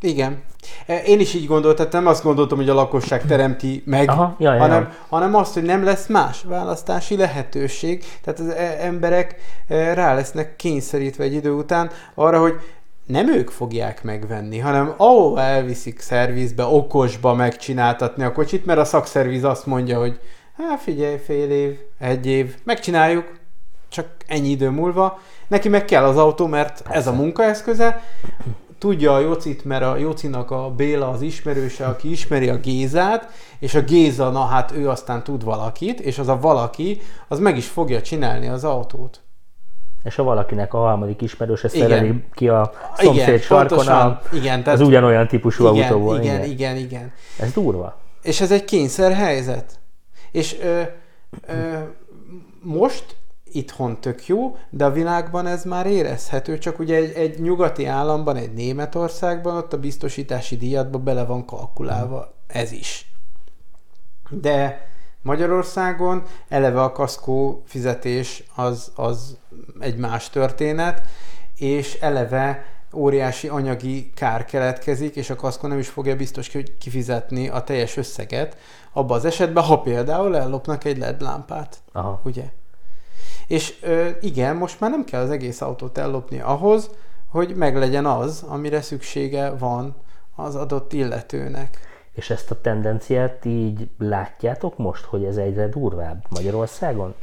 igen. 0.00 0.42
E, 0.86 1.02
én 1.02 1.20
is 1.20 1.34
így 1.34 1.46
gondoltam, 1.46 1.86
nem 1.90 2.06
azt 2.06 2.22
gondoltam, 2.22 2.58
hogy 2.58 2.68
a 2.68 2.74
lakosság 2.74 3.26
teremti 3.26 3.82
meg, 3.86 4.08
Aha, 4.08 4.36
jaj, 4.38 4.58
hanem, 4.58 4.82
jaj. 4.82 4.92
hanem 5.08 5.34
azt, 5.34 5.54
hogy 5.54 5.62
nem 5.62 5.84
lesz 5.84 6.06
más 6.06 6.42
választási 6.42 7.16
lehetőség. 7.16 8.04
Tehát 8.22 8.40
az 8.40 8.48
e, 8.48 8.76
emberek 8.80 9.34
e, 9.68 9.94
rá 9.94 10.14
lesznek 10.14 10.56
kényszerítve 10.56 11.24
egy 11.24 11.34
idő 11.34 11.50
után 11.50 11.90
arra, 12.14 12.40
hogy 12.40 12.60
nem 13.06 13.28
ők 13.28 13.50
fogják 13.50 14.02
megvenni, 14.02 14.58
hanem 14.58 14.94
ahova 14.96 15.40
elviszik 15.40 16.00
szervizbe, 16.00 16.64
okosba 16.64 17.34
megcsináltatni 17.34 18.24
a 18.24 18.32
kocsit, 18.32 18.66
mert 18.66 18.78
a 18.78 18.84
szakszerviz 18.84 19.44
azt 19.44 19.66
mondja, 19.66 19.98
hogy 19.98 20.20
hát 20.56 20.80
figyelj, 20.80 21.16
fél 21.16 21.50
év, 21.50 21.78
egy 21.98 22.26
év, 22.26 22.54
megcsináljuk, 22.64 23.38
csak 23.88 24.06
ennyi 24.26 24.48
idő 24.48 24.68
múlva. 24.68 25.18
Neki 25.48 25.68
meg 25.68 25.84
kell 25.84 26.04
az 26.04 26.16
autó, 26.16 26.46
mert 26.46 26.82
Persze. 26.82 26.98
ez 26.98 27.06
a 27.06 27.12
munkaeszköze, 27.12 28.02
tudja 28.80 29.14
a 29.14 29.18
Jocit, 29.18 29.64
mert 29.64 29.82
a 29.82 29.96
Jocinak 29.96 30.50
a 30.50 30.70
Béla 30.70 31.08
az 31.10 31.22
ismerőse, 31.22 31.86
aki 31.86 32.10
ismeri 32.10 32.48
a 32.48 32.56
Gézát, 32.56 33.28
és 33.58 33.74
a 33.74 33.80
Géza, 33.80 34.30
na 34.30 34.44
hát 34.44 34.72
ő 34.72 34.88
aztán 34.88 35.22
tud 35.22 35.44
valakit, 35.44 36.00
és 36.00 36.18
az 36.18 36.28
a 36.28 36.38
valaki, 36.40 37.00
az 37.28 37.38
meg 37.38 37.56
is 37.56 37.66
fogja 37.66 38.02
csinálni 38.02 38.48
az 38.48 38.64
autót. 38.64 39.20
És 40.04 40.14
ha 40.14 40.22
valakinek 40.22 40.74
a 40.74 40.78
harmadik 40.78 41.22
ismerőse 41.22 41.68
Igen. 41.72 41.88
szereli 41.88 42.24
ki 42.32 42.48
a 42.48 42.72
szomszéd 42.96 43.26
Igen, 43.28 43.38
sarkon, 43.38 43.66
pontosan. 43.68 44.10
a, 44.10 44.20
Igen, 44.32 44.62
az 44.64 44.80
ugyanolyan 44.80 45.26
típusú 45.26 45.74
igen, 45.74 45.82
autó 45.92 45.98
volt. 46.04 46.24
igen, 46.24 46.44
igen, 46.44 46.76
igen. 46.76 47.12
Ez 47.38 47.52
durva. 47.52 47.98
És 48.22 48.40
ez 48.40 48.50
egy 48.50 48.64
kényszer 48.64 49.12
helyzet. 49.12 49.78
És 50.30 50.56
ö, 50.62 50.82
ö, 51.46 51.78
most 52.62 53.16
itthon 53.52 54.00
tök 54.00 54.26
jó, 54.26 54.56
de 54.70 54.84
a 54.84 54.90
világban 54.90 55.46
ez 55.46 55.64
már 55.64 55.86
érezhető, 55.86 56.58
csak 56.58 56.78
ugye 56.78 56.96
egy, 56.96 57.12
egy 57.12 57.40
nyugati 57.40 57.86
államban, 57.86 58.36
egy 58.36 58.52
Németországban 58.52 59.56
ott 59.56 59.72
a 59.72 59.78
biztosítási 59.78 60.56
díjatba 60.56 60.98
bele 60.98 61.24
van 61.24 61.44
kalkulálva 61.44 62.34
ez 62.46 62.72
is. 62.72 63.12
De 64.30 64.88
Magyarországon 65.22 66.22
eleve 66.48 66.82
a 66.82 66.92
kaszkó 66.92 67.62
fizetés 67.66 68.44
az, 68.54 68.92
az 68.94 69.38
egy 69.80 69.96
más 69.96 70.30
történet, 70.30 71.02
és 71.56 71.98
eleve 72.00 72.64
óriási 72.94 73.48
anyagi 73.48 74.12
kár 74.14 74.44
keletkezik, 74.44 75.16
és 75.16 75.30
a 75.30 75.34
kaszkó 75.34 75.68
nem 75.68 75.78
is 75.78 75.88
fogja 75.88 76.16
biztos 76.16 76.48
ki- 76.48 76.76
kifizetni 76.78 77.48
a 77.48 77.60
teljes 77.60 77.96
összeget, 77.96 78.56
abban 78.92 79.16
az 79.16 79.24
esetben, 79.24 79.64
ha 79.64 79.80
például 79.80 80.36
ellopnak 80.36 80.84
egy 80.84 80.98
LED 80.98 81.20
lámpát, 81.20 81.76
Aha. 81.92 82.20
ugye? 82.24 82.44
És 83.50 83.74
ö, 83.82 84.08
igen, 84.20 84.56
most 84.56 84.80
már 84.80 84.90
nem 84.90 85.04
kell 85.04 85.22
az 85.22 85.30
egész 85.30 85.60
autót 85.60 85.98
ellopni 85.98 86.40
ahhoz, 86.40 86.90
hogy 87.28 87.54
meglegyen 87.56 88.06
az, 88.06 88.44
amire 88.48 88.80
szüksége 88.80 89.50
van 89.50 89.96
az 90.36 90.54
adott 90.56 90.92
illetőnek. 90.92 91.78
És 92.12 92.30
ezt 92.30 92.50
a 92.50 92.60
tendenciát 92.60 93.44
így 93.44 93.88
látjátok 93.98 94.78
most, 94.78 95.04
hogy 95.04 95.24
ez 95.24 95.36
egyre 95.36 95.68
durvább 95.68 96.24
Magyarországon? 96.28 97.14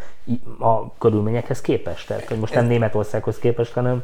A 0.59 0.97
körülményekhez 0.97 1.61
képest? 1.61 2.07
Tehát, 2.07 2.27
hogy 2.27 2.39
most 2.39 2.53
nem 2.53 2.65
Németországhoz 2.65 3.37
képest, 3.39 3.73
hanem, 3.73 4.03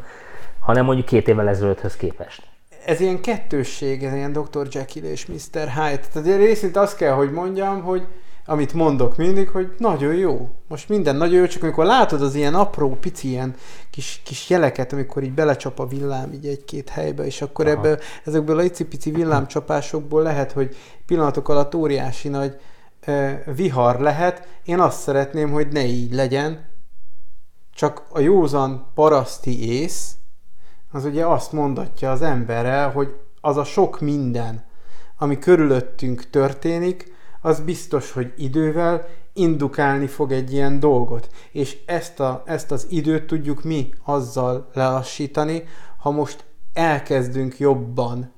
hanem 0.59 0.85
mondjuk 0.85 1.07
két 1.07 1.27
évvel 1.27 1.49
ezelőtthöz 1.49 1.95
képest. 1.95 2.47
ez 2.85 2.99
ilyen 2.99 3.21
kettősség, 3.21 4.03
ez 4.03 4.13
ilyen 4.13 4.31
Dr. 4.31 4.67
Jekyll 4.71 5.03
és 5.03 5.25
Mr. 5.25 5.69
Hyde. 5.69 5.99
Tehát 6.13 6.37
részint 6.37 6.75
azt 6.75 6.97
kell, 6.97 7.13
hogy 7.13 7.31
mondjam, 7.31 7.81
hogy 7.81 8.07
amit 8.45 8.73
mondok 8.73 9.17
mindig, 9.17 9.49
hogy 9.49 9.73
nagyon 9.77 10.15
jó. 10.15 10.49
Most 10.67 10.89
minden 10.89 11.15
nagyon 11.15 11.39
jó, 11.39 11.45
csak 11.45 11.63
amikor 11.63 11.85
látod 11.85 12.21
az 12.21 12.35
ilyen 12.35 12.55
apró, 12.55 12.89
pici 12.89 13.27
ilyen 13.27 13.55
kis, 13.89 14.21
kis 14.25 14.49
jeleket, 14.49 14.93
amikor 14.93 15.23
így 15.23 15.33
belecsap 15.33 15.79
a 15.79 15.87
villám 15.87 16.31
így 16.33 16.45
egy-két 16.45 16.89
helybe, 16.89 17.25
és 17.25 17.41
akkor 17.41 17.67
Aha. 17.67 17.75
ebből, 17.75 17.99
ezekből 18.23 18.57
a 18.57 18.63
icipici 18.63 19.11
villámcsapásokból 19.11 20.21
lehet, 20.21 20.51
hogy 20.51 20.75
pillanatok 21.05 21.49
alatt 21.49 21.75
óriási 21.75 22.27
nagy 22.27 22.59
ö, 23.05 23.31
vihar 23.55 23.99
lehet. 23.99 24.47
Én 24.63 24.79
azt 24.79 25.01
szeretném, 25.01 25.51
hogy 25.51 25.67
ne 25.67 25.85
így 25.85 26.13
legyen, 26.13 26.65
csak 27.73 28.03
a 28.09 28.19
józan 28.19 28.85
paraszti 28.93 29.69
ész, 29.69 30.15
az 30.91 31.05
ugye 31.05 31.25
azt 31.25 31.51
mondatja 31.51 32.11
az 32.11 32.21
emberrel, 32.21 32.91
hogy 32.91 33.15
az 33.41 33.57
a 33.57 33.63
sok 33.63 33.99
minden, 33.99 34.63
ami 35.17 35.39
körülöttünk 35.39 36.29
történik, 36.29 37.12
az 37.45 37.59
biztos, 37.59 38.11
hogy 38.11 38.33
idővel 38.37 39.07
indukálni 39.33 40.07
fog 40.07 40.31
egy 40.31 40.53
ilyen 40.53 40.79
dolgot. 40.79 41.27
És 41.51 41.77
ezt, 41.85 42.19
a, 42.19 42.43
ezt 42.45 42.71
az 42.71 42.87
időt 42.89 43.27
tudjuk 43.27 43.63
mi 43.63 43.89
azzal 44.03 44.69
lelassítani, 44.73 45.63
ha 45.97 46.11
most 46.11 46.45
elkezdünk 46.73 47.59
jobban 47.59 48.31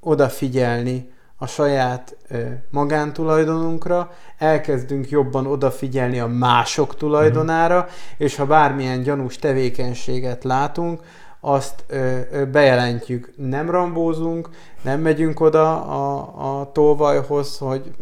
odafigyelni 0.00 1.10
a 1.36 1.46
saját 1.46 2.16
ö, 2.28 2.42
magántulajdonunkra, 2.70 4.10
elkezdünk 4.38 5.08
jobban 5.08 5.46
odafigyelni 5.46 6.18
a 6.18 6.26
mások 6.26 6.96
tulajdonára, 6.96 7.86
és 8.16 8.36
ha 8.36 8.46
bármilyen 8.46 9.02
gyanús 9.02 9.36
tevékenységet 9.36 10.44
látunk, 10.44 11.02
azt 11.40 11.84
ö, 11.86 12.18
ö, 12.32 12.46
bejelentjük, 12.46 13.32
nem 13.36 13.70
rambózunk, 13.70 14.48
nem 14.82 15.00
megyünk 15.00 15.40
oda 15.40 15.84
a, 15.84 16.60
a 16.60 16.72
tolvajhoz, 16.72 17.58
hogy 17.58 17.94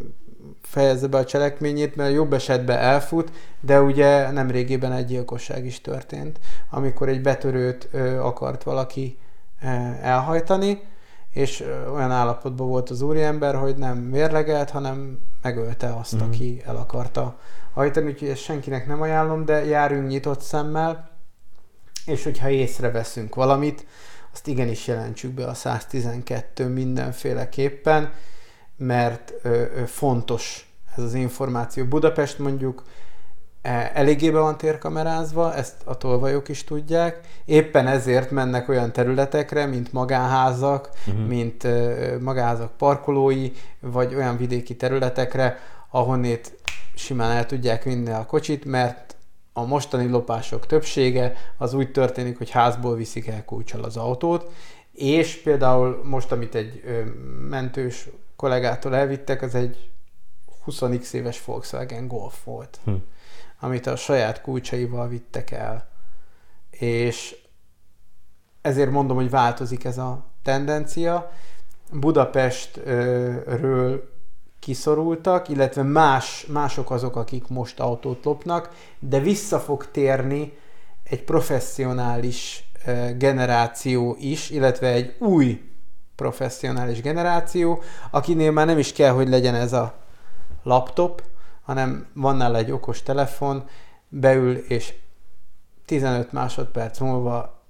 fejezze 0.68 1.07
be 1.07 1.18
a 1.18 1.24
cselekményét, 1.24 1.96
mert 1.96 2.12
jobb 2.12 2.33
esetben 2.33 2.78
elfut, 2.78 3.31
de 3.61 3.81
ugye 3.81 4.31
nem 4.31 4.50
régében 4.50 4.92
egy 4.92 5.04
gyilkosság 5.07 5.64
is 5.64 5.81
történt, 5.81 6.38
amikor 6.70 7.09
egy 7.09 7.20
betörőt 7.22 7.88
ö, 7.92 8.18
akart 8.20 8.62
valaki 8.62 9.18
ö, 9.62 9.66
elhajtani, 10.02 10.81
és 11.33 11.61
ö, 11.61 11.88
olyan 11.90 12.11
állapotban 12.11 12.68
volt 12.68 12.90
az 12.90 13.00
úriember, 13.02 13.54
hogy 13.54 13.76
nem 13.76 13.98
mérlegelt, 13.98 14.70
hanem 14.70 15.18
megölte 15.42 15.94
azt, 16.00 16.14
Mhm. 16.14 16.22
aki 16.24 16.62
el 16.66 16.76
akarta 16.76 17.38
hajtani, 17.74 18.07
úgyhogy 18.11 18.28
ezt 18.28 18.42
senkinek 18.42 18.87
nem 18.87 19.02
ajánlom, 19.02 19.44
de 19.44 19.64
járjunk 19.64 20.09
nyitott 20.09 20.40
szemmel, 20.40 21.11
és 22.07 22.24
hogyha 22.24 22.48
észreveszünk 22.50 23.35
valamit, 23.35 23.87
azt 24.33 24.46
igenis 24.46 24.87
jelentsük 24.87 25.31
be 25.33 25.46
a 25.46 25.54
112 25.54 26.66
mindenféleképpen, 26.68 28.12
mert 28.79 29.33
ö, 29.43 29.49
ö, 29.49 29.87
fontos 29.87 30.73
ez 30.97 31.03
az 31.03 31.14
információ. 31.14 31.85
Budapest 31.85 32.38
mondjuk 32.38 32.83
e, 33.62 33.91
eléggé 33.95 34.31
be 34.31 34.38
van 34.38 34.59
térkamerázva, 34.59 35.55
ezt 35.55 35.75
a 35.85 35.97
tolvajok 35.97 36.49
is 36.49 36.64
tudják. 36.64 37.21
Éppen 37.45 37.87
ezért 37.87 38.31
mennek 38.31 38.69
olyan 38.69 38.93
területekre, 38.93 39.67
mint 39.67 39.93
magánházak, 39.93 40.91
uh-huh. 41.07 41.27
mint 41.27 41.64
ö, 41.64 42.17
magánházak 42.21 42.71
parkolói, 42.77 43.51
vagy 43.81 44.14
olyan 44.14 44.37
vidéki 44.37 44.77
területekre, 44.77 45.59
ahonnét 45.91 46.57
simán 46.95 47.31
el 47.31 47.47
tudják 47.47 47.83
vinni 47.83 48.11
a 48.11 48.27
kocsit, 48.27 48.64
mert 48.64 49.17
a 49.53 49.67
mostani 49.67 50.09
lopások 50.09 50.67
többsége 50.67 51.37
az 51.57 51.75
úgy 51.75 51.91
történik, 51.91 52.38
hogy 52.38 52.51
házból 52.51 52.97
viszik 52.97 53.27
el 53.27 53.45
kulcsal 53.45 53.85
az 53.85 53.97
autót, 53.97 54.51
és 54.93 55.37
például 55.37 56.01
most, 56.05 56.33
amit 56.33 56.55
egy 56.55 56.83
mentős 57.49 58.09
kollégától 58.38 58.94
elvittek, 58.94 59.42
az 59.42 59.55
egy 59.55 59.90
20x 60.66 61.12
éves 61.12 61.44
Volkswagen 61.44 62.09
Golf 62.09 62.44
volt, 62.44 62.79
Hm. 62.85 62.94
amit 63.61 63.87
a 63.87 63.96
saját 63.96 64.40
kulcsaival 64.40 65.09
vittek 65.09 65.51
el. 65.51 65.88
És 66.70 67.37
ezért 68.61 68.90
mondom, 68.90 69.16
hogy 69.16 69.31
változik 69.31 69.85
ez 69.85 69.98
a 69.98 70.24
tendencia. 70.42 71.33
Budapestről 71.92 74.11
kiszorultak, 74.59 75.48
illetve 75.48 75.83
más, 75.83 76.46
mások 76.46 76.90
azok, 76.90 77.16
akik 77.16 77.48
most 77.48 77.81
autót 77.81 78.24
lopnak, 78.24 78.70
de 78.98 79.20
vissza 79.20 79.61
fog 79.61 79.90
térni 79.90 80.59
egy 81.03 81.24
professzionális 81.24 82.70
ö, 82.87 83.11
generáció 83.16 84.16
is, 84.20 84.51
illetve 84.51 84.88
egy 84.88 85.16
új 85.18 85.67
professzionális 86.18 87.00
generáció, 87.00 87.83
akinél 88.11 88.50
már 88.50 88.66
nem 88.66 88.78
is 88.78 88.92
kell, 88.92 89.12
hogy 89.12 89.28
legyen 89.28 89.54
ez 89.54 89.72
a 89.72 89.94
laptop, 90.62 91.22
hanem 91.62 92.07
van 92.14 92.37
nála 92.37 92.57
egy 92.59 92.70
okos 92.70 93.02
telefon, 93.02 93.64
beül 94.09 94.57
és 94.57 94.94
15 95.85 96.33
másodperc 96.33 96.98
múlva 96.98 97.62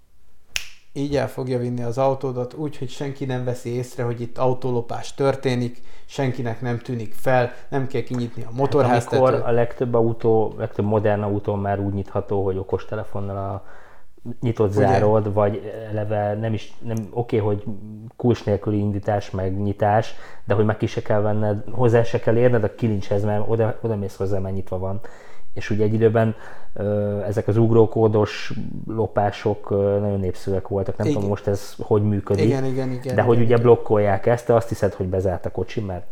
így 0.92 1.16
el 1.16 1.28
fogja 1.28 1.58
vinni 1.58 1.82
az 1.82 1.98
autódat, 1.98 2.54
úgy, 2.54 2.78
hogy 2.78 2.90
senki 2.90 3.24
nem 3.24 3.44
veszi 3.44 3.70
észre, 3.70 4.02
hogy 4.02 4.20
itt 4.20 4.38
autólopás 4.38 5.14
történik, 5.14 5.82
senkinek 6.06 6.60
nem 6.60 6.78
tűnik 6.78 7.14
fel, 7.14 7.52
nem 7.68 7.86
kell 7.86 8.02
kinyitni 8.02 8.42
a 8.42 8.44
Amikor 8.44 8.60
motorháztetőt. 8.60 9.44
a 9.44 9.50
legtöbb 9.50 9.94
autó, 9.94 10.54
legtöbb 10.58 10.84
modern 10.84 11.22
autó 11.22 11.54
már 11.54 11.80
úgy 11.80 11.92
nyitható, 11.92 12.44
hogy 12.44 12.56
okostelefonnal 12.56 13.36
a 13.36 13.64
nyitott 14.40 14.76
Ugye? 14.76 14.86
zárod, 14.86 15.32
vagy 15.32 15.72
eleve 15.90 16.34
nem 16.34 16.52
is, 16.52 16.74
nem, 16.84 16.96
oké, 17.10 17.36
hogy 17.36 17.64
kulcs 18.16 18.44
nélküli 18.44 18.78
indítás, 18.78 19.30
meg 19.30 19.60
nyitás, 19.62 20.14
de 20.44 20.54
hogy 20.54 20.64
meg 20.64 20.76
ki 20.76 20.86
se 20.86 21.02
kell 21.02 21.20
venned, 21.20 21.64
hozzá 21.70 22.02
se 22.02 22.20
kell 22.20 22.36
érned 22.36 22.64
a 22.64 22.74
kilincshez, 22.74 23.24
mert 23.24 23.44
oda, 23.46 23.78
oda 23.80 23.96
mész 23.96 24.16
hozzá, 24.16 24.38
mert 24.38 24.54
nyitva 24.54 24.78
van. 24.78 25.00
És 25.52 25.70
ugye 25.70 25.84
egy 25.84 25.92
időben 25.92 26.34
ezek 27.26 27.48
az 27.48 27.56
ugrókódos 27.56 28.52
lopások 28.86 29.70
nagyon 29.70 30.20
népszerűek 30.20 30.68
voltak. 30.68 30.96
Nem 30.96 31.06
Igen. 31.06 31.18
tudom 31.18 31.30
most 31.30 31.46
ez 31.46 31.74
hogy 31.78 32.02
működik. 32.02 32.44
Igen, 32.44 32.64
igen, 32.64 32.90
igen. 32.90 33.14
de 33.14 33.22
hogy 33.22 33.36
igen, 33.36 33.46
ugye 33.46 33.54
igen. 33.54 33.62
blokkolják 33.62 34.26
ezt, 34.26 34.46
te 34.46 34.54
azt 34.54 34.68
hiszed, 34.68 34.94
hogy 34.94 35.06
bezárt 35.06 35.46
a 35.46 35.50
kocsi, 35.50 35.80
mert 35.80 36.06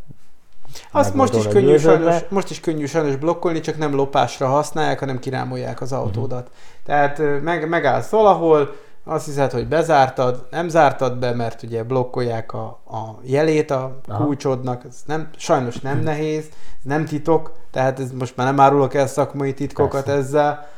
Azt 0.91 1.15
most 1.15 1.35
is, 1.35 1.47
könnyű 1.47 1.67
győződve. 1.67 2.11
sajnos, 2.11 2.29
most 2.29 2.51
is 2.51 2.61
könnyű 2.61 2.87
sajnos 2.87 3.17
blokkolni, 3.17 3.61
csak 3.61 3.79
nem 3.79 3.95
lopásra 3.95 4.47
használják, 4.47 4.99
hanem 4.99 5.19
kirámolják 5.19 5.81
az 5.81 5.93
autódat. 5.93 6.43
Mhm. 6.43 6.85
Tehát 6.85 7.43
meg, 7.43 7.69
megállsz 7.69 8.09
valahol, 8.11 8.75
azt 9.09 9.25
hiszed, 9.25 9.51
hogy 9.53 9.69
bezártad, 9.69 10.47
nem 10.51 10.69
zártad 10.69 11.19
be, 11.19 11.33
mert 11.33 11.63
ugye 11.63 11.83
blokkolják 11.83 12.53
a, 12.53 12.65
a 12.87 13.19
jelét 13.23 13.71
a 13.71 14.01
Aha. 14.09 14.25
kulcsodnak, 14.25 14.85
ez 14.85 15.03
nem, 15.07 15.29
sajnos 15.37 15.81
nem 15.81 15.99
nehéz, 15.99 16.45
ez 16.79 16.83
nem 16.83 17.05
titok, 17.05 17.53
tehát 17.71 18.01
ez 18.01 18.13
most 18.13 18.37
már 18.37 18.47
nem 18.47 18.61
árulok 18.61 18.95
el 18.95 19.07
szakmai 19.07 19.55
titkokat 19.55 20.05
Persze. 20.05 20.21
ezzel, 20.21 20.69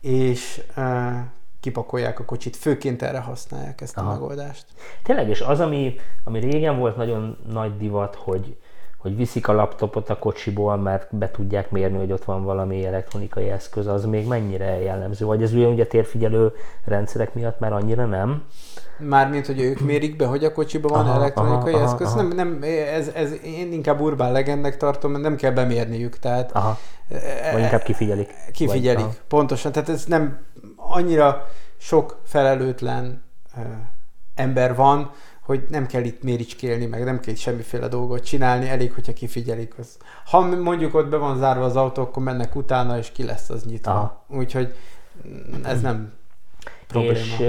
és 0.00 0.62
uh, 0.76 0.84
kipakolják 1.60 2.18
a 2.18 2.24
kocsit, 2.24 2.56
főként 2.56 3.02
erre 3.02 3.18
használják 3.18 3.80
ezt 3.80 3.96
Aha. 3.96 4.08
a 4.08 4.12
megoldást. 4.12 4.64
Tényleg, 5.02 5.28
és 5.28 5.40
az, 5.40 5.60
ami, 5.60 5.94
ami 6.24 6.38
régen 6.38 6.78
volt 6.78 6.96
nagyon 6.96 7.38
nagy 7.52 7.76
divat, 7.76 8.14
hogy, 8.14 8.56
hogy 8.96 9.16
viszik 9.16 9.48
a 9.48 9.52
laptopot 9.52 10.10
a 10.10 10.18
kocsiból, 10.18 10.76
mert 10.76 11.16
be 11.16 11.30
tudják 11.30 11.70
mérni, 11.70 11.98
hogy 11.98 12.12
ott 12.12 12.24
van 12.24 12.44
valami 12.44 12.86
elektronikai 12.86 13.48
eszköz, 13.48 13.86
az 13.86 14.04
még 14.04 14.26
mennyire 14.26 14.80
jellemző? 14.80 15.24
Vagy 15.26 15.42
ez 15.42 15.52
ugye, 15.52 15.66
ugye 15.66 15.86
térfigyelő 15.86 16.52
rendszerek 16.84 17.34
miatt 17.34 17.58
már 17.58 17.72
annyira 17.72 18.04
nem? 18.06 18.44
Mármint, 18.98 19.46
hogy 19.46 19.60
ők 19.60 19.80
mérik 19.80 20.16
be, 20.16 20.26
hogy 20.26 20.44
a 20.44 20.52
kocsiban 20.52 20.92
van 20.92 21.06
Aha, 21.06 21.14
elektronikai 21.20 21.72
aha, 21.72 21.84
eszköz. 21.84 22.06
aha. 22.06 22.22
Nem, 22.22 22.28
nem, 22.28 22.58
ez, 22.94 23.08
ez, 23.14 23.32
én 23.44 23.72
inkább 23.72 24.00
urbán 24.00 24.32
legendnek 24.32 24.76
tartom, 24.76 25.10
mert 25.10 25.22
nem 25.22 25.36
kell 25.36 25.52
bemérniük. 25.52 26.18
Tehát 26.18 26.52
Aha. 26.52 26.78
Vagy 27.52 27.62
inkább 27.62 27.82
kifigyelik? 27.82 28.30
Kifigyelik, 28.52 29.04
Vagy, 29.04 29.14
aha. 29.14 29.24
pontosan. 29.28 29.72
Tehát 29.72 29.88
ez 29.88 30.04
nem 30.04 30.38
annyira 30.76 31.46
sok 31.76 32.20
felelőtlen 32.24 33.24
ember 34.34 34.74
van, 34.74 35.10
hogy 35.46 35.64
nem 35.68 35.86
kell 35.86 36.02
itt 36.02 36.22
méricskélni, 36.22 36.86
meg 36.86 37.04
nem 37.04 37.20
kell 37.20 37.32
itt 37.32 37.40
semmiféle 37.40 37.88
dolgot 37.88 38.24
csinálni, 38.24 38.68
elég, 38.68 38.92
hogyha 38.92 39.12
kifigyelik. 39.12 39.74
Az. 39.78 39.96
Ha 40.24 40.40
mondjuk 40.40 40.94
ott 40.94 41.08
be 41.08 41.16
van 41.16 41.36
zárva 41.36 41.64
az 41.64 41.76
autó, 41.76 42.02
akkor 42.02 42.22
mennek 42.22 42.56
utána, 42.56 42.98
és 42.98 43.12
ki 43.12 43.24
lesz 43.24 43.50
az 43.50 43.64
nyitva. 43.64 43.90
Aha. 43.90 44.24
Úgyhogy 44.28 44.74
ez 45.64 45.80
nem 45.80 46.12
probléma. 46.86 47.12
És 47.12 47.42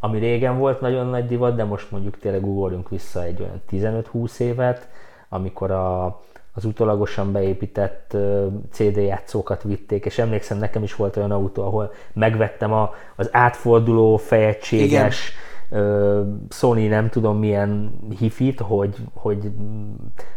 ami 0.00 0.18
régen 0.18 0.58
volt 0.58 0.80
nagyon 0.80 1.06
nagy 1.06 1.26
divat, 1.26 1.56
de 1.56 1.64
most 1.64 1.90
mondjuk 1.90 2.18
tényleg 2.18 2.46
ugorjunk 2.46 2.88
vissza 2.88 3.22
egy 3.22 3.40
olyan 3.40 3.62
15-20 4.12 4.38
évet, 4.38 4.88
amikor 5.28 5.70
a, 5.70 6.04
az 6.54 6.64
utólagosan 6.64 7.32
beépített 7.32 8.16
CD 8.70 8.96
játszókat 8.96 9.62
vitték, 9.62 10.04
és 10.04 10.18
emlékszem, 10.18 10.58
nekem 10.58 10.82
is 10.82 10.94
volt 10.94 11.16
olyan 11.16 11.30
autó, 11.30 11.62
ahol 11.62 11.92
megvettem 12.12 12.72
a, 12.72 12.94
az 13.16 13.28
átforduló 13.32 14.16
fejegységes 14.16 15.32
ö, 15.32 15.53
Sony 16.50 16.88
nem 16.88 17.08
tudom 17.08 17.38
milyen 17.38 17.98
hifit, 18.18 18.60
hogy, 18.60 18.96
hogy, 19.14 19.50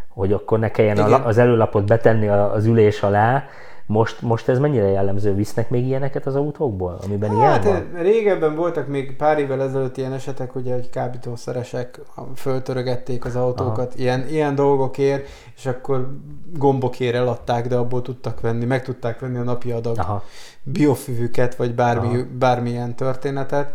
hogy 0.10 0.34
akkor 0.34 0.60
ne 0.60 0.72
kelljen 0.72 0.98
Igen. 0.98 1.22
az 1.22 1.38
előlapot 1.38 1.86
betenni 1.86 2.28
az 2.28 2.66
ülés 2.66 3.04
alá. 3.04 3.44
Most, 3.86 4.22
most 4.22 4.50
ez 4.50 4.60
mennyire 4.60 4.88
jellemző? 4.88 5.36
Visznek 5.36 5.70
még 5.70 5.86
ilyeneket 5.86 6.26
az 6.26 6.36
autókból, 6.36 6.98
amiben 7.06 7.40
Hát 7.40 7.64
ilyen 7.64 7.88
van? 7.94 8.02
régebben 8.02 8.56
voltak 8.56 8.88
még 8.88 9.16
pár 9.16 9.40
évvel 9.40 9.62
ezelőtt 9.62 9.98
ilyen 9.98 10.14
esetek, 10.14 10.56
ugye, 10.56 10.74
hogy 10.74 10.90
kábítószeresek 10.90 12.00
föltörögették 12.36 13.26
az 13.26 13.36
autókat 13.36 13.94
ilyen, 13.96 14.28
ilyen 14.28 14.56
dolgokért, 14.56 15.28
és 15.56 15.66
akkor 15.66 16.10
gombokért 16.58 17.16
eladták, 17.16 17.68
de 17.68 17.76
abból 17.76 18.02
tudtak 18.02 18.42
venni, 18.42 18.66
meg 18.66 18.84
tudták 18.84 19.20
venni 19.20 19.38
a 19.38 19.44
napi 19.44 19.72
adag 19.72 19.98
Aha. 19.98 20.24
biofüvüket, 20.64 21.56
vagy 21.56 21.76
bármi, 21.76 22.08
Aha. 22.08 22.26
bármilyen 22.40 22.96
történetet. 22.96 23.72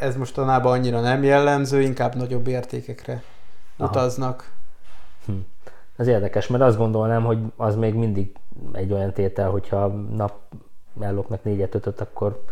Ez 0.00 0.16
mostanában 0.16 0.72
annyira 0.72 1.00
nem 1.00 1.22
jellemző, 1.22 1.80
inkább 1.80 2.14
nagyobb 2.14 2.46
értékekre 2.46 3.22
Aha. 3.76 3.88
utaznak. 3.88 4.50
Ez 5.96 6.06
érdekes, 6.06 6.46
mert 6.46 6.62
azt 6.62 6.76
gondolnám, 6.76 7.24
hogy 7.24 7.38
az 7.56 7.76
még 7.76 7.94
mindig 7.94 8.32
egy 8.72 8.92
olyan 8.92 9.12
tétel, 9.12 9.50
hogyha 9.50 9.86
nap 10.16 10.32
ellopnak 11.00 11.44
négyet, 11.44 11.74
ötöt, 11.74 12.00
akkor 12.00 12.44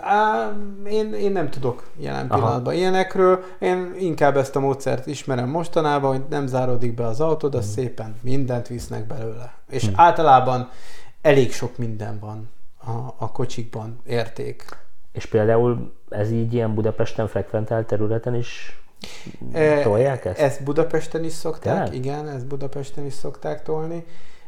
Á, 0.00 0.52
én, 0.86 1.14
én 1.14 1.32
nem 1.32 1.50
tudok 1.50 1.88
jelen 1.96 2.26
Aha. 2.26 2.38
pillanatban 2.38 2.74
ilyenekről. 2.74 3.42
Én 3.58 3.94
inkább 3.98 4.36
ezt 4.36 4.56
a 4.56 4.60
módszert 4.60 5.06
ismerem 5.06 5.48
mostanában, 5.48 6.10
hogy 6.10 6.24
nem 6.28 6.46
záródik 6.46 6.94
be 6.94 7.06
az 7.06 7.20
autód, 7.20 7.54
az 7.54 7.66
szépen 7.66 8.16
mindent 8.20 8.68
visznek 8.68 9.06
belőle. 9.06 9.54
És 9.70 9.90
általában 9.94 10.68
elég 11.22 11.52
sok 11.52 11.78
minden 11.78 12.18
van 12.18 12.50
a, 12.86 13.14
a 13.18 13.32
kocsikban, 13.32 14.00
érték. 14.06 14.83
És 15.14 15.26
például 15.26 15.92
ez 16.08 16.30
így 16.30 16.54
ilyen 16.54 16.74
Budapesten 16.74 17.28
frekventált 17.28 17.86
területen 17.86 18.34
is 18.34 18.78
E, 19.52 19.82
tolják 19.82 20.24
ezt? 20.24 20.38
Ezt 20.40 20.62
Budapesten 20.64 21.24
is 21.24 21.32
szokták, 21.32 21.74
Tényleg? 21.74 21.94
igen, 21.94 22.28
ezt 22.28 22.46
Budapesten 22.46 23.04
is 23.04 23.12
szokták 23.12 23.62
tolni. 23.62 24.04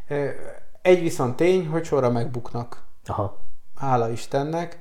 E, 0.08 0.34
Egy 0.82 1.00
viszont 1.00 1.36
tény, 1.36 1.66
hogy 1.66 1.84
sorra 1.84 2.10
megbuknak. 2.10 2.82
Aha. 3.06 3.38
Hála 3.76 4.10
Istennek. 4.10 4.78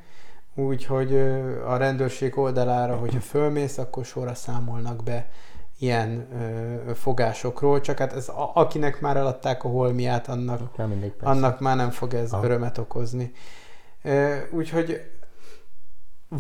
Úgyhogy 0.56 1.16
a 1.68 1.78
rendőrség 1.78 2.38
oldalára, 2.38 2.96
hogyha 2.96 3.20
fölmész, 3.20 3.78
akkor 3.78 4.06
sorra 4.06 4.34
számolnak 4.34 5.04
be 5.04 5.28
ilyen 5.80 6.28
ö, 6.88 6.94
fogásokról, 6.94 7.82
csak 7.82 7.98
hát 7.98 8.14
ez, 8.14 8.30
a, 8.30 8.52
akinek 8.54 9.02
már 9.02 9.18
eladták 9.18 9.64
a 9.64 9.68
holmiát, 9.68 10.28
annak, 10.28 10.78
Nem 10.78 10.90
mindegy, 10.90 11.12
persze. 11.12 11.30
annak 11.36 11.60
már 11.60 11.76
nem 11.76 11.90
fog 11.90 12.14
ez 12.14 12.32
Aha. 12.32 12.44
örömet 12.44 12.78
okozni. 12.78 13.32
Úgyhogy 14.52 15.02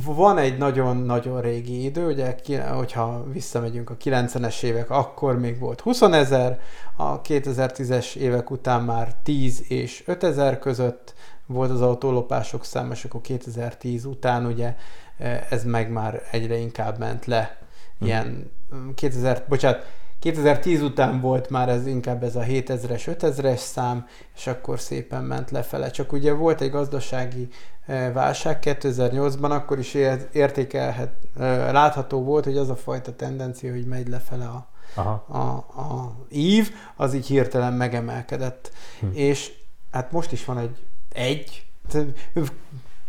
van 0.03 0.37
egy 0.37 0.57
nagyon-nagyon 0.57 1.41
régi 1.41 1.83
idő, 1.83 2.07
ugye, 2.07 2.35
ki- 2.35 2.55
hogyha 2.55 3.23
visszamegyünk 3.31 3.89
a 3.89 3.97
90-es 3.97 4.63
évek, 4.63 4.89
akkor 4.89 5.39
még 5.39 5.59
volt 5.59 5.81
20 5.81 6.01
ezer, 6.01 6.59
a 6.95 7.21
2010-es 7.21 8.15
évek 8.15 8.51
után 8.51 8.83
már 8.83 9.15
10 9.23 9.63
és 9.67 10.03
5 10.05 10.23
ezer 10.23 10.59
között 10.59 11.13
volt 11.45 11.71
az 11.71 11.81
autólopások 11.81 12.65
száma, 12.65 12.93
és 12.93 13.03
akkor 13.03 13.21
2010 13.21 14.05
után 14.05 14.45
ugye 14.45 14.75
eh, 15.17 15.41
ez 15.49 15.63
meg 15.63 15.91
már 15.91 16.21
egyre 16.31 16.57
inkább 16.57 16.99
ment 16.99 17.25
le. 17.25 17.57
Ilyen 17.99 18.51
mm, 18.75 18.89
2000, 18.89 19.43
bocsánat, 19.47 19.85
2010 20.25 20.81
után 20.81 21.21
volt 21.21 21.49
már 21.49 21.69
ez 21.69 21.87
inkább 21.87 22.23
ez 22.23 22.35
a 22.35 22.41
7000-es, 22.41 23.17
5000-es 23.19 23.57
szám, 23.57 24.07
és 24.35 24.47
akkor 24.47 24.79
szépen 24.79 25.23
ment 25.23 25.51
lefele. 25.51 25.91
Csak 25.91 26.11
ugye 26.11 26.33
volt 26.33 26.61
egy 26.61 26.71
gazdasági 26.71 27.47
eh, 27.85 28.13
válság 28.13 28.59
2008-ban, 28.61 29.49
akkor 29.49 29.79
is 29.79 29.93
ér- 29.93 30.27
értékelhet, 30.31 31.13
eh, 31.39 31.71
látható 31.71 32.23
volt, 32.23 32.43
hogy 32.43 32.57
az 32.57 32.69
a 32.69 32.75
fajta 32.75 33.15
tendencia, 33.15 33.71
hogy 33.71 33.85
megy 33.85 34.07
lefele 34.07 34.45
a, 34.45 34.67
Aha. 34.93 35.25
a, 35.27 35.79
a 35.81 36.15
ív, 36.31 36.71
az 36.95 37.13
így 37.13 37.27
hirtelen 37.27 37.73
megemelkedett. 37.73 38.71
Hm. 38.99 39.07
És 39.13 39.51
hát 39.91 40.11
most 40.11 40.31
is 40.31 40.45
van 40.45 40.57
egy, 40.57 40.77
egy, 41.13 41.65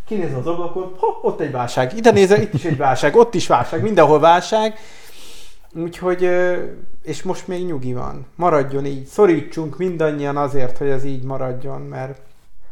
kinéz 0.06 0.34
az 0.34 0.46
ablakon, 0.46 0.94
ha, 0.98 1.18
ott 1.22 1.40
egy 1.40 1.50
válság, 1.50 1.96
ide 1.96 2.10
nézel, 2.10 2.40
itt 2.40 2.54
is 2.54 2.64
egy 2.64 2.76
válság, 2.76 3.16
ott 3.16 3.34
is 3.34 3.46
válság, 3.46 3.82
mindenhol 3.82 4.20
válság. 4.20 4.78
Úgyhogy, 5.82 6.30
és 7.02 7.22
most 7.22 7.48
még 7.48 7.66
nyugi 7.66 7.94
van. 7.94 8.26
Maradjon 8.34 8.84
így. 8.84 9.04
Szorítsunk 9.04 9.78
mindannyian 9.78 10.36
azért, 10.36 10.78
hogy 10.78 10.88
ez 10.88 11.04
így 11.04 11.22
maradjon, 11.22 11.80
mert 11.80 12.20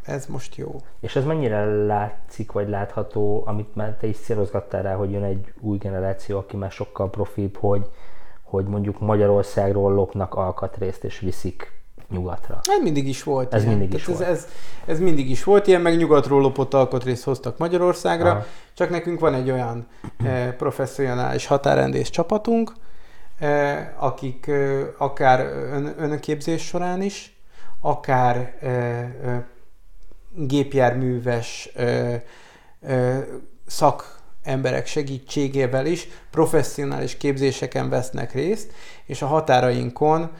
ez 0.04 0.26
most 0.26 0.56
jó. 0.56 0.80
És 1.00 1.16
ez 1.16 1.24
mennyire 1.24 1.84
látszik, 1.86 2.52
vagy 2.52 2.68
látható, 2.68 3.42
amit 3.46 3.74
már 3.74 3.96
te 4.00 4.06
is 4.06 4.16
célozgattál 4.16 4.82
rá, 4.82 4.94
hogy 4.94 5.10
jön 5.10 5.22
egy 5.22 5.52
új 5.60 5.78
generáció, 5.78 6.38
aki 6.38 6.56
már 6.56 6.70
sokkal 6.70 7.10
profibb, 7.10 7.56
hogy, 7.56 7.86
hogy 8.42 8.64
mondjuk 8.64 9.00
Magyarországról 9.00 9.92
lopnak 9.92 10.34
alkatrészt 10.34 11.04
és 11.04 11.18
viszik 11.18 11.72
nyugatra. 12.10 12.60
Ez 12.62 12.82
mindig 12.82 13.08
is 13.08 13.22
volt. 13.22 13.54
Ez 13.54 13.62
ilyen. 13.62 13.76
mindig 13.76 13.94
is 13.94 14.04
Tehát 14.04 14.20
volt. 14.20 14.30
Ez, 14.30 14.36
ez, 14.36 14.48
ez 14.86 14.98
mindig 15.00 15.30
is 15.30 15.44
volt 15.44 15.66
ilyen, 15.66 15.80
meg 15.80 15.96
nyugatról 15.96 16.40
lopott 16.40 16.74
alkatrészt 16.74 17.24
hoztak 17.24 17.58
Magyarországra, 17.58 18.30
Aha. 18.30 18.44
csak 18.74 18.90
nekünk 18.90 19.20
van 19.20 19.34
egy 19.34 19.50
olyan 19.50 19.86
eh, 20.24 20.52
professzionális 20.52 21.46
határrendész 21.46 22.08
csapatunk, 22.08 22.72
akik 23.96 24.50
akár 24.98 25.40
ön, 25.72 25.94
önképzés 25.98 26.66
során 26.66 27.02
is, 27.02 27.36
akár 27.80 28.58
gépjárműves 30.34 31.72
szakemberek 33.66 34.86
segítségével 34.86 35.86
is 35.86 36.08
professzionális 36.30 37.16
képzéseken 37.16 37.88
vesznek 37.88 38.32
részt, 38.32 38.72
és 39.06 39.22
a 39.22 39.26
határainkon 39.26 40.30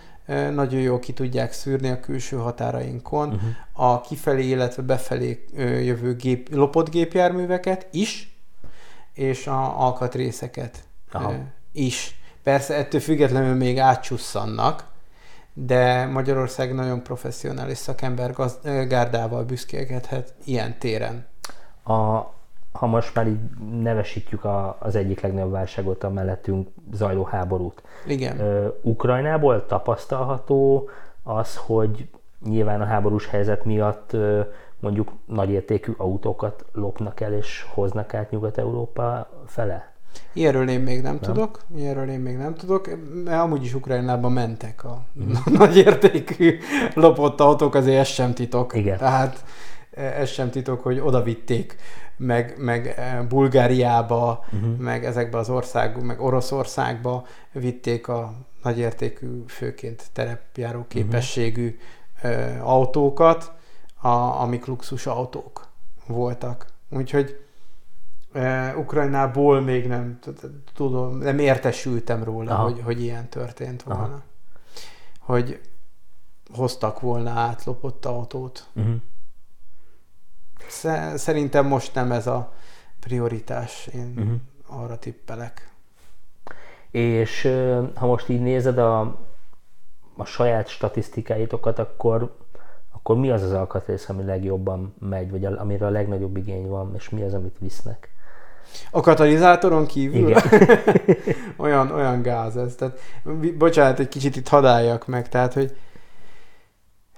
nagyon 0.53 0.81
jól 0.81 0.99
ki 0.99 1.13
tudják 1.13 1.53
szűrni 1.53 1.89
a 1.89 2.01
külső 2.01 2.37
határainkon 2.37 3.29
uh-huh. 3.29 3.51
a 3.73 4.01
kifelé, 4.01 4.49
illetve 4.49 4.83
befelé 4.83 5.45
jövő 5.57 6.15
gép, 6.15 6.55
lopott 6.55 6.91
gépjárműveket 6.91 7.87
is, 7.91 8.37
és 9.15 9.47
a 9.47 9.85
alkatrészeket 9.85 10.85
Aha. 11.13 11.35
is. 11.73 12.19
Persze 12.45 12.75
ettől 12.75 13.01
függetlenül 13.01 13.55
még 13.55 13.79
átcsusszannak, 13.79 14.85
de 15.53 16.07
Magyarország 16.07 16.75
nagyon 16.75 17.03
professzionális 17.03 17.79
szakember 17.79 18.33
gaz, 18.33 18.59
eh, 18.63 18.87
gárdával 18.87 19.45
büszkélkedhet 19.45 20.35
ilyen 20.45 20.79
téren. 20.79 21.27
A, 21.85 21.93
ha 22.73 22.87
most 22.87 23.15
már 23.15 23.27
így 23.27 23.39
nevesítjük 23.83 24.45
a, 24.45 24.77
az 24.81 24.95
egyik 24.95 25.21
legnagyobb 25.21 25.51
válságot, 25.51 26.05
a 26.05 26.11
mellettünk 26.11 26.69
zajló 26.93 27.25
háborút. 27.25 27.83
Igen. 28.07 28.41
Ö, 28.41 28.69
Ukrajnából 28.83 29.67
tapasztalható 29.67 30.89
az, 31.23 31.57
hogy 31.57 32.09
nyilván 32.45 32.81
a 32.81 32.85
háborús 32.85 33.27
helyzet 33.27 33.65
miatt 33.65 34.13
ö, 34.13 34.41
mondjuk 34.81 35.13
nagyértékű 35.27 35.93
autókat 35.97 36.65
lopnak 36.73 37.21
el 37.21 37.33
és 37.33 37.67
hoznak 37.75 38.15
át 38.15 38.31
Nyugat-Európa 38.31 39.29
fele? 39.47 39.94
Ilyenről 40.33 40.69
én 40.69 40.81
még 40.81 41.03
nem, 41.03 41.13
nem 41.13 41.21
tudok, 41.21 41.61
ilyenről 41.77 42.11
én 42.11 42.21
még 42.21 42.37
nem 42.37 42.55
tudok, 42.55 42.89
mert 43.25 43.41
amúgy 43.41 43.65
is 43.65 43.75
Ukrajnában 43.75 44.33
mentek 44.33 44.85
a 44.85 45.05
mm. 45.23 45.33
nagy 45.59 45.77
értékű 45.77 46.59
lopott 46.95 47.41
autók, 47.41 47.75
azért 47.75 48.01
ez 48.01 48.09
sem 48.09 48.35
titok. 48.35 48.75
Igen. 48.75 48.99
Tehát 48.99 49.45
ez 49.95 50.29
sem 50.29 50.51
titok, 50.51 50.83
hogy 50.83 51.01
oda 51.01 51.23
vitték, 51.23 51.77
meg, 52.17 52.55
meg 52.59 52.87
eh, 52.87 53.23
Bulgáriába, 53.29 54.45
uh-huh. 54.53 54.77
meg 54.77 55.05
ezekbe 55.05 55.39
az 55.39 55.51
országba, 55.51 56.01
meg 56.01 56.21
Oroszországba 56.21 57.27
vitték 57.53 58.09
a 58.09 58.33
nagyértékű, 58.63 59.45
főként 59.47 60.03
terepjáró 60.13 60.85
képességű 60.89 61.79
uh-huh. 62.23 62.71
autókat, 62.71 63.53
a, 64.01 64.09
amik 64.09 64.67
luxus 64.67 65.07
autók 65.07 65.67
voltak. 66.07 66.67
Úgyhogy 66.91 67.44
uh, 68.35 68.79
Ukrajnából 68.79 69.61
még 69.61 69.87
nem 69.87 70.19
tudom, 70.75 71.19
nem 71.19 71.39
értesültem 71.39 72.25
róla, 72.25 72.55
hogy, 72.55 72.81
hogy 72.85 73.01
ilyen 73.03 73.29
történt 73.29 73.83
volna. 73.83 74.03
Aha. 74.03 74.23
Hogy 75.19 75.61
hoztak 76.55 77.01
volna 77.01 77.31
átlopott 77.31 78.05
autót. 78.05 78.69
Uh-huh. 78.73 78.95
Szerintem 81.15 81.67
most 81.67 81.95
nem 81.95 82.13
ez 82.13 82.27
a 82.27 82.53
prioritás. 83.01 83.87
Én 83.87 84.15
uh-huh. 84.17 84.83
arra 84.83 84.99
tippelek. 84.99 85.73
És 86.91 87.43
ha 87.95 88.07
most 88.07 88.29
így 88.29 88.41
nézed 88.41 88.79
a, 88.79 89.01
a 90.17 90.25
saját 90.25 90.69
statisztikáitokat, 90.69 91.79
akkor, 91.79 92.37
akkor 92.91 93.17
mi 93.17 93.31
az 93.31 93.43
az 93.43 93.53
alkatrész, 93.53 94.09
ami 94.09 94.25
legjobban 94.25 94.95
megy, 94.99 95.31
vagy 95.31 95.45
amire 95.45 95.87
a 95.87 95.91
legnagyobb 95.91 96.37
igény 96.37 96.69
van, 96.69 96.95
és 96.95 97.11
mi 97.11 97.23
az, 97.23 97.35
amit 97.35 97.57
visznek? 97.59 98.14
A 98.91 99.01
katalizátoron 99.01 99.87
kívül? 99.87 100.29
Igen. 100.29 100.43
olyan, 101.57 101.91
olyan 101.91 102.23
gáz 102.23 102.57
ez. 102.57 102.75
Tehát, 102.75 102.99
bocsánat, 103.59 103.99
egy 103.99 104.09
kicsit 104.09 104.37
itt 104.37 104.49
hadáljak 104.49 105.07
meg. 105.07 105.29
Tehát, 105.29 105.53
hogy 105.53 105.77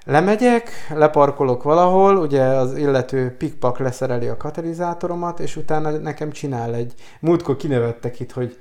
Lemegyek, 0.08 0.70
leparkolok 0.94 1.62
valahol, 1.62 2.16
ugye 2.16 2.42
az 2.42 2.76
illető 2.76 3.36
pikpak 3.36 3.78
leszereli 3.78 4.26
a 4.26 4.36
katalizátoromat, 4.36 5.40
és 5.40 5.56
utána 5.56 5.90
nekem 5.90 6.30
csinál 6.30 6.74
egy... 6.74 6.94
Múltkor 7.20 7.56
kinevettek 7.56 8.20
itt, 8.20 8.32
hogy 8.32 8.58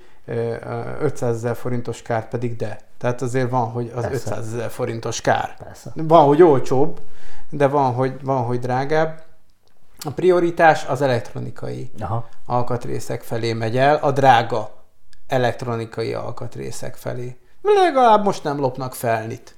500 1.01 1.35
ezer 1.35 1.55
forintos 1.55 2.01
kár 2.01 2.27
pedig 2.27 2.55
de. 2.55 2.79
Tehát 2.97 3.21
azért 3.21 3.49
van, 3.49 3.69
hogy 3.69 3.91
az 3.95 4.01
Persze. 4.01 4.31
500 4.31 4.53
ezer 4.53 4.69
forintos 4.69 5.21
kár. 5.21 5.55
Persze. 5.63 5.91
Van, 5.95 6.25
hogy 6.25 6.41
olcsóbb, 6.41 6.99
de 7.49 7.67
van, 7.67 7.93
hogy, 7.93 8.13
van, 8.23 8.43
hogy 8.43 8.59
drágább. 8.59 9.23
A 10.05 10.11
prioritás 10.11 10.85
az 10.85 11.01
elektronikai 11.01 11.91
Aha. 11.99 12.29
alkatrészek 12.45 13.21
felé 13.21 13.53
megy 13.53 13.77
el, 13.77 13.95
a 13.95 14.11
drága 14.11 14.83
elektronikai 15.27 16.13
alkatrészek 16.13 16.95
felé. 16.95 17.37
Legalább 17.61 18.23
most 18.23 18.43
nem 18.43 18.59
lopnak 18.59 18.95
felnit 18.95 19.55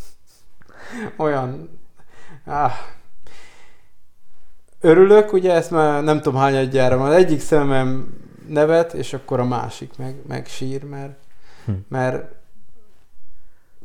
olyan... 1.16 1.78
Ah. 2.46 2.72
Örülök, 4.80 5.32
ugye 5.32 5.52
ezt 5.52 5.70
már 5.70 6.02
nem 6.02 6.20
tudom 6.20 6.40
hányadjára, 6.40 6.98
már 6.98 7.12
egyik 7.12 7.40
szemem 7.40 8.18
nevet, 8.48 8.92
és 8.92 9.12
akkor 9.12 9.40
a 9.40 9.44
másik 9.44 9.96
meg, 9.96 10.14
meg 10.26 10.46
sír, 10.46 10.84
mert, 10.84 11.18
hm. 11.64 11.72
mert 11.88 12.39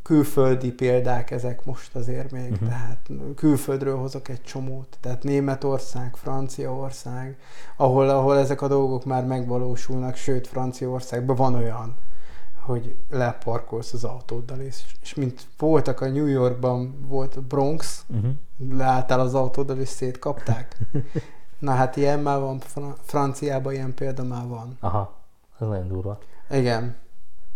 külföldi 0.06 0.72
példák 0.72 1.32
ezek 1.32 1.66
most 1.66 1.96
azért 1.96 2.32
még, 2.32 2.52
uh-huh. 2.52 2.68
tehát 2.68 3.10
külföldről 3.36 3.98
hozok 3.98 4.28
egy 4.28 4.42
csomót, 4.42 4.98
tehát 5.00 5.24
Németország, 5.24 6.16
Franciaország, 6.16 7.38
ahol, 7.76 8.10
ahol 8.10 8.38
ezek 8.38 8.62
a 8.62 8.68
dolgok 8.68 9.06
már 9.06 9.26
megvalósulnak, 9.26 10.16
sőt 10.16 10.48
Franciaországban 10.48 11.36
van 11.36 11.56
olyan, 11.56 11.96
hogy 12.60 12.96
leparkolsz 13.10 13.94
az 13.94 14.04
autóddal, 14.04 14.60
és, 14.60 14.84
és 15.02 15.14
mint 15.14 15.42
voltak 15.58 16.02
a 16.02 16.08
New 16.08 16.26
Yorkban, 16.26 17.06
volt 17.08 17.36
a 17.36 17.42
Bronx, 17.42 18.06
uh-huh. 18.08 18.32
leálltál 18.78 19.20
az 19.20 19.34
autóddal, 19.34 19.80
és 19.80 19.90
szétkapták. 19.90 20.78
Na 21.60 21.72
hát 21.72 21.96
ilyen 21.96 22.20
már 22.20 22.40
van, 22.40 22.62
Franciában 23.02 23.74
ilyen 23.74 23.94
példa 23.94 24.24
már 24.24 24.48
van. 24.48 24.78
Aha, 24.80 25.14
ez 25.60 25.68
nagyon 25.68 25.88
durva. 25.88 26.20
Igen. 26.50 26.96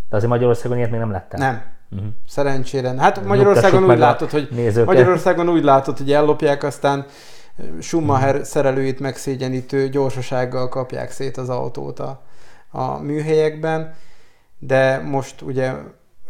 De 0.10 0.16
azért 0.16 0.32
Magyarországon 0.32 0.78
ilyet 0.78 0.92
még 0.92 1.00
nem 1.00 1.12
lettem. 1.12 1.40
Nem. 1.40 1.78
Uh-huh. 1.92 2.08
Szerencsére. 2.28 2.94
Hát 2.98 3.26
Magyarországon 3.26 3.90
úgy 3.90 3.98
látod, 3.98 4.30
hogy 4.30 4.48
nézőket. 4.52 4.86
Magyarországon 4.86 5.50
úgy 5.50 5.64
látod, 5.64 5.98
hogy 5.98 6.12
ellopják, 6.12 6.64
aztán 6.64 7.06
Schumacher 7.80 8.30
uh-huh. 8.30 8.46
szerelőit 8.46 9.00
megszégyenítő 9.00 9.90
gyorsasággal 9.90 10.70
kapják 10.70 11.12
szét 11.12 11.38
az 11.38 11.50
autót 11.50 12.00
a, 12.00 12.22
a 12.72 12.98
műhelyekben 12.98 13.94
de 14.60 15.00
most 15.00 15.42
ugye 15.42 15.74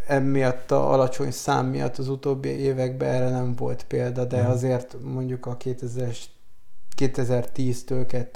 emiatt 0.07 0.71
a 0.71 0.91
alacsony 0.91 1.31
szám 1.31 1.65
miatt 1.65 1.97
az 1.97 2.09
utóbbi 2.09 2.49
években 2.49 3.13
erre 3.13 3.29
nem 3.29 3.55
volt 3.55 3.83
példa, 3.83 4.25
de 4.25 4.43
mm. 4.43 4.49
azért 4.49 4.95
mondjuk 5.03 5.45
a 5.45 5.57
2000, 5.57 6.13
2010-től 6.97 8.27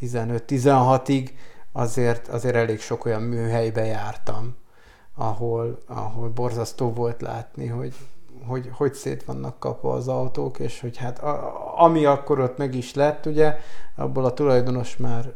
2015-16-ig 0.00 1.28
azért, 1.72 2.28
azért 2.28 2.54
elég 2.54 2.80
sok 2.80 3.04
olyan 3.04 3.22
műhelybe 3.22 3.84
jártam, 3.84 4.56
ahol, 5.14 5.78
ahol 5.86 6.28
borzasztó 6.28 6.92
volt 6.92 7.20
látni, 7.20 7.66
hogy, 7.66 7.94
hogy 8.46 8.70
hogy 8.72 8.94
szét 8.94 9.24
vannak 9.24 9.58
kapva 9.58 9.92
az 9.92 10.08
autók, 10.08 10.58
és 10.58 10.80
hogy 10.80 10.96
hát 10.96 11.18
a, 11.18 11.80
ami 11.82 12.04
akkor 12.04 12.40
ott 12.40 12.56
meg 12.56 12.74
is 12.74 12.94
lett, 12.94 13.26
ugye, 13.26 13.56
abból 13.96 14.24
a 14.24 14.32
tulajdonos 14.32 14.96
már 14.96 15.32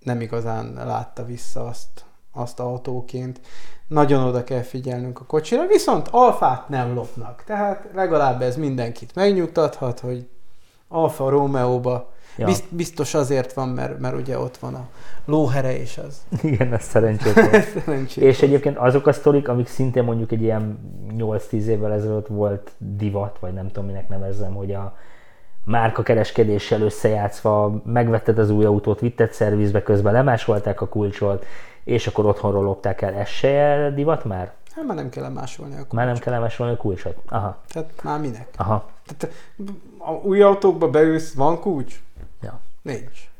nem 0.00 0.20
igazán 0.20 0.72
látta 0.72 1.24
vissza 1.24 1.66
azt, 1.66 2.04
azt 2.32 2.60
autóként. 2.60 3.40
Nagyon 3.86 4.22
oda 4.24 4.44
kell 4.44 4.62
figyelnünk 4.62 5.20
a 5.20 5.24
kocsira, 5.24 5.66
viszont 5.66 6.08
alfát 6.08 6.68
nem 6.68 6.94
lopnak. 6.94 7.44
Tehát 7.44 7.88
legalább 7.94 8.42
ez 8.42 8.56
mindenkit 8.56 9.14
megnyugtathat, 9.14 10.00
hogy 10.00 10.28
Alfa 10.88 11.28
Romeo-ba 11.28 12.12
ja. 12.36 12.48
biztos 12.68 13.14
azért 13.14 13.52
van, 13.52 13.68
mert, 13.68 13.98
mert 13.98 14.16
ugye 14.16 14.38
ott 14.38 14.56
van 14.56 14.74
a 14.74 14.88
lóhere 15.24 15.78
és 15.80 15.98
az. 15.98 16.22
Igen, 16.52 16.72
ez 16.72 16.82
szerencsétlen. 16.82 17.62
szerencsét 17.84 18.24
és 18.24 18.42
egyébként 18.42 18.76
azok 18.76 19.06
a 19.06 19.12
sztorik, 19.12 19.48
amik 19.48 19.66
szintén 19.66 20.04
mondjuk 20.04 20.32
egy 20.32 20.42
ilyen 20.42 20.78
8-10 21.18 21.52
évvel 21.52 21.92
ezelőtt 21.92 22.26
volt 22.26 22.70
divat, 22.78 23.36
vagy 23.40 23.52
nem 23.52 23.66
tudom 23.66 23.86
minek 23.86 24.08
nevezzem, 24.08 24.54
hogy 24.54 24.72
a 24.72 24.96
márka 25.64 26.02
kereskedéssel 26.02 26.82
összejátszva 26.82 27.82
megvetted 27.84 28.38
az 28.38 28.50
új 28.50 28.64
autót, 28.64 29.00
vitted 29.00 29.32
szervizbe, 29.32 29.82
közben 29.82 30.12
lemásolták 30.12 30.80
a 30.80 30.88
kulcsot, 30.88 31.44
és 31.84 32.06
akkor 32.06 32.26
otthonról 32.26 32.64
lopták 32.64 33.02
el. 33.02 33.14
Ez 33.14 33.28
se 33.28 33.90
divat 33.94 34.24
már? 34.24 34.52
Hát 34.74 34.86
már 34.86 34.96
nem 34.96 35.08
kell 35.08 35.28
másolni 35.28 35.72
a 35.72 35.76
kulcsot. 35.76 35.92
Már 35.92 36.06
nem 36.06 36.16
kell 36.16 36.40
másolni 36.40 36.72
a 36.72 36.76
kulcsot. 36.76 37.16
Aha. 37.28 37.58
Tehát 37.68 37.90
már 38.02 38.20
minek? 38.20 38.48
Aha. 38.56 38.88
Tehát 39.06 39.34
a 39.98 40.10
új 40.12 40.42
autókba 40.42 40.90
beülsz, 40.90 41.34
van 41.34 41.60
kulcs? 41.60 42.00
Nincs. 42.82 43.30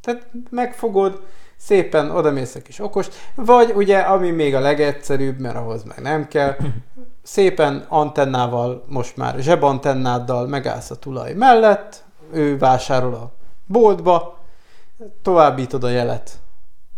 Tehát 0.00 0.26
megfogod, 0.50 1.22
szépen 1.56 2.10
odamész 2.10 2.54
egy 2.54 2.62
kis 2.62 2.78
okos, 2.78 3.08
vagy 3.34 3.72
ugye, 3.74 3.98
ami 3.98 4.30
még 4.30 4.54
a 4.54 4.60
legegyszerűbb, 4.60 5.38
mert 5.38 5.56
ahhoz 5.56 5.82
meg 5.82 6.00
nem 6.00 6.28
kell, 6.28 6.56
szépen 7.22 7.84
antennával, 7.88 8.84
most 8.88 9.16
már 9.16 9.38
zsebantennáddal 9.38 10.46
megállsz 10.46 10.90
a 10.90 10.98
tulaj 10.98 11.32
mellett, 11.32 12.04
ő 12.32 12.58
vásárol 12.58 13.14
a 13.14 13.32
boltba, 13.66 14.38
továbbítod 15.22 15.84
a 15.84 15.88
jelet 15.88 16.40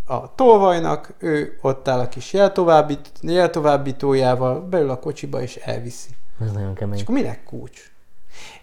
a 0.06 0.34
tolvajnak, 0.34 1.14
ő 1.18 1.58
ott 1.60 1.88
áll 1.88 1.98
a 1.98 2.08
kis 2.08 2.32
jeltovábbít, 2.32 3.10
jeltovábbítójával, 3.20 4.60
beül 4.60 4.90
a 4.90 4.98
kocsiba 4.98 5.40
és 5.40 5.56
elviszi. 5.56 6.10
Ez 6.40 6.52
nagyon 6.52 6.74
kemény. 6.74 6.96
És 6.96 7.02
akkor 7.02 7.14
minek 7.14 7.44
kulcs? 7.44 7.92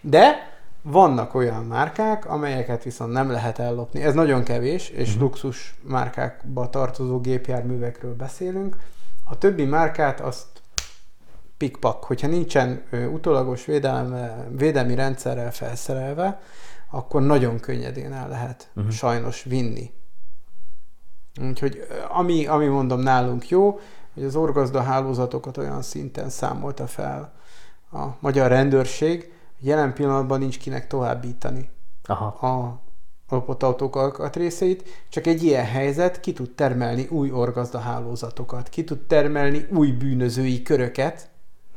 De 0.00 0.52
vannak 0.82 1.34
olyan 1.34 1.64
márkák, 1.64 2.26
amelyeket 2.26 2.82
viszont 2.82 3.12
nem 3.12 3.30
lehet 3.30 3.58
ellopni. 3.58 4.02
Ez 4.02 4.14
nagyon 4.14 4.42
kevés, 4.42 4.88
és 4.88 5.08
uh-huh. 5.08 5.22
luxus 5.22 5.74
márkákba 5.82 6.70
tartozó 6.70 7.20
gépjárművekről 7.20 8.14
beszélünk. 8.14 8.76
A 9.24 9.38
többi 9.38 9.64
márkát 9.64 10.20
azt 10.20 10.46
pikpak, 11.56 12.04
hogyha 12.04 12.26
nincsen 12.28 12.82
utólagos 13.12 13.64
védelme, 13.64 14.46
védelmi 14.56 14.94
rendszerrel 14.94 15.52
felszerelve, 15.52 16.40
akkor 16.90 17.22
nagyon 17.22 17.60
könnyedén 17.60 18.12
el 18.12 18.28
lehet 18.28 18.70
uh-huh. 18.74 18.92
sajnos 18.92 19.42
vinni. 19.42 19.90
Úgyhogy 21.42 21.86
ami, 22.08 22.46
ami 22.46 22.66
mondom 22.66 23.00
nálunk 23.00 23.48
jó, 23.48 23.78
hogy 24.14 24.24
az 24.24 24.36
orgazda 24.36 24.82
hálózatokat 24.82 25.56
olyan 25.56 25.82
szinten 25.82 26.28
számolta 26.28 26.86
fel 26.86 27.32
a 27.92 28.06
magyar 28.20 28.48
rendőrség, 28.48 29.32
jelen 29.60 29.92
pillanatban 29.94 30.38
nincs 30.38 30.58
kinek 30.58 30.86
továbbítani 30.86 31.70
Aha. 32.04 32.26
a 32.26 32.80
lopott 33.28 33.62
autók 33.62 33.96
alkatrészeit, 33.96 34.88
csak 35.08 35.26
egy 35.26 35.42
ilyen 35.42 35.64
helyzet 35.64 36.20
ki 36.20 36.32
tud 36.32 36.50
termelni 36.50 37.06
új 37.10 37.30
orgazda 37.30 37.78
hálózatokat, 37.78 38.68
ki 38.68 38.84
tud 38.84 38.98
termelni 38.98 39.66
új 39.72 39.90
bűnözői 39.90 40.62
köröket, 40.62 41.30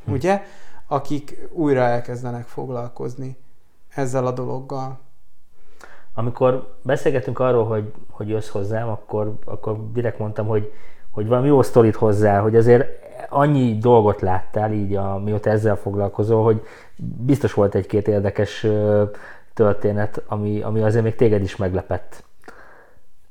hm. 0.05 0.11
ugye, 0.11 0.43
akik 0.88 1.47
újra 1.51 1.81
elkezdenek 1.81 2.47
foglalkozni 2.47 3.38
ezzel 3.89 4.25
a 4.25 4.31
dologgal 4.31 4.99
amikor 6.13 6.75
beszélgetünk 6.84 7.39
arról, 7.39 7.65
hogy, 7.65 7.91
hogy 8.09 8.29
jössz 8.29 8.49
hozzám, 8.49 8.89
akkor, 8.89 9.34
akkor 9.45 9.91
direkt 9.91 10.19
mondtam, 10.19 10.47
hogy, 10.47 10.71
hogy 11.09 11.27
valami 11.27 11.47
jó 11.47 11.61
sztorit 11.61 11.95
hozzá, 11.95 12.39
hogy 12.39 12.55
azért 12.55 12.86
annyi 13.29 13.77
dolgot 13.77 14.21
láttál 14.21 14.73
így, 14.73 14.95
a, 14.95 15.19
mióta 15.19 15.49
ezzel 15.49 15.75
foglalkozol, 15.75 16.43
hogy 16.43 16.61
biztos 16.97 17.53
volt 17.53 17.75
egy-két 17.75 18.07
érdekes 18.07 18.67
történet, 19.53 20.21
ami, 20.27 20.61
ami 20.61 20.81
azért 20.81 21.03
még 21.03 21.15
téged 21.15 21.43
is 21.43 21.55
meglepett. 21.55 22.23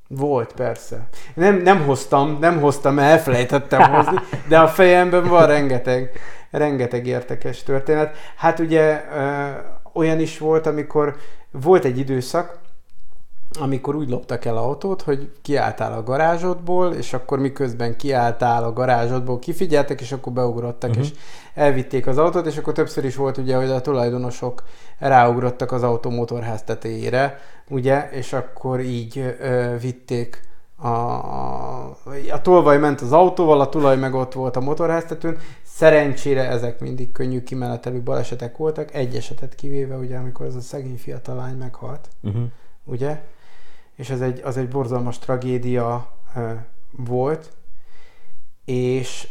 Volt, 0.08 0.52
persze. 0.52 1.08
Nem, 1.34 1.56
nem 1.56 1.84
hoztam, 1.84 2.36
nem 2.40 2.60
hoztam, 2.60 2.98
elfelejtettem 2.98 3.92
hozni, 3.92 4.16
de 4.48 4.58
a 4.58 4.68
fejemben 4.68 5.28
van 5.28 5.46
rengeteg, 5.46 6.10
rengeteg 6.50 7.06
értekes 7.06 7.62
történet. 7.62 8.16
Hát 8.36 8.58
ugye 8.58 9.04
ö, 9.14 9.48
olyan 9.92 10.20
is 10.20 10.38
volt, 10.38 10.66
amikor 10.66 11.16
volt 11.50 11.84
egy 11.84 11.98
időszak, 11.98 12.58
amikor 13.61 13.94
úgy 13.94 14.09
loptak 14.09 14.44
el 14.44 14.57
autót, 14.57 15.03
hogy 15.03 15.30
kiálltál 15.42 15.92
a 15.92 16.03
garázsodból, 16.03 16.92
és 16.92 17.12
akkor 17.12 17.38
miközben 17.38 17.96
kiálltál 17.96 18.64
a 18.64 18.72
garázsodból, 18.72 19.38
kifigyeltek, 19.38 20.00
és 20.00 20.12
akkor 20.12 20.32
beugrottak, 20.32 20.90
uh-huh. 20.90 21.05
és 21.05 21.12
elvitték 21.55 22.07
az 22.07 22.18
autót, 22.18 22.46
és 22.46 22.57
akkor 22.57 22.72
többször 22.72 23.05
is 23.05 23.16
volt 23.16 23.38
ugye, 23.38 23.57
hogy 23.57 23.70
a 23.70 23.80
tulajdonosok 23.80 24.62
ráugrottak 24.98 25.72
az 25.72 25.82
autó 25.82 26.11
motorház 26.11 26.62
tetejére, 26.62 27.38
ugye, 27.68 28.09
és 28.11 28.32
akkor 28.32 28.80
így 28.80 29.34
ö, 29.40 29.76
vitték 29.80 30.40
a, 30.76 30.88
a, 30.88 31.96
a 32.32 32.40
tolvaj 32.42 32.78
ment 32.78 33.00
az 33.00 33.12
autóval, 33.12 33.61
a 33.61 33.68
tulaj 33.68 33.96
meg 33.96 34.14
ott 34.14 34.32
volt 34.32 34.57
a 34.57 34.61
motorháztetőn. 34.61 35.38
Szerencsére 35.62 36.48
ezek 36.48 36.80
mindig 36.80 37.12
könnyű 37.12 37.42
kimenetelő 37.42 38.00
balesetek 38.00 38.57
voltak, 38.57 38.94
egy 38.94 39.16
esetet 39.16 39.55
kivéve, 39.55 39.96
ugye, 39.96 40.16
amikor 40.16 40.46
az 40.46 40.55
a 40.55 40.61
szegény 40.61 40.98
fiatal 40.98 41.36
lány 41.36 41.57
meghalt, 41.57 42.09
uh-huh. 42.22 42.42
ugye? 42.84 43.20
És 43.97 44.11
ez 44.11 44.20
egy, 44.20 44.40
az 44.45 44.57
egy 44.57 44.68
borzalmas 44.68 45.18
tragédia 45.18 46.12
volt, 46.90 47.51
és 48.64 49.28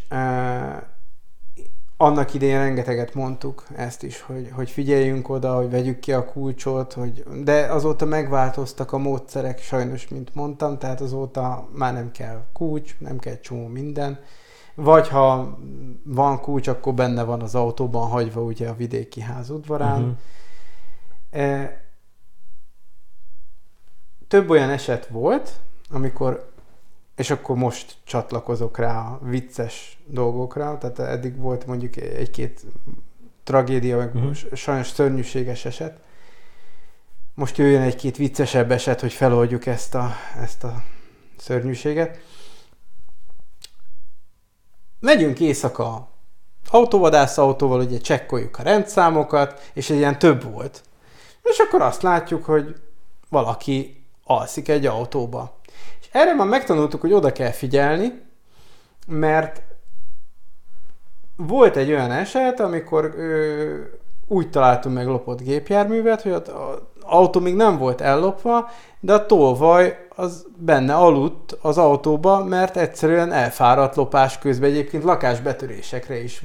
annak 1.97 2.33
idején 2.33 2.57
rengeteget 2.57 3.13
mondtuk 3.13 3.65
ezt 3.75 4.03
is, 4.03 4.21
hogy, 4.21 4.49
hogy 4.53 4.69
figyeljünk 4.69 5.29
oda, 5.29 5.55
hogy 5.55 5.69
vegyük 5.69 5.99
ki 5.99 6.13
a 6.13 6.25
kulcsot, 6.25 6.93
hogy, 6.93 7.23
de 7.43 7.65
azóta 7.65 8.05
megváltoztak 8.05 8.91
a 8.91 8.97
módszerek, 8.97 9.59
sajnos, 9.59 10.07
mint 10.07 10.35
mondtam, 10.35 10.77
tehát 10.77 11.01
azóta 11.01 11.69
már 11.73 11.93
nem 11.93 12.11
kell 12.11 12.45
kulcs, 12.53 12.95
nem 12.99 13.19
kell 13.19 13.39
csomó 13.39 13.67
minden, 13.67 14.19
vagy 14.75 15.07
ha 15.07 15.57
van 16.03 16.39
kulcs, 16.39 16.67
akkor 16.67 16.93
benne 16.93 17.23
van 17.23 17.41
az 17.41 17.55
autóban 17.55 18.07
hagyva 18.07 18.41
ugye 18.41 18.69
a 18.69 18.75
vidéki 18.75 19.21
ház 19.21 19.49
udvarán. 19.49 20.01
Uh-huh 20.01 20.17
több 24.31 24.49
olyan 24.49 24.69
eset 24.69 25.07
volt, 25.07 25.51
amikor, 25.89 26.51
és 27.15 27.29
akkor 27.29 27.55
most 27.55 27.95
csatlakozok 28.03 28.77
rá 28.77 28.99
a 28.99 29.19
vicces 29.23 29.97
dolgokra, 30.05 30.77
tehát 30.77 30.99
eddig 30.99 31.37
volt 31.37 31.65
mondjuk 31.65 31.95
egy-két 31.95 32.61
tragédia, 33.43 33.97
meg 33.97 34.15
uh-huh. 34.15 34.35
sajnos 34.53 34.87
szörnyűséges 34.87 35.65
eset. 35.65 35.99
Most 37.33 37.57
jöjjön 37.57 37.81
egy-két 37.81 38.17
viccesebb 38.17 38.71
eset, 38.71 38.99
hogy 38.99 39.13
feloldjuk 39.13 39.65
ezt 39.65 39.95
a, 39.95 40.11
ezt 40.41 40.63
a 40.63 40.83
szörnyűséget. 41.37 42.19
Megyünk 44.99 45.39
éjszaka 45.39 46.09
autóvadász 46.69 47.37
autóval, 47.37 47.79
ugye 47.79 47.97
csekkoljuk 47.97 48.59
a 48.59 48.63
rendszámokat, 48.63 49.71
és 49.73 49.89
egy 49.89 49.97
ilyen 49.97 50.19
több 50.19 50.51
volt. 50.51 50.83
És 51.43 51.57
akkor 51.57 51.81
azt 51.81 52.01
látjuk, 52.01 52.45
hogy 52.45 52.81
valaki 53.29 54.00
alszik 54.37 54.67
egy 54.67 54.85
autóba. 54.85 55.59
És 56.01 56.07
erre 56.11 56.33
már 56.33 56.47
megtanultuk, 56.47 57.01
hogy 57.01 57.13
oda 57.13 57.31
kell 57.31 57.51
figyelni, 57.51 58.21
mert 59.07 59.61
volt 61.35 61.75
egy 61.75 61.89
olyan 61.89 62.11
eset, 62.11 62.59
amikor 62.59 63.13
ö, 63.17 63.75
úgy 64.27 64.49
találtunk 64.49 64.95
meg 64.95 65.07
lopott 65.07 65.41
gépjárművet, 65.41 66.21
hogy 66.21 66.31
az 66.31 66.41
autó 67.01 67.39
még 67.39 67.55
nem 67.55 67.77
volt 67.77 68.01
ellopva, 68.01 68.69
de 68.99 69.13
a 69.13 69.25
tolvaj 69.25 70.07
az 70.15 70.45
benne 70.57 70.95
aludt 70.95 71.57
az 71.61 71.77
autóba, 71.77 72.43
mert 72.43 72.77
egyszerűen 72.77 73.31
elfáradt 73.31 73.95
lopás 73.95 74.39
közben. 74.39 74.69
Egyébként 74.69 75.03
lakásbetörésekre 75.03 76.23
is 76.23 76.43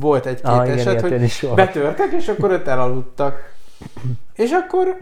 volt 0.00 0.26
egy-két 0.26 0.44
ah, 0.44 0.68
eset, 0.68 1.06
igen, 1.06 1.18
hogy 1.18 1.50
betörtek, 1.54 2.12
és 2.12 2.28
akkor 2.28 2.52
ott 2.52 2.66
elaludtak. 2.66 3.54
És 4.34 4.50
akkor 4.50 4.96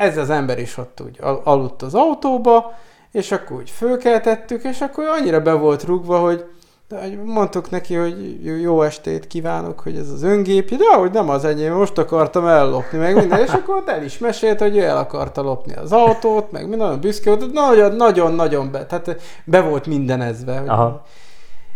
ez 0.00 0.16
az 0.16 0.30
ember 0.30 0.58
is 0.58 0.76
ott 0.76 1.00
úgy 1.04 1.18
aludt 1.44 1.82
az 1.82 1.94
autóba, 1.94 2.74
és 3.12 3.32
akkor 3.32 3.56
úgy 3.56 3.70
fölkeltettük, 3.70 4.64
és 4.64 4.80
akkor 4.80 5.04
annyira 5.04 5.40
be 5.40 5.52
volt 5.52 5.84
rúgva, 5.84 6.18
hogy 6.18 6.44
mondtuk 7.24 7.70
neki, 7.70 7.94
hogy 7.94 8.40
jó 8.62 8.82
estét 8.82 9.26
kívánok, 9.26 9.80
hogy 9.80 9.96
ez 9.96 10.10
az 10.10 10.22
öngépje, 10.22 10.76
de 10.76 10.94
hogy 10.94 11.10
nem 11.10 11.28
az 11.28 11.44
enyém, 11.44 11.74
most 11.74 11.98
akartam 11.98 12.46
ellopni, 12.46 12.98
meg 12.98 13.14
minden, 13.14 13.40
és 13.40 13.50
akkor 13.50 13.82
el 13.86 14.02
is 14.02 14.18
mesélt, 14.18 14.60
hogy 14.60 14.76
ő 14.76 14.82
el 14.82 14.96
akarta 14.96 15.42
lopni 15.42 15.74
az 15.74 15.92
autót, 15.92 16.52
meg 16.52 16.68
nagyon 16.68 17.00
büszke 17.00 17.30
volt, 17.30 17.52
nagyon-nagyon-nagyon 17.52 18.70
be, 18.70 18.86
tehát 18.86 19.20
be 19.44 19.60
volt 19.60 19.86
mindenezve. 19.86 20.58
Hogy 20.58 20.68
Aha 20.68 21.02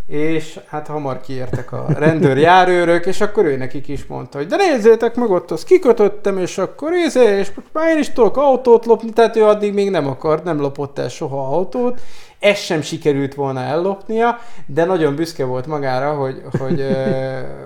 és 0.06 0.60
hát 0.66 0.86
hamar 0.86 1.20
kiértek 1.20 1.72
a 1.72 1.86
rendőr 1.96 2.36
járőrök, 2.36 3.06
és 3.06 3.20
akkor 3.20 3.44
ő 3.44 3.56
nekik 3.56 3.88
is 3.88 4.06
mondta, 4.06 4.38
hogy 4.38 4.46
de 4.46 4.56
nézzétek 4.56 5.14
meg 5.14 5.30
ott, 5.30 5.50
azt 5.50 5.64
kikötöttem, 5.64 6.38
és 6.38 6.58
akkor 6.58 6.90
nézzé, 6.90 7.38
és 7.38 7.52
már 7.72 7.88
én 7.88 7.98
is 7.98 8.12
tudok 8.12 8.36
autót 8.36 8.86
lopni, 8.86 9.10
tehát 9.10 9.36
ő 9.36 9.44
addig 9.44 9.74
még 9.74 9.90
nem 9.90 10.06
akart, 10.06 10.44
nem 10.44 10.60
lopott 10.60 10.98
el 10.98 11.08
soha 11.08 11.54
autót, 11.56 12.00
ez 12.38 12.58
sem 12.58 12.82
sikerült 12.82 13.34
volna 13.34 13.60
ellopnia, 13.60 14.38
de 14.66 14.84
nagyon 14.84 15.14
büszke 15.14 15.44
volt 15.44 15.66
magára, 15.66 16.12
hogy, 16.12 16.42
hogy 16.58 16.80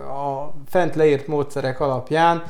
a 0.07 0.53
fent 0.69 0.95
leírt 0.95 1.27
módszerek 1.27 1.81
alapján 1.81 2.43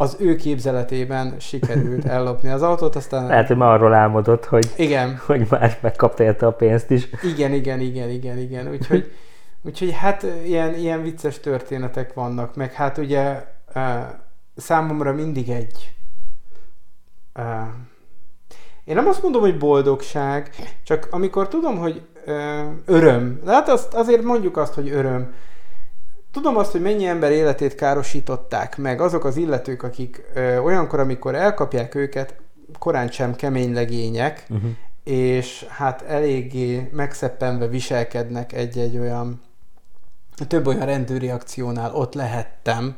az 0.00 0.16
ő 0.20 0.36
képzeletében 0.36 1.34
sikerült 1.38 2.04
ellopni 2.16 2.48
az 2.48 2.62
autót, 2.62 2.96
aztán... 2.96 3.26
Lehet, 3.26 3.46
hogy 3.46 3.56
már 3.56 3.72
arról 3.72 3.94
álmodott, 3.94 4.44
hogy, 4.44 4.70
igen. 4.76 5.16
hogy 5.26 5.46
már 5.50 5.78
megkapta 5.80 6.22
érte 6.22 6.46
a 6.46 6.52
pénzt 6.52 6.90
is. 6.90 7.08
Igen, 7.22 7.52
igen, 7.52 7.80
igen, 7.80 8.08
igen, 8.08 8.38
igen. 8.38 8.68
Úgyhogy, 8.70 9.12
úgyhogy 9.66 9.92
hát 9.92 10.26
ilyen, 10.44 10.74
ilyen 10.74 11.02
vicces 11.02 11.40
történetek 11.40 12.14
vannak, 12.14 12.56
meg 12.56 12.72
hát 12.72 12.98
ugye 12.98 13.44
számomra 14.56 15.12
mindig 15.12 15.48
egy 15.48 15.92
én 18.88 18.94
nem 18.94 19.06
azt 19.06 19.22
mondom, 19.22 19.40
hogy 19.40 19.58
boldogság, 19.58 20.50
csak 20.82 21.08
amikor 21.10 21.48
tudom, 21.48 21.78
hogy 21.78 22.02
öröm, 22.84 23.40
de 23.44 23.52
hát 23.52 23.68
azt, 23.68 23.94
azért 23.94 24.22
mondjuk 24.22 24.56
azt, 24.56 24.74
hogy 24.74 24.90
öröm, 24.90 25.34
Tudom 26.42 26.56
azt, 26.56 26.72
hogy 26.72 26.80
mennyi 26.80 27.06
ember 27.06 27.30
életét 27.32 27.74
károsították 27.74 28.76
meg 28.76 29.00
azok 29.00 29.24
az 29.24 29.36
illetők, 29.36 29.82
akik 29.82 30.24
ö, 30.34 30.58
olyankor, 30.58 31.00
amikor 31.00 31.34
elkapják 31.34 31.94
őket, 31.94 32.34
korán 32.78 33.08
sem 33.08 33.34
kemény 33.34 33.72
legények, 33.72 34.46
uh-huh. 34.48 34.70
és 35.04 35.66
hát 35.68 36.02
eléggé 36.02 36.88
megszeppenve 36.92 37.66
viselkednek 37.66 38.52
egy-egy 38.52 38.98
olyan, 38.98 39.42
több 40.48 40.66
olyan 40.66 40.86
rendőri 40.86 41.28
akciónál 41.28 41.94
ott 41.94 42.14
lehettem, 42.14 42.96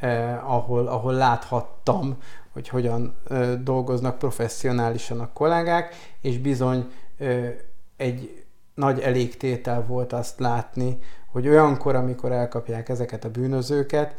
eh, 0.00 0.52
ahol, 0.52 0.86
ahol 0.86 1.12
láthattam, 1.12 2.16
hogy 2.52 2.68
hogyan 2.68 3.14
eh, 3.28 3.52
dolgoznak 3.52 4.18
professzionálisan 4.18 5.20
a 5.20 5.32
kollégák, 5.32 5.94
és 6.20 6.38
bizony 6.38 6.90
eh, 7.18 7.54
egy 7.96 8.44
nagy 8.74 9.00
elégtétel 9.00 9.84
volt 9.86 10.12
azt 10.12 10.40
látni, 10.40 10.98
hogy 11.32 11.48
olyankor, 11.48 11.94
amikor 11.94 12.32
elkapják 12.32 12.88
ezeket 12.88 13.24
a 13.24 13.30
bűnözőket, 13.30 14.14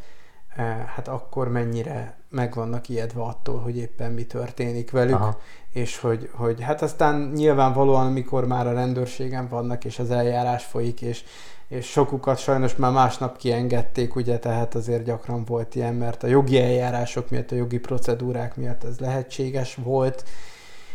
eh, 0.56 0.64
hát 0.94 1.08
akkor 1.08 1.48
mennyire 1.48 2.16
meg 2.28 2.54
vannak 2.54 2.88
ijedve 2.88 3.22
attól, 3.22 3.58
hogy 3.58 3.76
éppen 3.76 4.12
mi 4.12 4.24
történik 4.24 4.90
velük, 4.90 5.14
Aha. 5.14 5.38
és 5.72 5.98
hogy, 5.98 6.30
hogy 6.32 6.62
hát 6.62 6.82
aztán 6.82 7.30
nyilvánvalóan, 7.34 8.06
amikor 8.06 8.46
már 8.46 8.66
a 8.66 8.72
rendőrségen 8.72 9.48
vannak, 9.48 9.84
és 9.84 9.98
az 9.98 10.10
eljárás 10.10 10.64
folyik, 10.64 11.02
és, 11.02 11.24
és 11.68 11.86
sokukat 11.86 12.38
sajnos 12.38 12.76
már 12.76 12.92
másnap 12.92 13.36
kiengedték, 13.36 14.16
ugye, 14.16 14.38
tehát 14.38 14.74
azért 14.74 15.04
gyakran 15.04 15.44
volt 15.44 15.74
ilyen, 15.74 15.94
mert 15.94 16.22
a 16.22 16.26
jogi 16.26 16.60
eljárások 16.60 17.30
miatt, 17.30 17.50
a 17.50 17.54
jogi 17.54 17.78
procedúrák 17.78 18.56
miatt 18.56 18.84
ez 18.84 18.98
lehetséges 18.98 19.74
volt, 19.74 20.24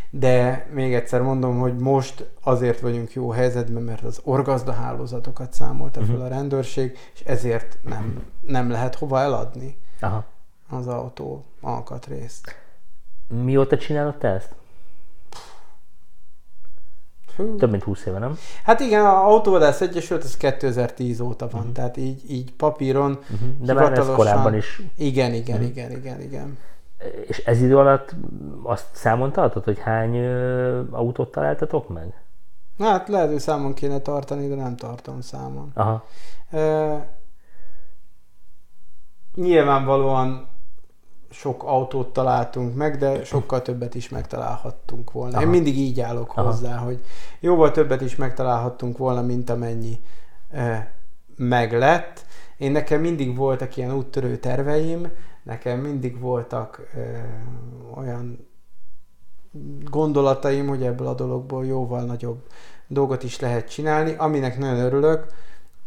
de 0.09 0.67
még 0.73 0.93
egyszer 0.93 1.21
mondom, 1.21 1.59
hogy 1.59 1.77
most 1.77 2.29
azért 2.43 2.79
vagyunk 2.79 3.13
jó 3.13 3.29
helyzetben, 3.29 3.83
mert 3.83 4.03
az 4.03 4.19
orgazda 4.23 4.71
hálózatokat 4.71 5.53
számolta 5.53 5.99
uh-huh. 5.99 6.15
fel 6.15 6.25
a 6.25 6.29
rendőrség, 6.29 6.97
és 7.13 7.21
ezért 7.21 7.77
nem, 7.83 8.23
nem 8.41 8.69
lehet 8.69 8.95
hova 8.95 9.19
eladni 9.19 9.77
Aha. 9.99 10.25
az 10.69 10.87
autó 10.87 11.45
alkatrészt. 11.61 12.55
Mióta 13.27 13.77
csinálod 13.77 14.17
te 14.17 14.27
ezt? 14.27 14.55
Hú. 17.35 17.55
Több 17.55 17.71
mint 17.71 17.83
20 17.83 18.05
éve, 18.05 18.19
nem? 18.19 18.37
Hát 18.63 18.79
igen, 18.79 19.05
a 19.05 19.25
Autóvadász 19.25 19.81
Egyesület 19.81 20.23
az 20.23 20.37
2010 20.37 21.19
óta 21.19 21.47
van, 21.47 21.59
uh-huh. 21.59 21.75
tehát 21.75 21.97
így, 21.97 22.31
így 22.31 22.53
papíron. 22.53 23.11
Uh-huh. 23.11 23.49
De 23.59 23.73
már 23.73 23.93
ez 23.93 24.07
korábban 24.15 24.55
is. 24.55 24.81
Igen, 24.95 25.33
igen, 25.33 25.55
uh-huh. 25.55 25.69
igen, 25.69 25.91
igen, 25.91 26.21
igen. 26.21 26.57
És 27.27 27.37
ez 27.37 27.61
idő 27.61 27.77
alatt 27.77 28.15
azt 28.63 28.87
számon 28.91 29.31
tartod, 29.31 29.63
hogy 29.63 29.79
hány 29.79 30.25
autót 30.91 31.31
találtatok 31.31 31.89
meg? 31.89 32.23
Hát 32.79 33.07
lehet, 33.07 33.29
hogy 33.29 33.39
számon 33.39 33.73
kéne 33.73 33.99
tartani, 33.99 34.47
de 34.47 34.55
nem 34.55 34.75
tartom 34.75 35.21
számon. 35.21 35.71
Aha. 35.73 36.05
E, 36.51 37.17
nyilvánvalóan 39.35 40.47
sok 41.29 41.63
autót 41.63 42.13
találtunk 42.13 42.75
meg, 42.75 42.97
de 42.97 43.23
sokkal 43.23 43.61
többet 43.61 43.95
is 43.95 44.09
megtalálhattunk 44.09 45.11
volna. 45.11 45.33
Aha. 45.33 45.41
Én 45.41 45.49
mindig 45.49 45.77
így 45.77 45.99
állok 45.99 46.31
Aha. 46.37 46.47
hozzá, 46.47 46.77
hogy 46.77 46.99
jóval 47.39 47.71
többet 47.71 48.01
is 48.01 48.15
megtalálhattunk 48.15 48.97
volna, 48.97 49.21
mint 49.21 49.49
amennyi 49.49 49.99
e, 50.51 50.93
meglett. 51.35 52.25
Én 52.57 52.71
nekem 52.71 53.01
mindig 53.01 53.35
voltak 53.35 53.77
ilyen 53.77 53.93
úttörő 53.93 54.37
terveim, 54.37 55.07
nekem 55.49 55.79
mindig 55.79 56.19
voltak 56.19 56.89
e, 56.95 56.99
olyan 57.95 58.47
gondolataim, 59.83 60.67
hogy 60.67 60.83
ebből 60.83 61.07
a 61.07 61.13
dologból 61.13 61.65
jóval 61.65 62.03
nagyobb 62.03 62.47
dolgot 62.87 63.23
is 63.23 63.39
lehet 63.39 63.69
csinálni, 63.69 64.15
aminek 64.17 64.57
nagyon 64.57 64.79
örülök, 64.79 65.25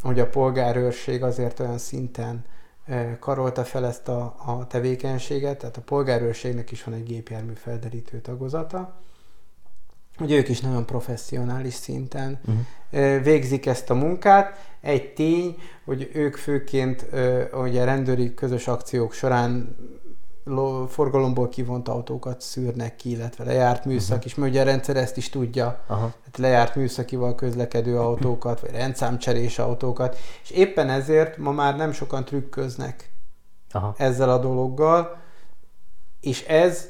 hogy 0.03 0.21
a 0.21 0.29
polgárőrség 0.29 1.23
azért 1.23 1.61
olyan 1.61 1.79
szinten 1.79 2.45
karolta 3.19 3.65
fel 3.65 3.87
ezt 3.87 4.09
a, 4.09 4.35
a 4.47 4.67
tevékenységet, 4.67 5.59
tehát 5.59 5.77
a 5.77 5.81
polgárőrségnek 5.81 6.71
is 6.71 6.85
van 6.85 6.95
egy 6.95 7.03
gépjármű 7.03 7.53
felderítő 7.53 8.21
tagozata, 8.21 8.95
hogy 10.17 10.33
ők 10.33 10.49
is 10.49 10.61
nagyon 10.61 10.87
professzionális 10.87 11.75
szinten 11.75 12.41
uh-huh. 12.47 13.23
végzik 13.23 13.67
ezt 13.67 13.91
a 13.91 13.95
munkát. 13.95 14.71
Egy 14.81 15.13
tény, 15.13 15.59
hogy 15.85 16.11
ők 16.13 16.37
főként 16.37 17.07
ugye 17.53 17.85
rendőri 17.85 18.35
közös 18.35 18.69
akciók 18.69 19.13
során 19.13 19.77
forgalomból 20.89 21.49
kivont 21.49 21.89
autókat 21.89 22.41
szűrnek 22.41 22.97
ki, 22.97 23.11
illetve 23.11 23.45
lejárt 23.45 23.85
műszak 23.85 24.17
uh-huh. 24.17 24.27
is, 24.27 24.35
mert 24.35 24.51
ugye 24.51 24.61
a 24.61 24.65
rendszer 24.65 24.97
ezt 24.97 25.17
is 25.17 25.29
tudja, 25.29 25.67
Aha. 25.87 26.07
tehát 26.07 26.37
lejárt 26.37 26.75
műszakival 26.75 27.35
közlekedő 27.35 27.99
autókat, 27.99 28.61
vagy 28.61 28.71
rendszámcserés 28.71 29.59
autókat, 29.59 30.19
és 30.43 30.51
éppen 30.51 30.89
ezért 30.89 31.37
ma 31.37 31.53
már 31.53 31.77
nem 31.77 31.93
sokan 31.93 32.25
trükköznek 32.25 33.11
Aha. 33.71 33.95
ezzel 33.97 34.31
a 34.31 34.39
dologgal, 34.39 35.21
és 36.21 36.45
ez, 36.45 36.89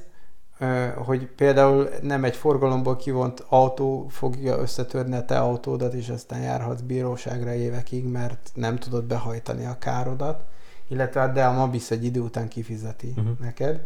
hogy 0.97 1.27
például 1.27 1.89
nem 2.03 2.25
egy 2.25 2.37
forgalomból 2.37 2.97
kivont 2.97 3.45
autó 3.49 4.07
fogja 4.09 4.59
összetörni 4.59 5.17
a 5.17 5.25
te 5.25 5.39
autódat, 5.39 5.95
és 5.95 6.09
aztán 6.09 6.41
járhatsz 6.41 6.81
bíróságra 6.81 7.55
évekig, 7.55 8.05
mert 8.05 8.51
nem 8.55 8.79
tudod 8.79 9.05
behajtani 9.05 9.65
a 9.65 9.79
károdat, 9.79 10.45
illetve 10.89 11.21
hát 11.21 11.33
de 11.33 11.45
a 11.45 11.53
Mabis 11.53 11.91
egy 11.91 12.05
idő 12.05 12.21
után 12.21 12.49
kifizeti 12.49 13.15
uh-huh. 13.17 13.39
neked. 13.41 13.81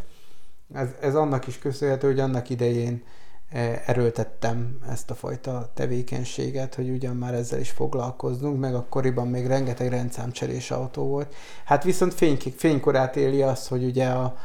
Ez, 0.74 0.88
ez 1.00 1.14
annak 1.14 1.46
is 1.46 1.58
köszönhető, 1.58 2.06
hogy 2.06 2.20
annak 2.20 2.48
idején 2.48 3.02
e, 3.50 3.82
erőltettem 3.86 4.78
ezt 4.90 5.10
a 5.10 5.14
fajta 5.14 5.70
tevékenységet, 5.74 6.74
hogy 6.74 6.90
ugyan 6.90 7.16
már 7.16 7.34
ezzel 7.34 7.60
is 7.60 7.70
foglalkozzunk, 7.70 8.60
meg 8.60 8.74
akkoriban 8.74 9.28
még 9.28 9.46
rengeteg 9.46 9.88
rendszámcserés 9.88 10.70
autó 10.70 11.08
volt. 11.08 11.34
Hát 11.64 11.84
viszont 11.84 12.14
fény, 12.14 12.38
fénykorát 12.56 13.16
éli 13.16 13.42
az, 13.42 13.68
hogy 13.68 13.84
ugye 13.84 14.08
a 14.08 14.36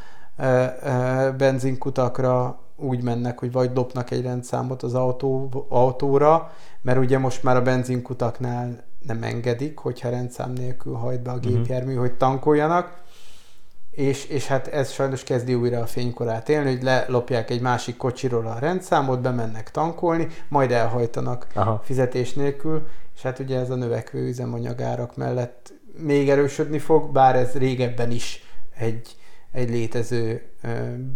benzinkutakra 1.37 2.59
úgy 2.75 3.03
mennek, 3.03 3.39
hogy 3.39 3.51
vagy 3.51 3.71
lopnak 3.75 4.11
egy 4.11 4.21
rendszámot 4.21 4.83
az 4.83 4.93
autó, 4.93 5.65
autóra, 5.69 6.51
mert 6.81 6.99
ugye 6.99 7.17
most 7.17 7.43
már 7.43 7.55
a 7.55 7.61
benzinkutaknál 7.61 8.83
nem 9.05 9.23
engedik, 9.23 9.77
hogyha 9.77 10.09
rendszám 10.09 10.51
nélkül 10.51 10.93
hajt 10.93 11.21
be 11.21 11.31
a 11.31 11.35
mhm. 11.35 11.47
gépjármű, 11.47 11.89
uh-huh. 11.89 12.07
hogy 12.07 12.17
tankoljanak, 12.17 13.01
és, 13.91 14.25
és 14.25 14.47
hát 14.47 14.67
ez 14.67 14.91
sajnos 14.91 15.23
kezdi 15.23 15.53
újra 15.53 15.79
a 15.79 15.85
fénykorát 15.85 16.49
élni, 16.49 16.71
hogy 16.71 16.83
lelopják 16.83 17.49
egy 17.49 17.61
másik 17.61 17.97
kocsiról 17.97 18.47
a 18.47 18.59
rendszámot, 18.59 19.21
bemennek 19.21 19.71
tankolni, 19.71 20.27
majd 20.47 20.71
elhajtanak 20.71 21.47
Aha. 21.53 21.81
fizetés 21.83 22.33
nélkül, 22.33 22.87
és 23.15 23.21
hát 23.21 23.39
ugye 23.39 23.59
ez 23.59 23.69
a 23.69 23.75
növekvő 23.75 24.27
üzemanyagárak 24.27 25.15
mellett 25.15 25.73
még 25.97 26.29
erősödni 26.29 26.79
fog, 26.79 27.11
bár 27.11 27.35
ez 27.35 27.53
régebben 27.53 28.11
is 28.11 28.43
egy, 28.77 29.15
egy 29.51 29.69
létező 29.69 30.49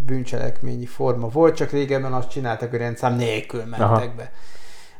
bűncselekményi 0.06 0.86
forma 0.86 1.28
volt, 1.28 1.56
csak 1.56 1.72
régebben 1.72 2.14
azt 2.14 2.30
csináltak, 2.30 2.70
hogy 2.70 2.80
rendszám 2.80 3.16
nélkül 3.16 3.66
mentek 3.66 3.82
Aha. 3.82 4.14
be. 4.16 4.32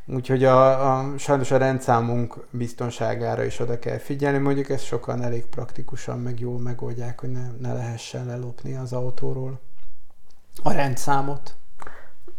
Úgyhogy 0.08 0.44
a, 0.44 0.92
a, 0.96 1.18
sajnos 1.18 1.50
a 1.50 1.56
rendszámunk 1.56 2.46
biztonságára 2.50 3.44
is 3.44 3.58
oda 3.58 3.78
kell 3.78 3.98
figyelni. 3.98 4.38
Mondjuk 4.38 4.68
ezt 4.68 4.84
sokan 4.84 5.22
elég 5.22 5.46
praktikusan, 5.46 6.18
meg 6.18 6.40
jól 6.40 6.58
megoldják, 6.58 7.20
hogy 7.20 7.30
ne, 7.30 7.50
ne 7.60 7.72
lehessen 7.72 8.26
lelopni 8.26 8.74
az 8.74 8.92
autóról 8.92 9.60
a 10.62 10.72
rendszámot. 10.72 11.54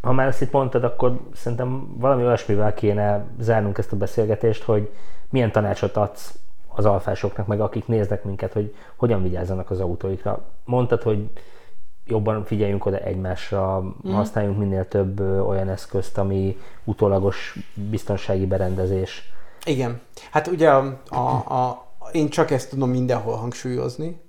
Ha 0.02 0.12
már 0.12 0.28
ezt 0.28 0.41
itt 0.41 0.52
mondtad, 0.52 0.84
akkor 0.84 1.30
szerintem 1.34 1.98
valami 1.98 2.24
olyasmivel 2.24 2.74
kéne 2.74 3.26
zárnunk 3.39 3.78
ezt 3.78 3.91
a 3.91 3.95
beszélgetést, 3.95 4.64
hogy 4.64 4.91
milyen 5.30 5.52
tanácsot 5.52 5.95
adsz 5.95 6.39
az 6.78 6.86
alfásoknak, 6.86 7.47
meg 7.47 7.61
akik 7.61 7.88
néznek 7.88 8.23
minket, 8.23 8.53
hogy 8.53 8.75
hogyan 8.95 9.23
vigyázzanak 9.23 9.69
az 9.69 9.80
autóikra. 9.80 10.45
Mondtad, 10.65 11.01
hogy 11.01 11.30
jobban 12.05 12.45
figyeljünk 12.45 12.86
oda 12.86 12.97
egymásra, 12.97 13.82
mm. 13.82 14.11
használjunk 14.11 14.57
minél 14.57 14.88
több 14.88 15.19
olyan 15.47 15.69
eszközt, 15.69 16.17
ami 16.17 16.57
utólagos 16.84 17.59
biztonsági 17.89 18.45
berendezés. 18.45 19.34
Igen. 19.65 20.01
Hát 20.32 20.47
ugye 20.47 20.69
a, 20.69 20.99
a, 21.09 21.17
a, 21.53 21.86
én 22.11 22.30
csak 22.30 22.51
ezt 22.51 22.69
tudom 22.69 22.89
mindenhol 22.89 23.36
hangsúlyozni, 23.36 24.21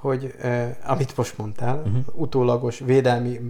hogy 0.00 0.34
eh, 0.40 0.76
amit 0.86 1.16
most 1.16 1.38
mondtál, 1.38 1.76
uh-huh. 1.76 1.96
utólagos 2.14 2.78
védelmi 2.78 3.40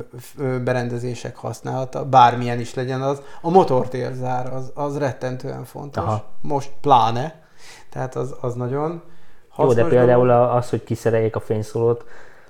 berendezések 0.64 1.36
használata, 1.36 2.05
bármilyen 2.05 2.61
is 2.61 2.74
legyen 2.74 3.03
az, 3.03 3.22
a 3.40 3.51
motortérzár 3.51 4.53
az, 4.53 4.72
az 4.74 4.99
rettentően 4.99 5.64
fontos. 5.64 6.05
Aha. 6.05 6.24
Most 6.40 6.70
pláne. 6.80 7.44
Tehát 7.91 8.14
az, 8.14 8.35
az 8.41 8.55
nagyon 8.55 9.03
hasznos. 9.49 9.77
Jó, 9.77 9.83
de 9.83 9.89
például 9.89 10.27
dolog. 10.27 10.57
az, 10.57 10.71
hogy 10.71 10.85
kiszereljék 10.85 11.37
a 11.37 11.41
fényszólót, 11.41 12.05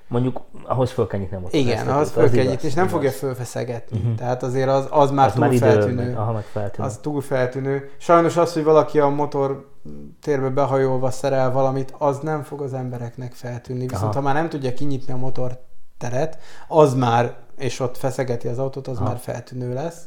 mondjuk 0.08 0.40
ahhoz 0.64 0.90
föl 0.90 1.06
kell 1.06 1.20
nyitni 1.20 1.36
a 1.36 1.40
motor. 1.40 1.60
Igen, 1.60 1.88
ahhoz 1.88 2.10
föl 2.10 2.30
kell 2.30 2.44
nyitni, 2.44 2.68
és 2.68 2.74
nem 2.74 2.84
igaz. 2.84 2.96
fogja 2.96 3.10
fölfeszegetni. 3.10 3.98
Uh-huh. 3.98 4.14
Tehát 4.14 4.42
azért 4.42 4.68
az, 4.68 4.86
az 4.90 5.10
már 5.10 5.26
az 5.26 5.32
túl 5.32 5.46
már 5.46 5.56
feltűnő. 5.56 6.16
Aha, 6.16 6.32
meg 6.32 6.42
feltűnő. 6.42 6.88
Az 6.88 6.98
túl 7.02 7.20
feltűnő. 7.20 7.90
Sajnos 7.98 8.36
az, 8.36 8.52
hogy 8.52 8.64
valaki 8.64 9.00
a 9.00 9.08
motor 9.08 9.68
térbe 10.20 10.48
behajolva 10.48 11.10
szerel 11.10 11.52
valamit, 11.52 11.94
az 11.98 12.18
nem 12.18 12.42
fog 12.42 12.60
az 12.60 12.74
embereknek 12.74 13.32
feltűnni. 13.32 13.86
Viszont 13.86 14.02
Aha. 14.02 14.14
ha 14.14 14.20
már 14.20 14.34
nem 14.34 14.48
tudja 14.48 14.74
kinyitni 14.74 15.12
a 15.12 15.16
motor 15.16 15.58
teret, 15.98 16.38
az 16.68 16.94
már, 16.94 17.36
és 17.58 17.80
ott 17.80 17.96
feszegeti 17.96 18.48
az 18.48 18.58
autót, 18.58 18.88
az 18.88 18.96
Aha. 18.96 19.08
már 19.08 19.18
feltűnő 19.18 19.74
lesz. 19.74 20.02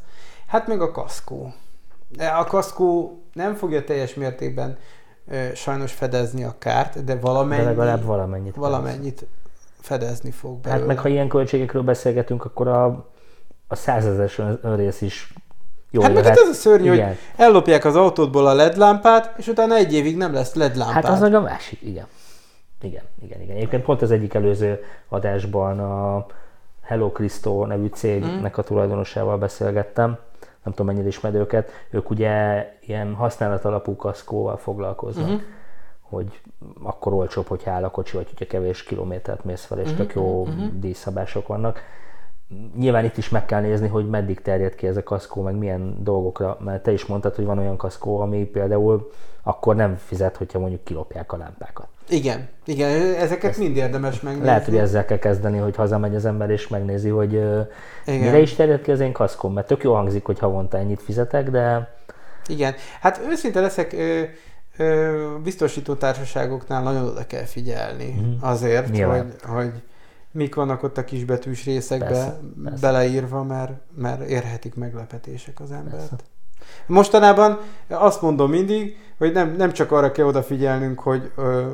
Hát 0.48 0.68
meg 0.68 0.82
a 0.82 0.92
kaszkó. 0.92 1.54
De 2.08 2.28
a 2.28 2.44
kaszkó 2.44 3.20
nem 3.34 3.56
fogja 3.56 3.84
teljes 3.84 4.14
mértékben 4.14 4.78
sajnos 5.54 5.94
fedezni 5.94 6.44
a 6.44 6.56
kárt, 6.58 7.04
de 7.04 7.16
valamennyit, 7.16 7.64
de 7.64 7.70
legalább 7.70 8.04
valamennyit, 8.04 8.56
valamennyit 8.56 9.26
fedezni 9.82 10.32
fog 10.32 10.58
belőle. 10.58 10.80
Hát 10.80 10.88
meg 10.88 11.00
ha 11.00 11.08
ilyen 11.08 11.28
költségekről 11.28 11.82
beszélgetünk, 11.82 12.46
akkor 12.46 12.68
a, 12.68 12.86
a 13.68 13.76
százezes 13.76 14.42
önrész 14.62 15.02
is 15.02 15.34
jó 15.92 16.02
hát 16.02 16.14
meg 16.14 16.24
hát 16.24 16.38
ez 16.38 16.48
a 16.48 16.54
szörnyű, 16.54 16.94
igen. 16.94 17.08
hogy 17.08 17.18
ellopják 17.36 17.86
az 17.86 17.96
autódból 17.96 18.48
a 18.48 18.54
LED 18.54 18.78
lámpát, 18.78 19.34
és 19.38 19.48
utána 19.48 19.76
egy 19.76 19.94
évig 19.94 20.18
nem 20.18 20.34
lesz 20.34 20.54
LED 20.54 20.76
lámpát. 20.76 21.04
Hát 21.04 21.14
az 21.14 21.20
meg 21.20 21.34
a 21.34 21.42
másik, 21.42 21.82
igen. 21.82 22.06
Igen, 22.82 23.04
igen, 23.24 23.42
igen. 23.42 23.56
Egyébként 23.56 23.84
pont 23.84 24.02
az 24.02 24.12
egyik 24.12 24.34
előző 24.34 24.84
adásban 25.08 25.80
a 25.80 26.26
Hello 26.82 27.12
Cristo 27.12 27.66
nevű 27.66 27.88
cégnek 27.88 28.58
a 28.58 28.64
tulajdonosával 28.64 29.38
beszélgettem, 29.38 30.18
nem 30.64 30.74
tudom 30.74 30.86
mennyire 30.86 31.08
ismered 31.08 31.40
őket, 31.40 31.72
ők 31.90 32.10
ugye 32.10 32.66
ilyen 32.82 33.14
használat 33.14 33.66
alapú 33.66 33.96
kaszkóval 33.96 34.58
foglalkoznak. 34.58 35.26
Uh-huh 35.26 35.42
hogy 36.10 36.42
akkor 36.84 37.14
olcsóbb, 37.14 37.48
hogy 37.48 37.62
áll 37.66 37.84
a 37.84 37.90
kocsi, 37.90 38.16
vagy 38.16 38.28
hogyha 38.30 38.46
kevés 38.46 38.84
kilométert 38.84 39.44
mész 39.44 39.66
fel, 39.66 39.80
és 39.80 39.92
uh-huh, 39.92 40.06
tök 40.06 40.16
jó 40.16 40.42
uh-huh. 40.42 40.74
díjszabások 40.74 41.48
vannak. 41.48 41.80
Nyilván 42.76 43.06
itt 43.06 43.18
is 43.18 43.30
meg 43.30 43.46
kell 43.46 43.62
nézni, 43.62 43.88
hogy 43.88 44.10
meddig 44.10 44.42
terjed 44.42 44.76
ki 44.76 44.88
ez 44.88 44.98
a 44.98 45.04
kaszkó, 45.04 45.42
meg 45.42 45.56
milyen 45.56 46.04
dolgokra, 46.04 46.58
mert 46.60 46.84
te 46.84 46.92
is 46.92 47.06
mondtad, 47.06 47.36
hogy 47.36 47.46
van 47.46 47.58
olyan 47.58 47.78
kaszkó, 47.78 48.20
ami 48.20 48.46
például 48.46 49.12
akkor 49.44 49.76
nem 49.76 49.96
fizet, 49.96 50.38
hogyha 50.38 50.60
mondjuk 50.60 50.84
kilopják 50.84 51.34
a 51.34 51.38
lámpákat. 51.38 51.88
Igen, 52.10 52.48
igen, 52.66 53.16
ezeket 53.16 53.50
Ezt 53.50 53.60
mind 53.60 53.76
érdemes 53.76 54.22
megnézni. 54.22 54.48
Lehet, 54.48 54.66
hogy 54.66 54.78
ezzel 54.78 55.06
kell 55.06 55.20
kezdeni, 55.20 55.58
hogy 55.58 55.76
hazamegy 55.76 56.16
az 56.16 56.26
ember 56.26 56.50
és 56.50 56.68
megnézi, 56.68 57.10
hogy 57.10 57.34
igen. 57.34 57.68
mire 58.06 58.40
is 58.40 58.54
terjed 58.54 58.82
ki 58.82 58.92
az 58.92 59.00
én 59.00 59.12
kaszkom, 59.12 59.54
mert 59.54 59.68
tök 59.68 59.84
jó 59.84 59.94
hangzik, 59.94 60.26
hogy 60.26 60.40
havonta 60.40 60.78
ennyit 60.78 61.02
fizetek, 61.02 61.50
de... 61.50 61.96
Igen, 62.48 62.74
hát 63.02 63.22
őszinte 63.30 63.60
leszek, 63.60 63.96
biztosító 65.44 65.94
társaságoknál 65.94 66.84
nagyon 66.84 67.08
oda 67.08 67.28
kell 67.28 67.44
figyelni 67.44 68.16
mm. 68.22 68.34
azért, 68.40 69.00
hogy, 69.04 69.26
hogy 69.42 69.72
mik 70.32 70.56
vannak 70.56 70.84
ott 70.84 70.98
a 70.98 71.04
kisbetűs 71.04 71.66
részekbe 71.66 72.06
persze, 72.06 72.40
persze. 72.64 72.80
beleírva, 72.82 73.44
mert, 73.44 73.72
mert 73.96 74.30
érhetik 74.30 74.76
meglepetések 74.76 75.60
az 75.60 75.72
embert. 75.72 75.96
Persze. 75.96 76.16
Mostanában 76.86 77.60
azt 77.88 78.22
mondom 78.22 78.50
mindig, 78.50 78.98
hogy 79.18 79.32
nem, 79.32 79.56
nem 79.58 79.72
csak 79.72 79.92
arra 79.92 80.12
kell 80.12 80.26
odafigyelnünk, 80.26 81.00
hogy 81.00 81.32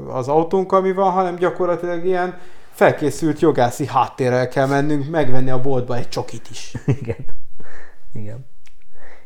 az 0.07 0.27
autónk 0.27 0.71
ami 0.71 0.93
van, 0.93 1.11
hanem 1.11 1.35
gyakorlatilag 1.35 2.05
ilyen 2.05 2.37
felkészült 2.71 3.39
jogászi 3.39 3.85
háttérrel 3.85 4.47
kell 4.47 4.67
mennünk, 4.67 5.09
megvenni 5.09 5.49
a 5.49 5.61
boltba 5.61 5.95
egy 5.95 6.09
csokit 6.09 6.49
is. 6.49 6.73
Igen. 7.01 7.25
Igen. 8.13 8.45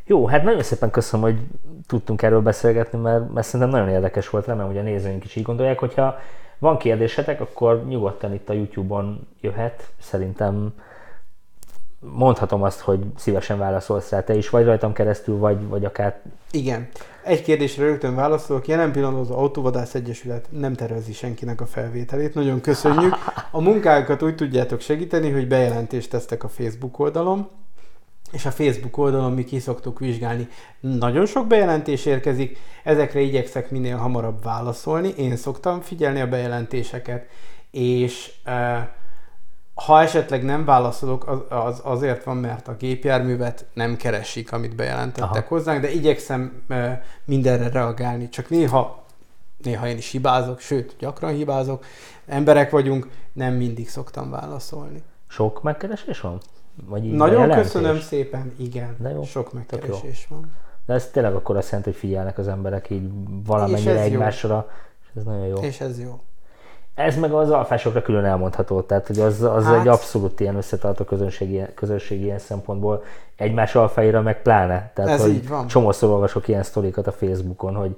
Jó, 0.05 0.25
hát 0.25 0.43
nagyon 0.43 0.63
szépen 0.63 0.91
köszönöm, 0.91 1.25
hogy 1.25 1.39
tudtunk 1.87 2.21
erről 2.21 2.41
beszélgetni, 2.41 2.99
mert, 2.99 3.33
mert 3.33 3.47
szerintem 3.47 3.69
nagyon 3.69 3.89
érdekes 3.89 4.29
volt, 4.29 4.45
remélem, 4.45 4.67
hogy 4.67 4.77
a 4.77 4.81
nézőink 4.81 5.23
is 5.23 5.35
így 5.35 5.43
gondolják, 5.43 5.79
hogyha 5.79 6.19
van 6.59 6.77
kérdésetek, 6.77 7.41
akkor 7.41 7.85
nyugodtan 7.87 8.33
itt 8.33 8.49
a 8.49 8.53
YouTube-on 8.53 9.27
jöhet. 9.41 9.91
Szerintem 9.99 10.73
mondhatom 11.99 12.63
azt, 12.63 12.79
hogy 12.79 12.99
szívesen 13.17 13.57
válaszolsz 13.57 14.09
rá 14.09 14.23
te 14.23 14.35
is, 14.35 14.49
vagy 14.49 14.65
rajtam 14.65 14.93
keresztül, 14.93 15.37
vagy, 15.37 15.67
vagy 15.67 15.85
akár... 15.85 16.21
Igen. 16.51 16.87
Egy 17.23 17.41
kérdésre 17.41 17.83
rögtön 17.83 18.15
válaszolok. 18.15 18.67
Jelen 18.67 18.91
pillanatban 18.91 19.21
az 19.21 19.29
Autóvadász 19.29 19.95
Egyesület 19.95 20.47
nem 20.49 20.73
tervezi 20.73 21.13
senkinek 21.13 21.61
a 21.61 21.65
felvételét. 21.65 22.33
Nagyon 22.33 22.61
köszönjük. 22.61 23.15
A 23.51 23.61
munkákat 23.61 24.23
úgy 24.23 24.35
tudjátok 24.35 24.79
segíteni, 24.79 25.31
hogy 25.31 25.47
bejelentést 25.47 26.09
tesztek 26.09 26.43
a 26.43 26.47
Facebook 26.47 26.99
oldalon, 26.99 27.49
és 28.31 28.45
a 28.45 28.51
Facebook 28.51 28.97
oldalon 28.97 29.31
mi 29.31 29.43
ki 29.43 29.59
szoktuk 29.59 29.99
vizsgálni. 29.99 30.47
Nagyon 30.79 31.25
sok 31.25 31.47
bejelentés 31.47 32.05
érkezik, 32.05 32.57
ezekre 32.83 33.19
igyekszek 33.19 33.71
minél 33.71 33.97
hamarabb 33.97 34.43
válaszolni. 34.43 35.13
Én 35.17 35.35
szoktam 35.35 35.81
figyelni 35.81 36.21
a 36.21 36.27
bejelentéseket, 36.27 37.25
és 37.71 38.31
uh, 38.45 38.53
ha 39.85 40.01
esetleg 40.01 40.43
nem 40.43 40.65
válaszolok, 40.65 41.27
az, 41.27 41.39
az 41.49 41.81
azért 41.83 42.23
van, 42.23 42.37
mert 42.37 42.67
a 42.67 42.75
gépjárművet 42.75 43.65
nem 43.73 43.95
keresik, 43.95 44.51
amit 44.51 44.75
bejelentettek 44.75 45.29
Aha. 45.29 45.45
hozzánk, 45.47 45.81
de 45.81 45.91
igyekszem 45.91 46.63
mindenre 47.25 47.69
reagálni. 47.69 48.29
Csak 48.29 48.49
néha, 48.49 49.03
néha 49.63 49.87
én 49.87 49.97
is 49.97 50.11
hibázok, 50.11 50.59
sőt, 50.59 50.95
gyakran 50.99 51.33
hibázok. 51.33 51.85
Emberek 52.25 52.69
vagyunk, 52.69 53.07
nem 53.33 53.53
mindig 53.53 53.89
szoktam 53.89 54.29
válaszolni. 54.29 55.03
Sok 55.27 55.63
megkeresés 55.63 56.19
van? 56.21 56.39
Vagy 56.85 57.05
így 57.05 57.13
Nagyon 57.13 57.35
bejelentés? 57.35 57.71
köszönöm 57.71 57.99
szépen, 57.99 58.53
igen. 58.57 58.95
De 58.99 59.09
jó. 59.09 59.23
Sok 59.23 59.53
megkeresés 59.53 60.27
van. 60.29 60.51
De 60.85 60.93
ez 60.93 61.09
tényleg 61.09 61.35
akkor 61.35 61.57
azt 61.57 61.67
jelenti, 61.69 61.89
hogy 61.89 61.99
figyelnek 61.99 62.37
az 62.37 62.47
emberek 62.47 62.89
így 62.89 63.09
valamennyire 63.45 63.99
egymásra, 63.99 64.69
és 65.01 65.07
ez 65.15 65.23
nagyon 65.23 65.45
jó. 65.45 65.57
És 65.57 65.79
ez 65.79 65.99
jó. 65.99 66.19
Ez 66.99 67.15
meg 67.15 67.31
az 67.33 67.49
alfásokra 67.49 68.01
külön 68.01 68.25
elmondható, 68.25 68.81
tehát 68.81 69.07
hogy 69.07 69.19
az, 69.19 69.41
az 69.41 69.63
hát, 69.63 69.79
egy 69.79 69.87
abszolút 69.87 70.39
ilyen 70.39 70.55
összetartó 70.55 71.03
közönség, 71.03 71.73
közönség 71.75 72.21
ilyen 72.21 72.39
szempontból, 72.39 73.03
egymás 73.35 73.75
alfáira 73.75 74.21
meg 74.21 74.41
pláne. 74.41 74.91
Tehát, 74.93 75.11
ez 75.11 75.21
hogy 75.21 75.31
így 75.31 75.47
van. 75.47 75.67
Csomószor 75.67 76.09
olvasok 76.09 76.47
ilyen 76.47 76.63
sztorikat 76.63 77.07
a 77.07 77.11
Facebookon, 77.11 77.75
hogy, 77.75 77.95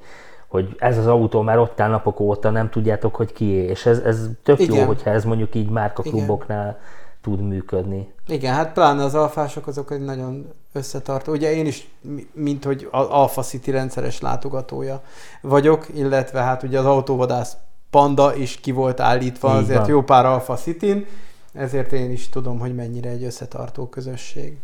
hogy 0.48 0.76
ez 0.80 0.98
az 0.98 1.08
autó 1.08 1.42
már 1.42 1.58
ott 1.58 1.80
áll 1.80 1.90
napok 1.90 2.20
óta, 2.20 2.50
nem 2.50 2.70
tudjátok, 2.70 3.16
hogy 3.16 3.34
kié. 3.34 3.66
És 3.66 3.86
ez, 3.86 4.00
ez 4.00 4.30
tök 4.44 4.60
Igen. 4.60 4.76
jó, 4.76 4.86
hogyha 4.86 5.10
ez 5.10 5.24
mondjuk 5.24 5.56
így 5.56 5.70
márkakluboknál 5.70 6.68
Igen 6.68 7.00
tud 7.22 7.42
működni. 7.42 8.14
Igen, 8.28 8.54
hát 8.54 8.74
pláne 8.74 9.04
az 9.04 9.16
alfások 9.16 9.68
azok 9.68 9.92
egy 9.92 10.02
nagyon 10.02 10.54
összetartó. 10.74 11.32
Ugye 11.32 11.54
én 11.54 11.66
is, 11.66 11.90
mint 12.34 12.64
hogy 12.64 12.88
Alpha 12.92 13.42
City 13.42 13.72
rendszeres 13.72 14.22
látogatója 14.22 15.02
vagyok, 15.42 15.88
illetve 15.94 16.42
hát 16.42 16.64
ugye 16.64 16.80
az 16.80 16.86
autóvadász 16.86 17.58
Panda 17.92 18.36
is 18.36 18.60
ki 18.60 18.72
volt 18.72 19.00
állítva 19.00 19.52
Így 19.54 19.62
azért 19.64 19.80
van. 19.80 19.90
jó 19.90 20.02
pár 20.02 20.26
Alpha 20.26 20.56
city 20.56 21.06
ezért 21.54 21.92
én 21.92 22.12
is 22.12 22.30
tudom, 22.30 22.60
hogy 22.60 22.76
mennyire 22.76 23.10
egy 23.10 23.24
összetartó 23.24 23.88
közösség. 23.88 24.58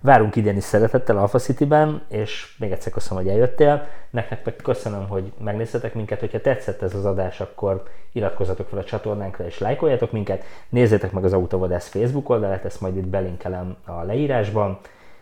Várunk 0.00 0.36
idén 0.36 0.56
is 0.56 0.64
szeretettel 0.64 1.18
Alpha 1.18 1.38
City-ben, 1.38 2.02
és 2.08 2.54
még 2.58 2.72
egyszer 2.72 2.92
köszönöm, 2.92 3.22
hogy 3.22 3.32
eljöttél. 3.32 3.86
Nektek 4.10 4.44
meg 4.44 4.56
köszönöm, 4.56 5.08
hogy 5.08 5.32
megnéztetek 5.38 5.94
minket. 5.94 6.20
Hogyha 6.20 6.40
tetszett 6.40 6.82
ez 6.82 6.94
az 6.94 7.04
adás, 7.04 7.40
akkor 7.40 7.82
iratkozzatok 8.12 8.68
fel 8.68 8.78
a 8.78 8.84
csatornánkra 8.84 9.46
és 9.46 9.58
lájkoljatok 9.58 10.12
minket. 10.12 10.44
Nézzétek 10.68 11.12
meg 11.12 11.24
az 11.24 11.32
Autovadász 11.32 11.88
Facebook 11.88 12.28
oldalát, 12.28 12.64
ezt 12.64 12.80
majd 12.80 12.96
itt 12.96 13.06
belinkelem 13.06 13.76
a 13.84 14.02
leírásban. 14.02 14.78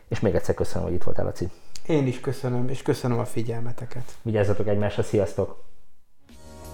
És 0.08 0.20
még 0.20 0.34
egyszer 0.34 0.54
köszönöm, 0.54 0.84
hogy 0.86 0.94
itt 0.94 1.02
voltál, 1.02 1.24
Laci. 1.24 1.48
Én 1.86 2.06
is 2.06 2.20
köszönöm, 2.20 2.68
és 2.68 2.82
köszönöm 2.82 3.18
a 3.18 3.24
figyelmeteket. 3.24 4.04
Vigyázzatok 4.22 4.68
egymásra, 4.68 5.02
sziasztok! 5.02 5.69